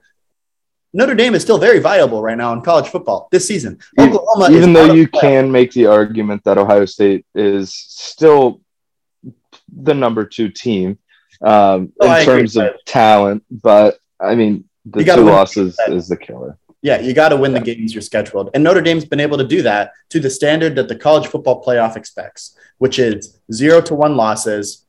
Notre 0.92 1.16
Dame 1.16 1.34
is 1.34 1.42
still 1.42 1.58
very 1.58 1.80
viable 1.80 2.22
right 2.22 2.38
now 2.38 2.52
in 2.52 2.62
college 2.62 2.88
football 2.88 3.28
this 3.32 3.46
season. 3.46 3.78
Oklahoma, 3.98 4.56
even 4.56 4.72
though 4.72 4.94
you 4.94 5.08
can 5.08 5.50
make 5.50 5.72
the 5.72 5.86
argument 5.86 6.44
that 6.44 6.58
Ohio 6.58 6.84
State 6.84 7.26
is 7.34 7.74
still 7.74 8.60
the 9.82 9.94
number 9.94 10.24
two 10.24 10.48
team 10.48 10.98
um, 11.42 11.92
oh, 12.00 12.14
in 12.14 12.24
terms 12.24 12.56
of 12.56 12.70
talent, 12.86 13.44
but 13.50 13.98
I 14.20 14.36
mean 14.36 14.68
the 14.86 15.04
two 15.04 15.24
losses 15.24 15.76
is 15.88 16.08
the 16.08 16.16
killer. 16.16 16.56
Yeah, 16.80 17.00
you 17.00 17.12
got 17.12 17.30
to 17.30 17.36
win 17.36 17.52
the 17.52 17.60
games 17.60 17.92
you're 17.92 18.02
scheduled, 18.02 18.50
and 18.54 18.62
Notre 18.62 18.80
Dame's 18.80 19.04
been 19.04 19.20
able 19.20 19.38
to 19.38 19.46
do 19.46 19.62
that 19.62 19.92
to 20.10 20.20
the 20.20 20.30
standard 20.30 20.76
that 20.76 20.88
the 20.88 20.94
college 20.94 21.26
football 21.26 21.62
playoff 21.62 21.96
expects, 21.96 22.56
which 22.78 22.98
is 23.00 23.40
zero 23.52 23.80
to 23.80 23.94
one 23.94 24.16
losses 24.16 24.86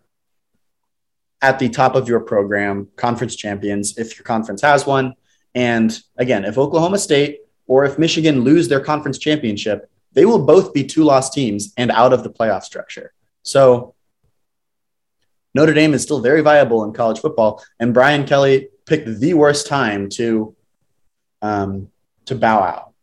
at 1.41 1.57
the 1.57 1.69
top 1.69 1.95
of 1.95 2.07
your 2.07 2.19
program, 2.19 2.89
conference 2.95 3.35
champions 3.35 3.97
if 3.97 4.17
your 4.17 4.23
conference 4.23 4.61
has 4.61 4.85
one. 4.85 5.13
And 5.55 5.97
again, 6.17 6.45
if 6.45 6.57
Oklahoma 6.57 6.99
State 6.99 7.39
or 7.65 7.85
if 7.85 7.97
Michigan 7.97 8.43
lose 8.43 8.67
their 8.67 8.81
conference 8.81 9.17
championship, 9.17 9.89
they 10.13 10.25
will 10.25 10.45
both 10.45 10.73
be 10.73 10.83
two 10.83 11.03
lost 11.03 11.33
teams 11.33 11.73
and 11.77 11.91
out 11.91 12.13
of 12.13 12.23
the 12.23 12.29
playoff 12.29 12.63
structure. 12.63 13.13
So 13.43 13.95
Notre 15.53 15.73
Dame 15.73 15.93
is 15.93 16.03
still 16.03 16.19
very 16.19 16.41
viable 16.41 16.83
in 16.83 16.93
college 16.93 17.19
football, 17.19 17.63
and 17.79 17.93
Brian 17.93 18.25
Kelly 18.25 18.69
picked 18.85 19.19
the 19.19 19.33
worst 19.33 19.65
time 19.67 20.09
to 20.09 20.55
um, 21.41 21.89
to 22.25 22.35
bow 22.35 22.61
out 22.61 22.93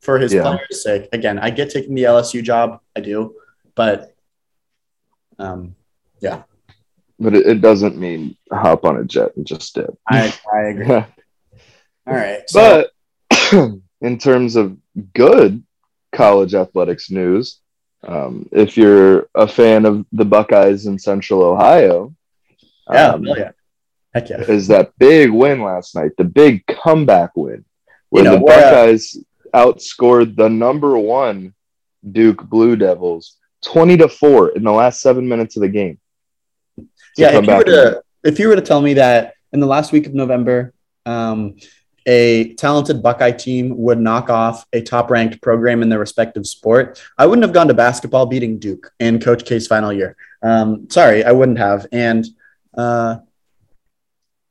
for 0.00 0.18
his 0.18 0.32
yeah. 0.32 0.42
players' 0.42 0.82
sake. 0.82 1.08
Again, 1.12 1.38
I 1.38 1.50
get 1.50 1.70
taking 1.70 1.94
the 1.94 2.04
LSU 2.04 2.42
job, 2.42 2.80
I 2.96 3.00
do, 3.00 3.36
but 3.74 4.14
um, 5.38 5.74
yeah. 6.20 6.42
But 7.18 7.34
it, 7.34 7.46
it 7.46 7.60
doesn't 7.60 7.96
mean 7.96 8.36
hop 8.50 8.84
on 8.84 8.96
a 8.96 9.04
jet 9.04 9.36
and 9.36 9.46
just 9.46 9.74
dip. 9.74 9.96
I, 10.08 10.34
I 10.52 10.60
agree. 10.68 10.86
All 10.94 11.06
right. 12.06 12.48
So. 12.48 12.86
But 13.30 13.80
in 14.00 14.18
terms 14.18 14.56
of 14.56 14.76
good 15.14 15.62
college 16.12 16.54
athletics 16.54 17.10
news, 17.10 17.60
um, 18.06 18.48
if 18.50 18.76
you're 18.76 19.28
a 19.34 19.46
fan 19.46 19.86
of 19.86 20.04
the 20.12 20.24
Buckeyes 20.24 20.86
in 20.86 20.98
Central 20.98 21.42
Ohio, 21.42 22.12
yeah, 22.90 23.08
um, 23.10 23.24
yeah. 23.24 23.52
Heck 24.14 24.28
yeah. 24.28 24.42
is 24.42 24.68
that 24.68 24.92
big 24.98 25.30
win 25.30 25.62
last 25.62 25.94
night, 25.94 26.12
the 26.18 26.24
big 26.24 26.66
comeback 26.66 27.30
win, 27.34 27.64
where 28.10 28.24
you 28.24 28.30
know, 28.30 28.36
the 28.36 28.44
Buckeyes 28.44 29.18
outscored 29.54 30.36
the 30.36 30.48
number 30.48 30.98
one 30.98 31.54
Duke 32.10 32.42
Blue 32.48 32.76
Devils 32.76 33.36
20 33.62 33.96
to 33.98 34.08
4 34.08 34.50
in 34.50 34.64
the 34.64 34.72
last 34.72 35.00
seven 35.00 35.28
minutes 35.28 35.56
of 35.56 35.62
the 35.62 35.68
game. 35.68 35.98
Yeah, 37.16 37.38
if 37.38 37.46
you, 37.46 37.54
were 37.54 37.64
to, 37.64 38.02
if 38.24 38.38
you 38.38 38.48
were 38.48 38.56
to 38.56 38.62
tell 38.62 38.80
me 38.80 38.94
that 38.94 39.34
in 39.52 39.60
the 39.60 39.66
last 39.66 39.92
week 39.92 40.06
of 40.06 40.14
November, 40.14 40.72
um, 41.06 41.56
a 42.06 42.54
talented 42.54 43.02
Buckeye 43.02 43.32
team 43.32 43.76
would 43.76 44.00
knock 44.00 44.30
off 44.30 44.66
a 44.72 44.80
top 44.82 45.10
ranked 45.10 45.40
program 45.40 45.82
in 45.82 45.88
their 45.88 45.98
respective 45.98 46.46
sport, 46.46 47.00
I 47.18 47.26
wouldn't 47.26 47.44
have 47.44 47.52
gone 47.52 47.68
to 47.68 47.74
basketball 47.74 48.26
beating 48.26 48.58
Duke 48.58 48.92
in 48.98 49.20
Coach 49.20 49.44
K's 49.44 49.66
final 49.66 49.92
year. 49.92 50.16
Um, 50.42 50.88
sorry, 50.90 51.24
I 51.24 51.32
wouldn't 51.32 51.58
have. 51.58 51.86
And 51.92 52.26
uh, 52.76 53.18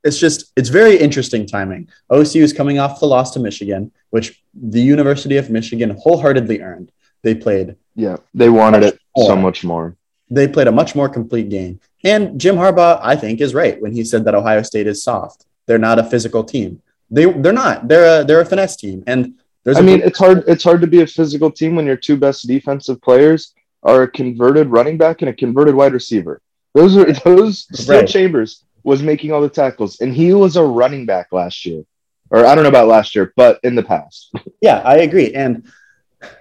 it's 0.03 0.17
just, 0.17 0.51
it's 0.55 0.69
very 0.69 0.97
interesting 0.97 1.45
timing. 1.45 1.89
OSU 2.11 2.41
is 2.41 2.53
coming 2.53 2.79
off 2.79 2.99
the 2.99 3.05
loss 3.05 3.31
to 3.31 3.39
Michigan, 3.39 3.91
which 4.09 4.43
the 4.53 4.81
University 4.81 5.37
of 5.37 5.49
Michigan 5.49 5.91
wholeheartedly 5.91 6.61
earned. 6.61 6.91
They 7.23 7.35
played. 7.35 7.75
Yeah, 7.95 8.17
they 8.33 8.49
wanted 8.49 8.83
it 8.83 8.99
more. 9.15 9.27
so 9.27 9.35
much 9.35 9.63
more. 9.63 9.95
They 10.29 10.47
played 10.47 10.67
a 10.67 10.71
much 10.71 10.95
more 10.95 11.09
complete 11.09 11.49
game. 11.49 11.79
And 12.03 12.39
Jim 12.39 12.55
Harbaugh, 12.55 12.99
I 13.01 13.15
think, 13.15 13.41
is 13.41 13.53
right 13.53 13.79
when 13.81 13.91
he 13.91 14.03
said 14.03 14.25
that 14.25 14.33
Ohio 14.33 14.63
State 14.63 14.87
is 14.87 15.03
soft. 15.03 15.45
They're 15.67 15.77
not 15.77 15.99
a 15.99 16.03
physical 16.03 16.43
team. 16.43 16.81
They 17.11 17.25
they're 17.25 17.53
not. 17.53 17.87
They're 17.87 18.21
a 18.21 18.23
they're 18.23 18.41
a 18.41 18.45
finesse 18.45 18.75
team, 18.77 19.03
and 19.05 19.35
there's. 19.63 19.77
I 19.77 19.81
mean, 19.81 20.01
it's 20.01 20.17
hard. 20.17 20.43
It's 20.47 20.63
hard 20.63 20.81
to 20.81 20.87
be 20.87 21.01
a 21.01 21.07
physical 21.07 21.51
team 21.51 21.75
when 21.75 21.85
your 21.85 21.97
two 21.97 22.17
best 22.17 22.47
defensive 22.47 23.01
players 23.01 23.53
are 23.83 24.03
a 24.03 24.07
converted 24.07 24.67
running 24.67 24.97
back 24.97 25.21
and 25.21 25.29
a 25.29 25.33
converted 25.33 25.75
wide 25.75 25.93
receiver. 25.93 26.41
Those 26.73 26.97
are 26.97 27.11
those. 27.25 27.67
Right. 27.87 28.07
Chambers 28.07 28.63
was 28.83 29.01
making 29.03 29.31
all 29.31 29.41
the 29.41 29.49
tackles, 29.49 29.99
and 30.01 30.13
he 30.13 30.33
was 30.33 30.55
a 30.55 30.63
running 30.63 31.05
back 31.05 31.27
last 31.31 31.65
year, 31.65 31.83
or 32.29 32.45
I 32.45 32.55
don't 32.55 32.63
know 32.63 32.69
about 32.69 32.87
last 32.87 33.15
year, 33.15 33.33
but 33.35 33.59
in 33.63 33.75
the 33.75 33.83
past. 33.83 34.33
Yeah, 34.61 34.79
I 34.85 34.97
agree. 34.97 35.33
And 35.33 35.65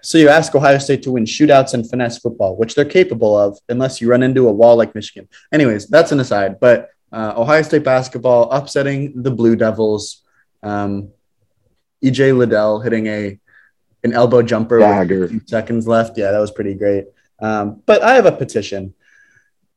so 0.03 0.19
you 0.19 0.29
ask 0.29 0.55
Ohio 0.55 0.77
State 0.77 1.03
to 1.05 1.13
win 1.13 1.25
shootouts 1.25 1.73
and 1.73 1.89
finesse 1.89 2.19
football, 2.19 2.55
which 2.55 2.75
they're 2.75 2.85
capable 2.85 3.39
of, 3.39 3.59
unless 3.71 3.99
you 3.99 4.11
run 4.11 4.23
into 4.23 4.47
a 4.47 4.53
wall 4.53 4.77
like 4.77 4.95
Michigan. 4.95 5.27
Anyways, 5.53 5.87
that's 5.87 6.13
an 6.13 6.21
aside. 6.21 6.61
But 6.61 6.91
uh, 7.11 7.33
Ohio 7.35 7.63
State 7.63 7.83
basketball 7.83 8.51
upsetting 8.51 9.23
the 9.23 9.31
Blue 9.31 9.57
Devils 9.57 10.23
um, 10.63 11.09
EJ 12.05 12.37
Liddell 12.37 12.81
hitting 12.81 13.07
a 13.07 13.39
an 14.03 14.13
elbow 14.13 14.43
jumper 14.43 14.79
Dagger. 14.79 15.21
with 15.23 15.49
seconds 15.49 15.87
left. 15.87 16.17
Yeah, 16.17 16.31
that 16.33 16.39
was 16.39 16.51
pretty 16.51 16.75
great. 16.75 17.07
Um, 17.41 17.83
but 17.87 18.03
I 18.03 18.15
have 18.15 18.27
a 18.27 18.33
petition. 18.33 18.95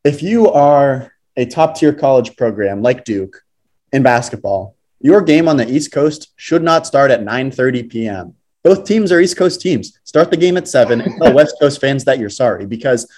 If 0.04 0.22
you 0.22 0.50
are 0.52 1.14
a 1.36 1.46
top 1.46 1.76
tier 1.76 1.94
college 1.94 2.36
program 2.36 2.82
like 2.82 3.06
Duke 3.06 3.44
in 3.92 4.04
basketball, 4.04 4.76
your 5.00 5.22
game 5.22 5.48
on 5.48 5.58
the 5.58 5.70
East 5.70 5.92
Coast 5.92 6.32
should 6.36 6.64
not 6.64 6.88
start 6.88 7.12
at 7.12 7.22
9:30 7.22 7.90
p.m. 7.90 8.36
Both 8.64 8.86
teams 8.86 9.12
are 9.12 9.20
East 9.20 9.38
Coast 9.38 9.60
teams. 9.62 10.00
Start 10.04 10.32
the 10.32 10.38
game 10.38 10.58
at 10.58 10.68
seven 10.68 11.02
and 11.02 11.22
tell 11.22 11.34
West 11.40 11.56
Coast 11.60 11.82
fans 11.82 12.06
that 12.06 12.20
you're 12.20 12.30
sorry 12.30 12.66
because 12.66 13.12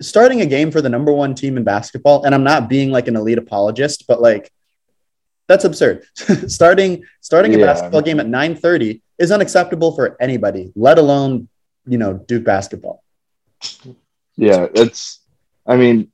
starting 0.00 0.40
a 0.40 0.46
game 0.46 0.70
for 0.70 0.82
the 0.82 0.88
number 0.88 1.12
one 1.12 1.34
team 1.34 1.56
in 1.56 1.64
basketball, 1.64 2.24
and 2.24 2.34
I'm 2.34 2.44
not 2.44 2.68
being 2.68 2.90
like 2.90 3.08
an 3.08 3.16
elite 3.16 3.38
apologist, 3.38 4.06
but 4.06 4.20
like 4.20 4.52
that's 5.48 5.64
absurd. 5.64 6.04
starting 6.48 7.04
starting 7.20 7.54
a 7.54 7.58
yeah. 7.58 7.66
basketball 7.66 8.02
game 8.02 8.20
at 8.20 8.26
9:30 8.26 9.00
is 9.18 9.30
unacceptable 9.30 9.92
for 9.92 10.16
anybody, 10.20 10.72
let 10.74 10.98
alone, 10.98 11.48
you 11.86 11.98
know, 11.98 12.14
Duke 12.14 12.44
basketball. 12.44 13.02
Yeah, 14.36 14.68
it's 14.74 15.20
I 15.66 15.76
mean, 15.76 16.10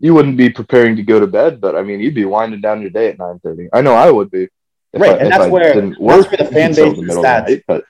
you 0.00 0.14
wouldn't 0.14 0.38
be 0.38 0.48
preparing 0.48 0.96
to 0.96 1.02
go 1.02 1.20
to 1.20 1.26
bed, 1.26 1.60
but 1.60 1.76
I 1.76 1.82
mean, 1.82 2.00
you'd 2.00 2.14
be 2.14 2.24
winding 2.24 2.62
down 2.62 2.80
your 2.80 2.90
day 2.90 3.08
at 3.08 3.18
9:30. 3.18 3.68
I 3.72 3.82
know 3.82 3.94
I 3.94 4.10
would 4.10 4.30
be. 4.30 4.48
Right, 4.92 5.12
I, 5.12 5.16
and 5.18 5.32
that's 5.32 5.50
where, 5.50 5.74
that's 5.74 5.98
where 5.98 6.22
the 6.22 6.48
fan 6.52 6.74
base 6.74 6.98
is 6.98 7.22
that, 7.22 7.48
night, 7.48 7.62
but... 7.68 7.84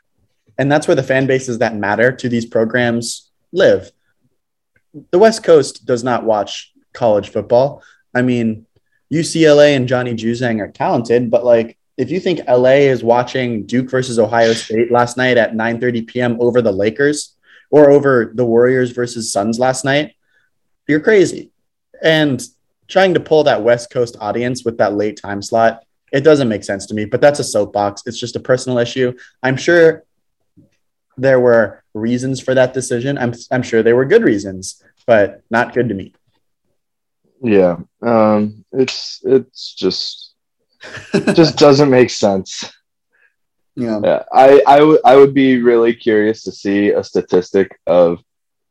and 0.58 0.70
that's 0.70 0.86
where 0.86 0.94
the 0.94 1.02
fan 1.02 1.26
bases 1.26 1.58
that 1.58 1.74
matter 1.74 2.12
to 2.12 2.28
these 2.28 2.44
programs 2.44 3.30
live. 3.52 3.90
The 5.12 5.18
West 5.18 5.42
Coast 5.44 5.86
does 5.86 6.04
not 6.04 6.24
watch 6.24 6.74
college 6.92 7.30
football. 7.30 7.82
I 8.12 8.22
mean, 8.22 8.66
UCLA 9.11 9.76
and 9.76 9.88
Johnny 9.88 10.14
Juzang 10.14 10.61
are 10.61 10.70
talented, 10.70 11.30
but 11.30 11.44
like 11.44 11.78
if 11.96 12.11
you 12.11 12.18
think 12.18 12.40
LA 12.48 12.90
is 12.90 13.04
watching 13.04 13.66
Duke 13.66 13.88
versus 13.88 14.18
Ohio 14.18 14.52
State 14.52 14.90
last 14.90 15.16
night 15.16 15.36
at 15.36 15.52
9:30 15.52 16.06
p.m. 16.06 16.36
over 16.40 16.61
the 16.61 16.72
Lakers 16.72 17.36
or 17.70 17.90
over 17.90 18.32
the 18.34 18.44
Warriors 18.44 18.90
versus 18.90 19.32
Suns 19.32 19.58
last 19.58 19.84
night, 19.84 20.14
you're 20.88 21.00
crazy. 21.00 21.52
And 22.03 22.42
trying 22.88 23.14
to 23.14 23.20
pull 23.20 23.44
that 23.44 23.62
West 23.62 23.90
Coast 23.90 24.16
audience 24.20 24.64
with 24.64 24.78
that 24.78 24.94
late 24.94 25.20
time 25.20 25.42
slot, 25.42 25.84
it 26.12 26.22
doesn't 26.22 26.48
make 26.48 26.64
sense 26.64 26.86
to 26.86 26.94
me, 26.94 27.05
but 27.05 27.20
that's 27.20 27.38
a 27.38 27.44
soapbox. 27.44 28.03
It's 28.07 28.18
just 28.18 28.36
a 28.36 28.40
personal 28.40 28.78
issue. 28.78 29.16
I'm 29.42 29.57
sure 29.57 30.05
there 31.16 31.40
were 31.40 31.82
reasons 31.94 32.40
for 32.40 32.55
that 32.55 32.74
decision. 32.74 33.18
I'm 33.18 33.34
I'm 33.51 33.62
sure 33.62 33.82
there 33.82 33.96
were 33.96 34.05
good 34.05 34.24
reasons, 34.24 34.82
but 35.07 35.42
not 35.51 35.74
good 35.74 35.88
to 35.88 35.94
me. 35.94 36.14
Yeah. 37.42 37.76
Um 38.03 38.64
it's 38.72 39.20
it's 39.24 39.74
just 39.74 40.34
just 41.34 41.59
doesn't 41.59 41.90
make 41.90 42.11
sense. 42.11 42.72
Yeah. 43.76 44.01
Yeah, 44.03 44.22
I 44.32 44.62
I 44.66 44.82
would 44.82 45.01
I 45.05 45.16
would 45.16 45.34
be 45.34 45.62
really 45.62 45.94
curious 45.94 46.42
to 46.44 46.53
see 46.53 46.90
a 46.90 47.05
statistic 47.05 47.78
of 47.86 48.22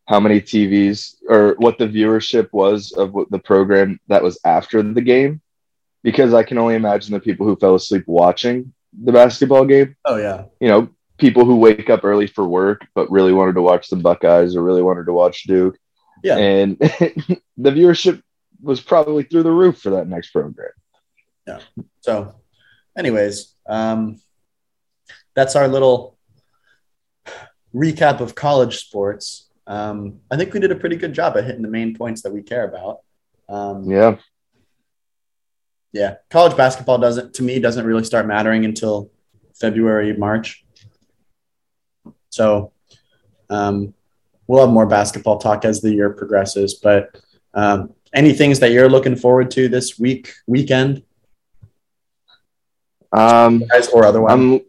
how 0.10 0.20
many 0.20 0.42
TVs 0.42 1.18
or 1.30 1.54
what 1.60 1.78
the 1.78 1.88
viewership 1.88 2.50
was 2.52 2.94
of 2.94 3.14
what 3.14 3.30
the 3.30 3.38
program 3.38 4.00
that 4.08 4.24
was 4.24 4.40
after 4.44 4.82
the 4.82 5.02
game, 5.02 5.40
because 6.02 6.34
I 6.34 6.42
can 6.42 6.58
only 6.58 6.74
imagine 6.74 7.14
the 7.14 7.20
people 7.20 7.46
who 7.46 7.56
fell 7.56 7.76
asleep 7.76 8.06
watching 8.08 8.74
the 8.92 9.12
basketball 9.12 9.66
game. 9.66 9.96
Oh 10.06 10.18
yeah. 10.18 10.46
You 10.60 10.68
know, 10.68 10.90
people 11.20 11.46
who 11.46 11.58
wake 11.58 11.92
up 11.92 12.04
early 12.04 12.26
for 12.26 12.48
work 12.48 12.88
but 12.96 13.12
really 13.12 13.34
wanted 13.34 13.54
to 13.54 13.62
watch 13.62 13.88
the 13.90 13.98
Buckeyes 13.98 14.56
or 14.56 14.64
really 14.64 14.82
wanted 14.82 15.06
to 15.06 15.14
watch 15.14 15.44
Duke. 15.44 15.78
Yeah. 16.24 16.38
And 16.38 16.80
the 16.80 17.70
viewership 17.70 18.24
was 18.64 18.82
probably 18.82 19.22
through 19.22 19.44
the 19.44 19.52
roof 19.52 19.78
for 19.78 19.92
that 19.92 20.08
next 20.08 20.32
program. 20.32 20.72
Yeah. 21.46 21.60
So, 22.02 22.34
anyways, 22.98 23.54
um, 23.68 24.20
that's 25.36 25.56
our 25.56 25.68
little 25.68 26.18
recap 27.76 28.22
of 28.22 28.34
college 28.34 28.78
sports. 28.78 29.49
Um, 29.70 30.20
I 30.32 30.36
think 30.36 30.52
we 30.52 30.60
did 30.60 30.72
a 30.72 30.76
pretty 30.76 30.96
good 30.96 31.14
job 31.14 31.38
at 31.38 31.46
hitting 31.46 31.62
the 31.62 31.70
main 31.70 31.96
points 31.96 32.24
that 32.24 32.34
we 32.34 32.42
care 32.42 32.68
about. 32.68 33.02
Um, 33.48 33.84
Yeah. 33.90 34.18
yeah, 35.94 36.16
college 36.30 36.58
basketball 36.58 36.98
doesn't, 36.98 37.36
to 37.36 37.44
me, 37.44 37.60
doesn't 37.60 37.86
really 37.86 38.04
start 38.04 38.26
mattering 38.26 38.66
until 38.66 39.12
February, 39.54 40.18
March. 40.18 40.66
So, 42.32 42.72
um, 43.50 43.94
we'll 44.48 44.66
have 44.66 44.74
more 44.74 44.88
basketball 44.88 45.38
talk 45.38 45.66
as 45.66 45.82
the 45.82 45.94
year 45.94 46.10
progresses. 46.10 46.74
But 46.74 47.22
um, 47.54 47.94
any 48.12 48.34
things 48.34 48.60
that 48.62 48.72
you're 48.72 48.90
looking 48.90 49.16
forward 49.16 49.52
to 49.52 49.68
this 49.70 50.00
week, 50.00 50.34
weekend, 50.48 51.04
Um, 53.12 53.64
guys, 53.72 53.88
or 53.90 54.06
otherwise? 54.06 54.34
I'm 54.34 54.62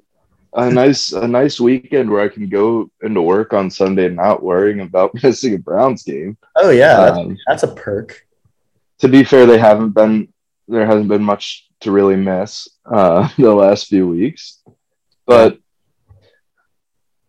a 0.54 0.70
nice 0.70 1.12
a 1.12 1.26
nice 1.28 1.60
weekend 1.60 2.10
where 2.10 2.22
I 2.22 2.28
can 2.28 2.48
go 2.48 2.90
into 3.02 3.22
work 3.22 3.52
on 3.52 3.70
Sunday 3.70 4.08
not 4.08 4.42
worrying 4.42 4.80
about 4.80 5.14
missing 5.22 5.54
a 5.54 5.58
Browns 5.58 6.02
game. 6.02 6.36
oh 6.56 6.70
yeah, 6.70 6.96
that's, 6.96 7.18
Um, 7.18 7.36
that's 7.46 7.62
a 7.62 7.68
perk. 7.74 8.26
to 8.98 9.08
be 9.08 9.22
fair, 9.24 9.46
they 9.46 9.58
haven't 9.58 9.90
been 9.90 10.28
there 10.68 10.86
hasn't 10.86 11.08
been 11.08 11.22
much 11.22 11.68
to 11.80 11.90
really 11.92 12.16
miss 12.16 12.68
uh, 12.84 13.28
the 13.38 13.52
last 13.54 13.86
few 13.88 14.06
weeks, 14.08 14.58
but 15.26 15.58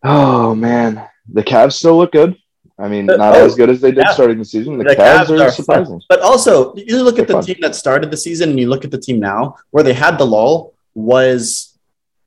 oh 0.04 0.56
man, 0.56 1.08
the 1.32 1.44
Cavs 1.44 1.74
still 1.74 1.98
look 1.98 2.12
good. 2.12 2.36
I 2.80 2.88
mean, 2.88 3.08
Uh, 3.10 3.16
not 3.18 3.36
oh, 3.36 3.46
as 3.46 3.54
good 3.56 3.70
as 3.70 3.80
they 3.82 3.92
did 3.92 4.06
yeah. 4.08 4.14
starting 4.14 4.40
the 4.40 4.46
season. 4.46 4.78
The, 4.80 4.84
The 4.86 4.96
Cavs, 4.96 5.26
Cavs 5.28 5.40
are, 5.40 5.44
are 5.48 5.52
surprising. 5.52 6.00
fun. 6.00 6.08
But 6.10 6.22
also, 6.22 6.74
you 6.76 7.04
look 7.04 7.20
at 7.20 7.28
They're 7.28 7.36
the 7.38 7.44
fun. 7.44 7.44
team 7.44 7.58
that 7.62 7.76
started 7.76 8.10
the 8.10 8.18
season 8.18 8.50
and 8.50 8.60
you 8.60 8.70
look 8.70 8.84
at 8.84 8.90
the 8.90 8.98
team 8.98 9.20
now, 9.20 9.56
where 9.70 9.84
they 9.84 9.94
had 9.94 10.18
the 10.18 10.26
lull 10.26 10.74
was 10.96 11.71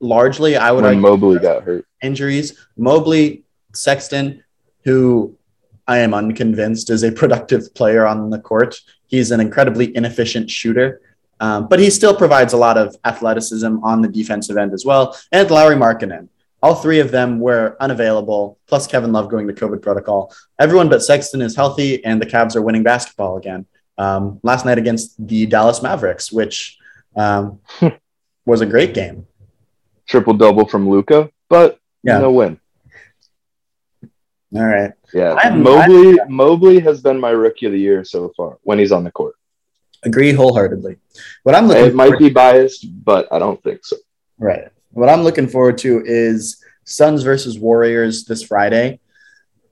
largely, 0.01 0.57
I 0.57 0.73
would 0.73 0.85
When 0.85 0.87
argue, 0.87 1.03
Mobley 1.03 1.39
got 1.39 1.63
hurt, 1.65 1.87
injuries. 2.03 2.59
Mobley, 2.77 3.45
Sexton, 3.73 4.43
who 4.85 5.37
I 5.87 5.99
am 5.99 6.15
unconvinced 6.15 6.91
is 6.91 7.03
a 7.03 7.13
productive 7.13 7.75
player 7.75 8.07
on 8.07 8.31
the 8.31 8.39
court. 8.39 8.77
He's 9.07 9.31
an 9.31 9.41
incredibly 9.41 9.95
inefficient 9.97 10.51
shooter, 10.51 11.01
um, 11.41 11.69
but 11.69 11.79
he 11.79 11.91
still 11.91 12.17
provides 12.17 12.53
a 12.53 12.57
lot 12.57 12.79
of 12.79 12.97
athleticism 13.05 13.79
on 13.83 14.01
the 14.01 14.09
defensive 14.09 14.57
end 14.57 14.73
as 14.73 14.85
well. 14.85 15.17
And 15.33 15.51
Lauri 15.51 15.77
Markkanen. 15.77 16.29
All 16.63 16.75
three 16.75 16.99
of 17.01 17.11
them 17.11 17.41
were 17.41 17.77
unavailable, 17.79 18.59
plus 18.67 18.87
Kevin 18.87 19.13
Love 19.13 19.29
going 19.29 19.47
to 19.47 19.53
COVID 19.53 19.83
protocol. 19.83 20.35
Everyone 20.59 20.89
but 20.89 21.03
Sexton 21.03 21.43
is 21.43 21.55
healthy, 21.55 22.03
and 22.07 22.23
the 22.23 22.25
Cavs 22.25 22.57
are 22.57 22.63
winning 22.63 22.83
basketball 22.83 23.37
again. 23.37 23.67
Um, 23.99 24.41
last 24.43 24.65
night 24.65 24.79
against 24.79 25.15
the 25.27 25.45
Dallas 25.45 25.83
Mavericks, 25.83 26.33
which 26.33 26.79
um, 27.17 27.61
was 28.47 28.63
a 28.63 28.67
great 28.67 28.95
game. 28.95 29.27
Triple 30.07 30.35
double 30.35 30.67
from 30.67 30.89
Luka, 30.89 31.31
but 31.49 31.79
Yeah. 32.03 32.19
no 32.19 32.31
win. 32.33 32.59
All 34.55 34.65
right. 34.65 34.93
Yeah, 35.13 35.33
I'm- 35.35 35.63
Mobley. 35.63 36.17
Mobley 36.29 36.79
has 36.81 37.01
been 37.01 37.19
my 37.19 37.31
rookie 37.31 37.67
of 37.67 37.73
the 37.73 37.79
year 37.79 38.05
so 38.05 38.33
far 38.37 38.59
when 38.63 38.79
he's 38.79 38.93
on 38.93 39.05
the 39.05 39.11
court. 39.11 39.35
Agree 40.05 40.33
wholeheartedly. 40.33 40.99
What 41.45 41.55
I'm 41.55 41.67
looking 41.67 41.87
It 41.87 41.95
might 41.95 42.19
be 42.19 42.29
biased, 42.29 42.87
but 43.05 43.27
I 43.33 43.39
don't 43.39 43.61
think 43.63 43.85
so. 43.85 43.97
Right. 44.39 44.69
What 44.93 45.09
I'm 45.09 45.23
looking 45.23 45.49
forward 45.49 45.79
to 45.79 46.03
is 46.05 46.63
Suns 46.85 47.23
versus 47.23 47.59
Warriors 47.59 48.25
this 48.27 48.43
Friday. 48.43 49.01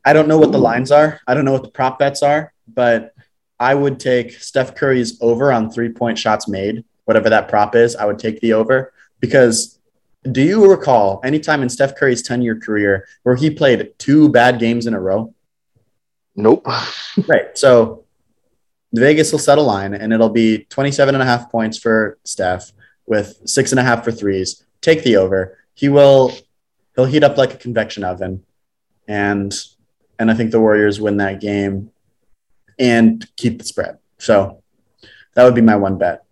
I 0.04 0.12
don't 0.14 0.26
know 0.26 0.38
what 0.38 0.50
the 0.50 0.58
lines 0.58 0.90
are. 0.90 1.20
I 1.28 1.34
don't 1.34 1.44
know 1.44 1.52
what 1.52 1.62
the 1.62 1.70
prop 1.70 1.98
bets 1.98 2.22
are, 2.22 2.52
but 2.66 3.12
I 3.60 3.74
would 3.74 4.00
take 4.00 4.32
Steph 4.32 4.74
Curry's 4.74 5.18
over 5.20 5.52
on 5.52 5.70
three 5.70 5.90
point 5.90 6.18
shots 6.18 6.48
made, 6.48 6.82
whatever 7.04 7.30
that 7.30 7.48
prop 7.48 7.76
is. 7.76 7.94
I 7.94 8.06
would 8.06 8.18
take 8.18 8.40
the 8.40 8.54
over 8.54 8.92
because 9.20 9.78
do 10.30 10.40
you 10.42 10.70
recall 10.70 11.20
any 11.24 11.40
time 11.40 11.62
in 11.62 11.68
Steph 11.68 11.96
Curry's 11.96 12.22
10 12.22 12.42
year 12.42 12.58
career 12.58 13.08
where 13.24 13.34
he 13.34 13.50
played 13.50 13.92
two 13.98 14.28
bad 14.28 14.58
games 14.60 14.86
in 14.86 14.94
a 14.94 15.00
row? 15.00 15.34
Nope. 16.36 16.66
Right. 17.28 17.58
So 17.58 18.06
Vegas 18.94 19.32
will 19.32 19.38
set 19.38 19.58
a 19.58 19.62
line 19.62 19.92
and 19.92 20.14
it'll 20.14 20.30
be 20.30 20.64
27 20.70 21.14
and 21.14 21.20
a 21.20 21.26
half 21.26 21.50
points 21.50 21.76
for 21.76 22.18
Steph 22.24 22.72
with 23.04 23.38
six 23.44 23.70
and 23.70 23.78
a 23.78 23.82
half 23.82 24.02
for 24.02 24.12
threes. 24.12 24.64
Take 24.80 25.02
the 25.02 25.16
over. 25.16 25.58
He 25.74 25.90
will 25.90 26.32
he'll 26.96 27.04
heat 27.04 27.22
up 27.22 27.36
like 27.36 27.52
a 27.52 27.58
convection 27.58 28.02
oven. 28.02 28.44
And 29.06 29.54
and 30.18 30.30
I 30.30 30.34
think 30.34 30.52
the 30.52 30.60
Warriors 30.60 31.02
win 31.02 31.18
that 31.18 31.40
game 31.40 31.90
and 32.78 33.28
keep 33.36 33.58
the 33.58 33.64
spread. 33.64 33.98
So 34.16 34.62
that 35.34 35.44
would 35.44 35.54
be 35.54 35.60
my 35.60 35.76
one 35.76 35.98
bet. 35.98 36.24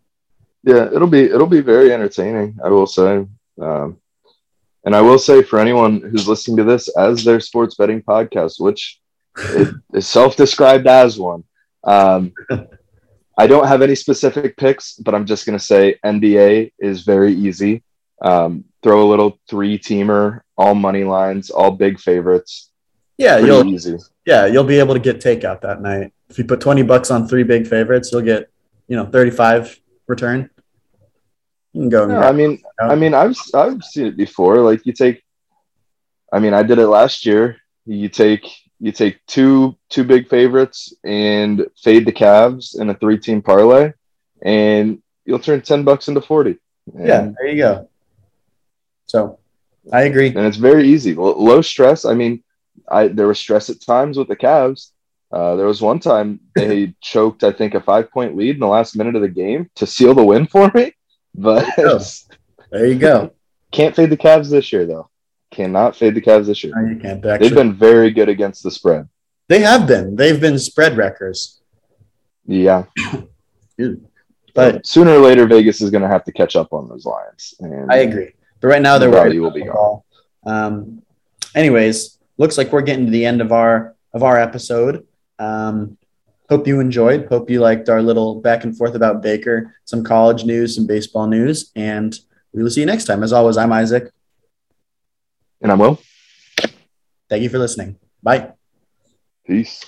Yeah, 0.62 0.86
it'll 0.86 1.08
be 1.08 1.24
it'll 1.24 1.46
be 1.46 1.60
very 1.60 1.92
entertaining. 1.92 2.58
I 2.62 2.68
will 2.68 2.86
say, 2.86 3.26
um, 3.60 3.98
and 4.84 4.94
I 4.94 5.00
will 5.00 5.18
say 5.18 5.42
for 5.42 5.58
anyone 5.58 6.00
who's 6.00 6.28
listening 6.28 6.56
to 6.58 6.64
this 6.64 6.88
as 6.96 7.24
their 7.24 7.40
sports 7.40 7.74
betting 7.74 8.02
podcast, 8.02 8.54
which 8.58 8.98
is, 9.38 10.06
self-described 10.06 10.86
as 10.86 11.18
one. 11.18 11.44
Um, 11.84 12.32
I 13.38 13.46
don't 13.46 13.68
have 13.68 13.82
any 13.82 13.94
specific 13.94 14.56
picks, 14.56 14.94
but 14.94 15.14
I'm 15.14 15.26
just 15.26 15.46
going 15.46 15.58
to 15.58 15.64
say 15.64 15.96
NBA 16.04 16.72
is 16.78 17.02
very 17.02 17.32
easy. 17.34 17.82
Um, 18.22 18.64
throw 18.82 19.02
a 19.02 19.08
little 19.08 19.38
three-teamer, 19.48 20.40
all 20.56 20.74
money 20.74 21.04
lines, 21.04 21.50
all 21.50 21.70
big 21.70 21.98
favorites. 21.98 22.70
Yeah, 23.18 23.34
Pretty 23.38 23.46
you'll 23.48 23.66
easy. 23.66 23.96
yeah, 24.24 24.46
you'll 24.46 24.64
be 24.64 24.78
able 24.78 24.94
to 24.94 25.00
get 25.00 25.20
takeout 25.20 25.60
that 25.60 25.82
night. 25.82 26.12
If 26.30 26.38
you 26.38 26.44
put 26.44 26.60
20 26.60 26.82
bucks 26.84 27.10
on 27.10 27.28
three 27.28 27.42
big 27.42 27.66
favorites, 27.66 28.10
you'll 28.12 28.22
get, 28.22 28.50
you 28.88 28.96
know, 28.96 29.04
35 29.06 29.78
return. 30.06 30.48
You 31.72 31.82
can 31.82 31.88
go 31.88 32.06
No, 32.06 32.20
I 32.20 32.32
mean, 32.32 32.62
I 32.80 32.94
mean, 32.94 33.14
I've 33.14 33.36
I've 33.54 33.82
seen 33.84 34.06
it 34.06 34.16
before. 34.16 34.58
Like 34.58 34.84
you 34.86 34.92
take, 34.92 35.22
I 36.32 36.38
mean, 36.38 36.54
I 36.54 36.62
did 36.62 36.78
it 36.78 36.88
last 36.88 37.24
year. 37.24 37.56
You 37.86 38.08
take 38.08 38.46
you 38.80 38.92
take 38.92 39.24
two 39.26 39.76
two 39.88 40.04
big 40.04 40.28
favorites 40.28 40.92
and 41.04 41.66
fade 41.82 42.06
the 42.06 42.12
Cavs 42.12 42.78
in 42.78 42.90
a 42.90 42.94
three 42.94 43.18
team 43.18 43.42
parlay, 43.42 43.92
and 44.42 45.00
you'll 45.24 45.38
turn 45.38 45.60
ten 45.60 45.84
bucks 45.84 46.08
into 46.08 46.20
forty. 46.20 46.56
And, 46.94 47.06
Yeah, 47.06 47.30
there 47.36 47.46
you 47.46 47.56
go. 47.56 47.88
So 49.06 49.38
I 49.92 50.02
agree. 50.02 50.28
and 50.28 50.46
it's 50.46 50.56
very 50.56 50.88
easy. 50.88 51.14
Low 51.14 51.62
stress. 51.62 52.04
I 52.04 52.14
mean, 52.14 52.42
I 52.88 53.08
there 53.08 53.28
was 53.28 53.38
stress 53.38 53.70
at 53.70 53.80
times 53.80 54.18
with 54.18 54.28
the 54.28 54.36
Cavs. 54.36 54.90
Uh, 55.32 55.54
there 55.54 55.66
was 55.66 55.80
one 55.80 56.00
time 56.00 56.40
they 56.56 56.92
choked, 57.00 57.44
I 57.44 57.52
think, 57.52 57.74
a 57.74 57.80
five 57.80 58.10
point 58.10 58.36
lead 58.36 58.56
in 58.56 58.60
the 58.60 58.66
last 58.66 58.96
minute 58.96 59.14
of 59.14 59.22
the 59.22 59.28
game 59.28 59.70
to 59.76 59.86
seal 59.86 60.14
the 60.14 60.24
win 60.24 60.46
for 60.46 60.70
me. 60.74 60.92
But. 61.34 61.66
There 62.70 62.86
you 62.86 62.98
go. 62.98 63.32
Can't 63.72 63.94
fade 63.94 64.10
the 64.10 64.16
Cavs 64.16 64.50
this 64.50 64.72
year, 64.72 64.86
though. 64.86 65.08
Cannot 65.50 65.96
fade 65.96 66.14
the 66.14 66.20
Cavs 66.20 66.46
this 66.46 66.62
year. 66.62 66.72
No, 66.74 66.88
you 66.88 66.98
can't 66.98 67.22
They've 67.22 67.54
been 67.54 67.72
very 67.72 68.10
good 68.10 68.28
against 68.28 68.62
the 68.62 68.70
spread. 68.70 69.08
They 69.48 69.60
have 69.60 69.86
been. 69.86 70.14
They've 70.16 70.40
been 70.40 70.58
spread 70.58 70.96
wreckers. 70.96 71.60
Yeah. 72.46 72.84
But 74.54 74.86
sooner 74.86 75.12
or 75.12 75.18
later, 75.18 75.46
Vegas 75.46 75.80
is 75.80 75.90
going 75.90 76.02
to 76.02 76.08
have 76.08 76.24
to 76.24 76.32
catch 76.32 76.56
up 76.56 76.72
on 76.72 76.88
those 76.88 77.04
Lions. 77.04 77.54
And 77.60 77.90
I 77.90 77.98
agree. 77.98 78.32
But 78.60 78.68
right 78.68 78.82
now 78.82 78.98
they're 78.98 79.10
worried 79.10 79.38
will 79.38 79.50
be 79.50 79.64
gone. 79.64 80.02
Um, 80.44 81.02
anyways, 81.54 82.18
looks 82.38 82.58
like 82.58 82.72
we're 82.72 82.82
getting 82.82 83.06
to 83.06 83.12
the 83.12 83.24
end 83.24 83.40
of 83.40 83.52
our 83.52 83.94
of 84.12 84.22
our 84.22 84.38
episode. 84.38 85.06
Um, 85.38 85.96
hope 86.50 86.66
you 86.66 86.80
enjoyed. 86.80 87.26
Hope 87.26 87.48
you 87.48 87.60
liked 87.60 87.88
our 87.88 88.02
little 88.02 88.40
back 88.40 88.64
and 88.64 88.76
forth 88.76 88.94
about 88.94 89.22
Baker, 89.22 89.74
some 89.84 90.02
college 90.02 90.44
news, 90.44 90.74
some 90.74 90.86
baseball 90.86 91.26
news, 91.26 91.70
and 91.76 92.18
we 92.52 92.62
will 92.62 92.70
see 92.70 92.80
you 92.80 92.86
next 92.86 93.04
time. 93.04 93.22
As 93.22 93.32
always, 93.32 93.56
I'm 93.56 93.72
Isaac. 93.72 94.10
And 95.62 95.70
I'm 95.70 95.78
Will. 95.78 96.00
Thank 97.28 97.42
you 97.42 97.48
for 97.48 97.58
listening. 97.58 97.96
Bye. 98.22 98.52
Peace. 99.46 99.84